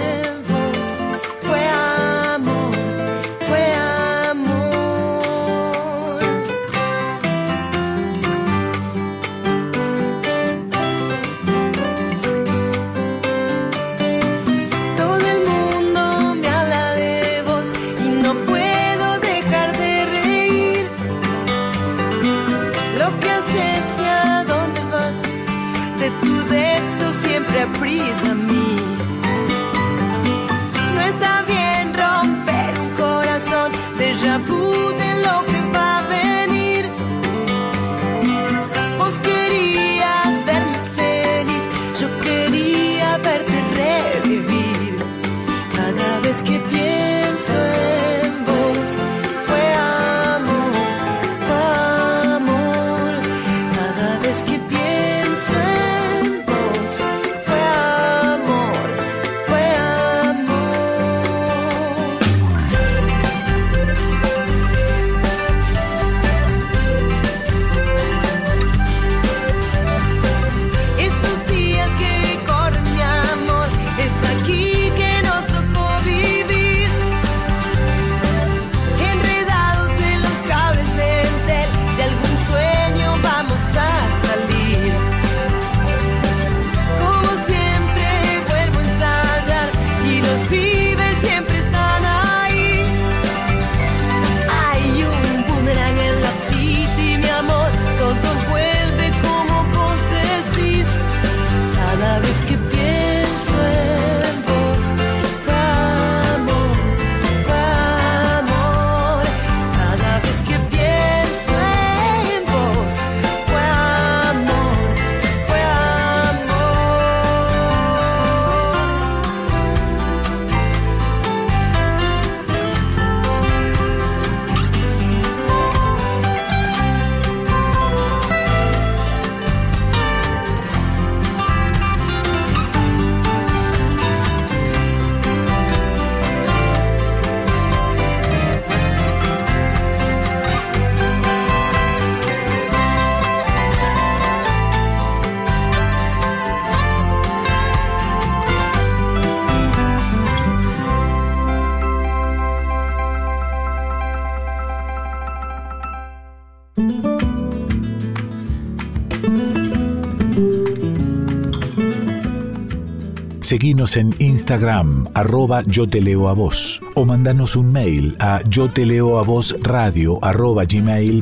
Seguinos 163.51 163.97
en 163.97 164.15
Instagram, 164.19 165.09
arroba 165.13 165.61
yo 165.67 165.85
te 165.85 165.99
leo 165.99 166.29
a 166.29 166.33
vos, 166.33 166.79
o 166.95 167.03
mandanos 167.03 167.57
un 167.57 167.73
mail 167.73 168.15
a 168.17 168.41
yo 168.47 168.71
te 168.71 168.85
leo 168.85 169.19
a 169.19 169.23
vos 169.23 169.57
radio 169.59 170.23
arroba. 170.23 170.63
Y 170.63 171.21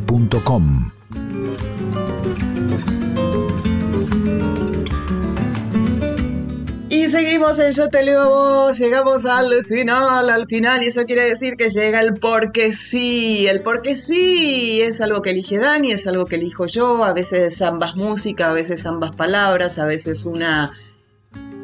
seguimos 7.09 7.57
en 7.57 7.71
Yo 7.71 7.87
te 7.87 8.03
leo 8.03 8.21
a 8.21 8.27
vos, 8.27 8.77
llegamos 8.77 9.25
al 9.25 9.65
final, 9.65 10.29
al 10.29 10.45
final, 10.45 10.83
y 10.83 10.87
eso 10.87 11.05
quiere 11.05 11.25
decir 11.25 11.55
que 11.55 11.69
llega 11.69 11.99
el 11.99 12.13
porque 12.13 12.73
sí. 12.73 13.47
El 13.47 13.63
porque 13.63 13.95
sí 13.95 14.81
es 14.83 15.01
algo 15.01 15.23
que 15.23 15.31
elige 15.31 15.57
Dani, 15.57 15.93
es 15.93 16.05
algo 16.05 16.27
que 16.27 16.35
elijo 16.35 16.67
yo, 16.67 17.03
a 17.03 17.13
veces 17.13 17.59
ambas 17.63 17.95
músicas, 17.95 18.49
a 18.49 18.53
veces 18.53 18.85
ambas 18.85 19.15
palabras, 19.15 19.79
a 19.79 19.85
veces 19.85 20.25
una 20.25 20.73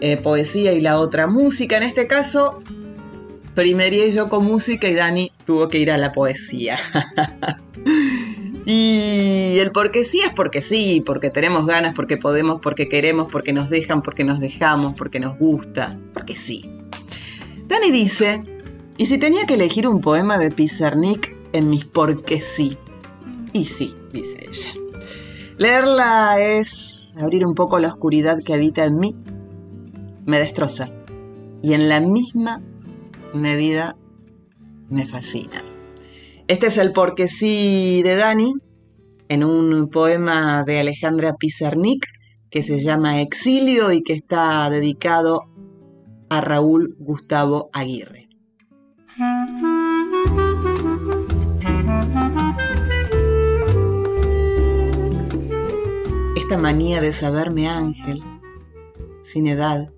eh, 0.01 0.17
poesía 0.17 0.73
y 0.73 0.81
la 0.81 0.99
otra 0.99 1.27
música. 1.27 1.77
En 1.77 1.83
este 1.83 2.07
caso, 2.07 2.59
primería 3.53 4.07
yo 4.09 4.29
con 4.29 4.45
música 4.45 4.87
y 4.87 4.93
Dani 4.93 5.31
tuvo 5.45 5.69
que 5.69 5.79
ir 5.79 5.91
a 5.91 5.97
la 5.97 6.11
poesía. 6.11 6.77
y 8.65 9.57
el 9.59 9.71
porque 9.71 10.03
sí 10.03 10.19
es 10.19 10.31
porque 10.33 10.61
sí, 10.61 11.01
porque 11.05 11.29
tenemos 11.29 11.65
ganas, 11.65 11.93
porque 11.95 12.17
podemos, 12.17 12.59
porque 12.61 12.89
queremos, 12.89 13.27
porque 13.31 13.53
nos 13.53 13.69
dejan, 13.69 14.01
porque 14.01 14.23
nos 14.23 14.39
dejamos, 14.39 14.95
porque 14.97 15.19
nos 15.19 15.37
gusta, 15.37 15.97
porque 16.13 16.35
sí. 16.35 16.69
Dani 17.67 17.89
dice, 17.91 18.43
¿y 18.97 19.05
si 19.05 19.17
tenía 19.17 19.45
que 19.45 19.55
elegir 19.55 19.87
un 19.87 20.01
poema 20.01 20.37
de 20.37 20.51
Pizarnik 20.51 21.35
en 21.53 21.69
mis 21.69 21.85
porque 21.85 22.41
sí? 22.41 22.77
Y 23.53 23.65
sí, 23.65 23.95
dice 24.11 24.45
ella. 24.47 24.71
Leerla 25.57 26.41
es 26.41 27.13
abrir 27.17 27.45
un 27.45 27.55
poco 27.55 27.79
la 27.79 27.87
oscuridad 27.87 28.37
que 28.45 28.53
habita 28.53 28.83
en 28.83 28.97
mí 28.97 29.15
me 30.25 30.39
destroza 30.39 30.91
y 31.61 31.73
en 31.73 31.89
la 31.89 31.99
misma 31.99 32.61
medida 33.33 33.95
me 34.89 35.05
fascina. 35.05 35.63
Este 36.47 36.67
es 36.67 36.77
el 36.77 36.91
porque 36.91 37.27
sí 37.27 38.01
de 38.03 38.15
Dani 38.15 38.53
en 39.29 39.43
un 39.43 39.89
poema 39.89 40.63
de 40.63 40.79
Alejandra 40.79 41.33
Pizarnik 41.33 42.05
que 42.51 42.63
se 42.63 42.79
llama 42.79 43.21
Exilio 43.21 43.91
y 43.91 44.01
que 44.01 44.13
está 44.13 44.69
dedicado 44.69 45.41
a 46.29 46.41
Raúl 46.41 46.95
Gustavo 46.99 47.69
Aguirre. 47.73 48.29
Esta 56.35 56.57
manía 56.59 57.01
de 57.01 57.11
saberme 57.11 57.67
ángel, 57.67 58.21
sin 59.23 59.47
edad, 59.47 59.94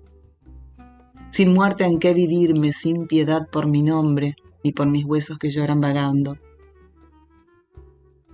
sin 1.38 1.54
muerte 1.54 1.84
en 1.84 2.00
qué 2.00 2.14
vivirme, 2.14 2.72
sin 2.72 3.06
piedad 3.06 3.48
por 3.48 3.68
mi 3.68 3.80
nombre, 3.80 4.34
ni 4.64 4.72
por 4.72 4.88
mis 4.88 5.04
huesos 5.04 5.38
que 5.38 5.50
lloran 5.50 5.80
vagando. 5.80 6.36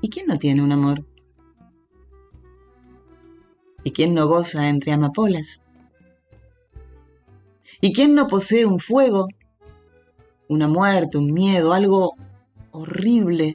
¿Y 0.01 0.09
quién 0.09 0.27
no 0.27 0.39
tiene 0.39 0.63
un 0.63 0.73
amor? 0.73 1.05
¿Y 3.83 3.91
quién 3.91 4.15
no 4.15 4.27
goza 4.27 4.71
entre 4.71 4.93
amapolas? 4.93 5.69
¿Y 7.83 7.93
quién 7.93 8.15
no 8.15 8.27
posee 8.27 8.65
un 8.65 8.79
fuego, 8.79 9.29
una 10.49 10.67
muerte, 10.67 11.19
un 11.19 11.31
miedo, 11.31 11.75
algo 11.75 12.15
horrible, 12.71 13.55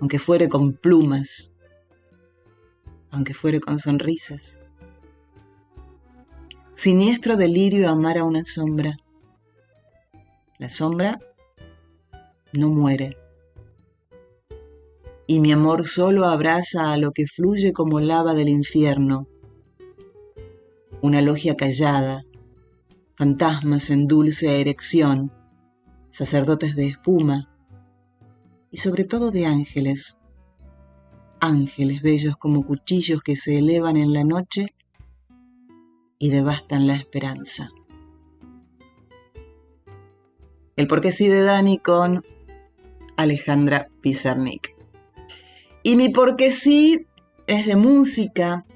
aunque 0.00 0.18
fuere 0.18 0.48
con 0.48 0.72
plumas, 0.72 1.54
aunque 3.12 3.34
fuere 3.34 3.60
con 3.60 3.78
sonrisas? 3.78 4.65
Siniestro 6.78 7.38
delirio 7.38 7.88
amar 7.88 8.18
a 8.18 8.24
una 8.24 8.44
sombra. 8.44 8.98
La 10.58 10.68
sombra 10.68 11.18
no 12.52 12.68
muere. 12.68 13.16
Y 15.26 15.40
mi 15.40 15.52
amor 15.52 15.86
solo 15.86 16.26
abraza 16.26 16.92
a 16.92 16.98
lo 16.98 17.12
que 17.12 17.26
fluye 17.26 17.72
como 17.72 17.98
lava 17.98 18.34
del 18.34 18.50
infierno. 18.50 19.26
Una 21.00 21.22
logia 21.22 21.56
callada, 21.56 22.20
fantasmas 23.14 23.88
en 23.88 24.06
dulce 24.06 24.60
erección, 24.60 25.32
sacerdotes 26.10 26.76
de 26.76 26.88
espuma 26.88 27.48
y 28.70 28.76
sobre 28.76 29.06
todo 29.06 29.30
de 29.30 29.46
ángeles. 29.46 30.20
Ángeles 31.40 32.02
bellos 32.02 32.36
como 32.36 32.66
cuchillos 32.66 33.22
que 33.22 33.34
se 33.34 33.56
elevan 33.56 33.96
en 33.96 34.12
la 34.12 34.24
noche 34.24 34.74
y 36.18 36.30
devastan 36.30 36.86
la 36.86 36.94
esperanza. 36.94 37.70
El 40.76 40.86
porqué 40.86 41.12
sí 41.12 41.28
de 41.28 41.42
Dani 41.42 41.78
con 41.78 42.24
Alejandra 43.16 43.88
Pizarnik. 44.00 44.74
Y 45.82 45.96
mi 45.96 46.10
porqué 46.10 46.52
sí 46.52 47.06
es 47.46 47.66
de 47.66 47.76
música. 47.76 48.66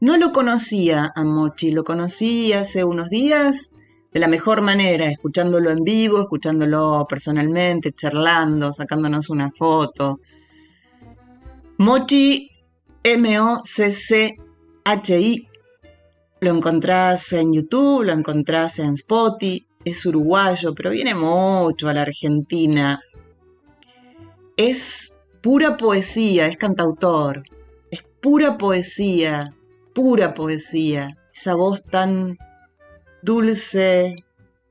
No 0.00 0.16
lo 0.16 0.32
conocía 0.32 1.12
a 1.14 1.22
Mochi, 1.24 1.72
lo 1.72 1.84
conocí 1.84 2.52
hace 2.52 2.84
unos 2.84 3.10
días 3.10 3.74
de 4.12 4.20
la 4.20 4.28
mejor 4.28 4.62
manera, 4.62 5.10
escuchándolo 5.10 5.70
en 5.70 5.84
vivo, 5.84 6.22
escuchándolo 6.22 7.06
personalmente, 7.06 7.92
charlando, 7.92 8.72
sacándonos 8.72 9.28
una 9.28 9.50
foto. 9.50 10.20
Mochi, 11.76 12.50
M-O-C-C-H-I, 13.02 14.38
lo 16.46 16.54
encontrás 16.54 17.32
en 17.32 17.52
YouTube, 17.52 18.04
lo 18.04 18.12
encontrás 18.12 18.78
en 18.78 18.94
Spotify, 18.94 19.66
es 19.84 20.06
uruguayo, 20.06 20.76
pero 20.76 20.90
viene 20.90 21.12
mucho 21.12 21.88
a 21.88 21.92
la 21.92 22.02
Argentina. 22.02 23.00
Es 24.56 25.18
pura 25.42 25.76
poesía, 25.76 26.46
es 26.46 26.56
cantautor, 26.56 27.42
es 27.90 28.04
pura 28.20 28.58
poesía, 28.58 29.56
pura 29.92 30.34
poesía. 30.34 31.16
Esa 31.34 31.56
voz 31.56 31.82
tan 31.82 32.38
dulce, 33.22 34.14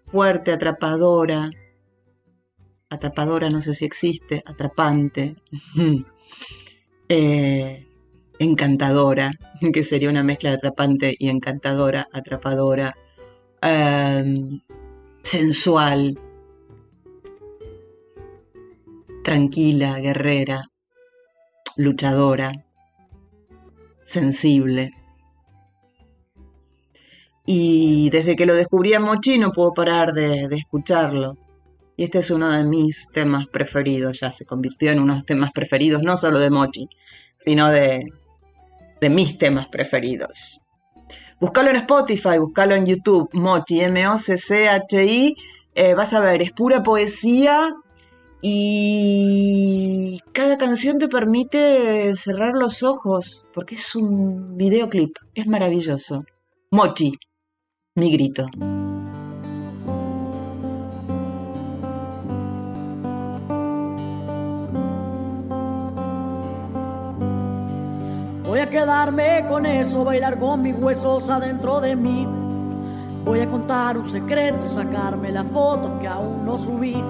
fuerte, 0.05 0.53
atrapadora. 0.53 1.49
Atrapadora 2.89 3.49
no 3.49 3.61
sé 3.61 3.76
si 3.76 3.84
existe, 3.84 4.41
atrapante. 4.45 5.36
eh, 7.09 7.84
encantadora, 8.39 9.33
que 9.73 9.83
sería 9.83 10.09
una 10.09 10.23
mezcla 10.23 10.49
de 10.51 10.55
atrapante 10.57 11.15
y 11.17 11.29
encantadora, 11.29 12.07
atrapadora, 12.11 12.93
em, 13.61 14.61
sensual, 15.23 16.19
tranquila, 19.23 19.99
guerrera, 19.99 20.69
luchadora, 21.77 22.65
sensible. 24.05 24.91
Y 27.47 28.09
desde 28.09 28.36
que 28.36 28.45
lo 28.45 28.55
descubrí 28.55 28.93
a 28.93 28.99
Mochi 28.99 29.38
no 29.38 29.51
puedo 29.51 29.73
parar 29.73 30.13
de, 30.13 30.47
de 30.47 30.55
escucharlo. 30.57 31.38
Y 31.97 32.03
este 32.03 32.19
es 32.19 32.29
uno 32.31 32.49
de 32.51 32.63
mis 32.65 33.11
temas 33.13 33.47
preferidos, 33.47 34.19
ya 34.19 34.31
se 34.31 34.45
convirtió 34.45 34.91
en 34.91 34.99
unos 34.99 35.25
temas 35.25 35.51
preferidos, 35.53 36.01
no 36.03 36.17
solo 36.17 36.39
de 36.39 36.49
Mochi, 36.49 36.88
sino 37.38 37.69
de, 37.69 38.03
de 39.01 39.09
mis 39.09 39.37
temas 39.37 39.67
preferidos. 39.67 40.65
Búscalo 41.39 41.69
en 41.69 41.77
Spotify, 41.77 42.37
búscalo 42.39 42.75
en 42.75 42.85
YouTube, 42.85 43.29
Mochi, 43.33 43.81
M-O-C-C-H-I. 43.81 45.35
Eh, 45.75 45.93
vas 45.93 46.13
a 46.13 46.21
ver, 46.21 46.41
es 46.41 46.51
pura 46.53 46.81
poesía 46.81 47.73
y 48.41 50.19
cada 50.31 50.57
canción 50.57 50.99
te 50.99 51.07
permite 51.07 52.15
cerrar 52.15 52.55
los 52.55 52.83
ojos 52.83 53.45
porque 53.53 53.75
es 53.75 53.95
un 53.95 54.55
videoclip, 54.55 55.17
es 55.33 55.47
maravilloso. 55.47 56.23
Mochi, 56.71 57.17
mi 57.95 58.11
grito. 58.11 58.45
Quedarme 68.76 69.45
con 69.47 69.65
eso, 69.65 70.03
bailar 70.03 70.38
con 70.38 70.61
mis 70.61 70.76
huesos 70.76 71.30
adentro 71.30 71.80
de 71.80 71.95
mí. 71.95 72.28
Voy 73.23 73.39
a 73.39 73.47
contar 73.47 73.97
un 73.97 74.03
secreto, 74.03 74.67
sacarme 74.67 75.32
la 75.32 75.45
foto 75.45 75.97
que 75.97 76.09
aún 76.09 76.43
no 76.43 76.57
subí. 76.57 77.01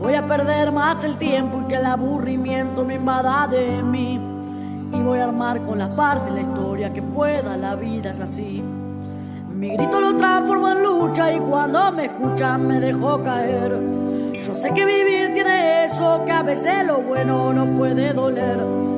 Voy 0.00 0.14
a 0.14 0.26
perder 0.26 0.72
más 0.72 1.04
el 1.04 1.14
tiempo 1.14 1.60
y 1.62 1.68
que 1.68 1.76
el 1.76 1.86
aburrimiento 1.86 2.84
me 2.84 2.96
invada 2.96 3.46
de 3.46 3.80
mí. 3.84 4.18
Y 4.92 5.00
voy 5.00 5.20
a 5.20 5.26
armar 5.26 5.62
con 5.62 5.78
las 5.78 5.90
partes 5.90 6.34
la 6.34 6.40
historia 6.40 6.92
que 6.92 7.02
pueda, 7.02 7.56
la 7.56 7.76
vida 7.76 8.10
es 8.10 8.18
así. 8.18 8.60
Mi 9.54 9.76
grito 9.76 10.00
lo 10.00 10.16
transformo 10.16 10.70
en 10.70 10.82
lucha 10.82 11.32
y 11.32 11.38
cuando 11.38 11.92
me 11.92 12.06
escuchan 12.06 12.66
me 12.66 12.80
dejo 12.80 13.22
caer. 13.22 13.80
Yo 14.44 14.54
sé 14.56 14.74
que 14.74 14.84
vivir 14.84 15.32
tiene 15.32 15.84
eso 15.84 16.24
que 16.26 16.32
a 16.32 16.42
veces 16.42 16.84
lo 16.84 17.00
bueno 17.00 17.52
no 17.52 17.64
puede 17.78 18.12
doler. 18.12 18.97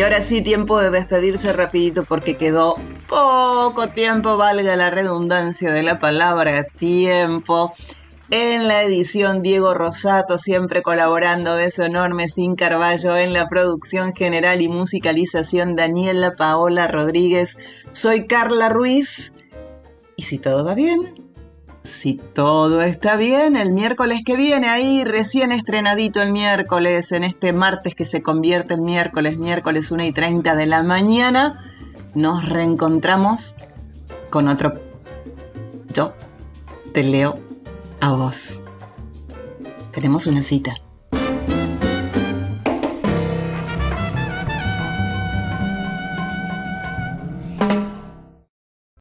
Y 0.00 0.02
ahora 0.02 0.22
sí, 0.22 0.40
tiempo 0.40 0.80
de 0.80 0.88
despedirse 0.88 1.52
rapidito 1.52 2.04
porque 2.06 2.38
quedó 2.38 2.76
poco 3.06 3.90
tiempo, 3.90 4.38
valga 4.38 4.74
la 4.74 4.90
redundancia 4.90 5.72
de 5.72 5.82
la 5.82 5.98
palabra 5.98 6.64
tiempo. 6.64 7.70
En 8.30 8.66
la 8.66 8.82
edición 8.82 9.42
Diego 9.42 9.74
Rosato, 9.74 10.38
siempre 10.38 10.80
colaborando, 10.80 11.54
beso 11.54 11.84
enorme, 11.84 12.30
sin 12.30 12.56
Carballo, 12.56 13.14
en 13.18 13.34
la 13.34 13.46
producción 13.50 14.14
general 14.14 14.62
y 14.62 14.70
musicalización 14.70 15.76
Daniela 15.76 16.32
Paola 16.34 16.88
Rodríguez. 16.88 17.58
Soy 17.90 18.26
Carla 18.26 18.70
Ruiz. 18.70 19.36
Y 20.16 20.22
si 20.22 20.38
todo 20.38 20.64
va 20.64 20.72
bien, 20.72 21.29
si 21.82 22.14
todo 22.16 22.82
está 22.82 23.16
bien, 23.16 23.56
el 23.56 23.72
miércoles 23.72 24.20
que 24.24 24.36
viene, 24.36 24.68
ahí 24.68 25.04
recién 25.04 25.50
estrenadito 25.52 26.20
el 26.20 26.32
miércoles, 26.32 27.12
en 27.12 27.24
este 27.24 27.52
martes 27.52 27.94
que 27.94 28.04
se 28.04 28.22
convierte 28.22 28.74
en 28.74 28.84
miércoles, 28.84 29.38
miércoles 29.38 29.90
1 29.90 30.04
y 30.04 30.12
30 30.12 30.54
de 30.56 30.66
la 30.66 30.82
mañana, 30.82 31.58
nos 32.14 32.48
reencontramos 32.48 33.56
con 34.28 34.48
otro... 34.48 34.74
Yo 35.92 36.14
te 36.92 37.02
leo 37.02 37.40
a 38.00 38.12
vos. 38.12 38.62
Tenemos 39.92 40.26
una 40.26 40.42
cita. 40.42 40.76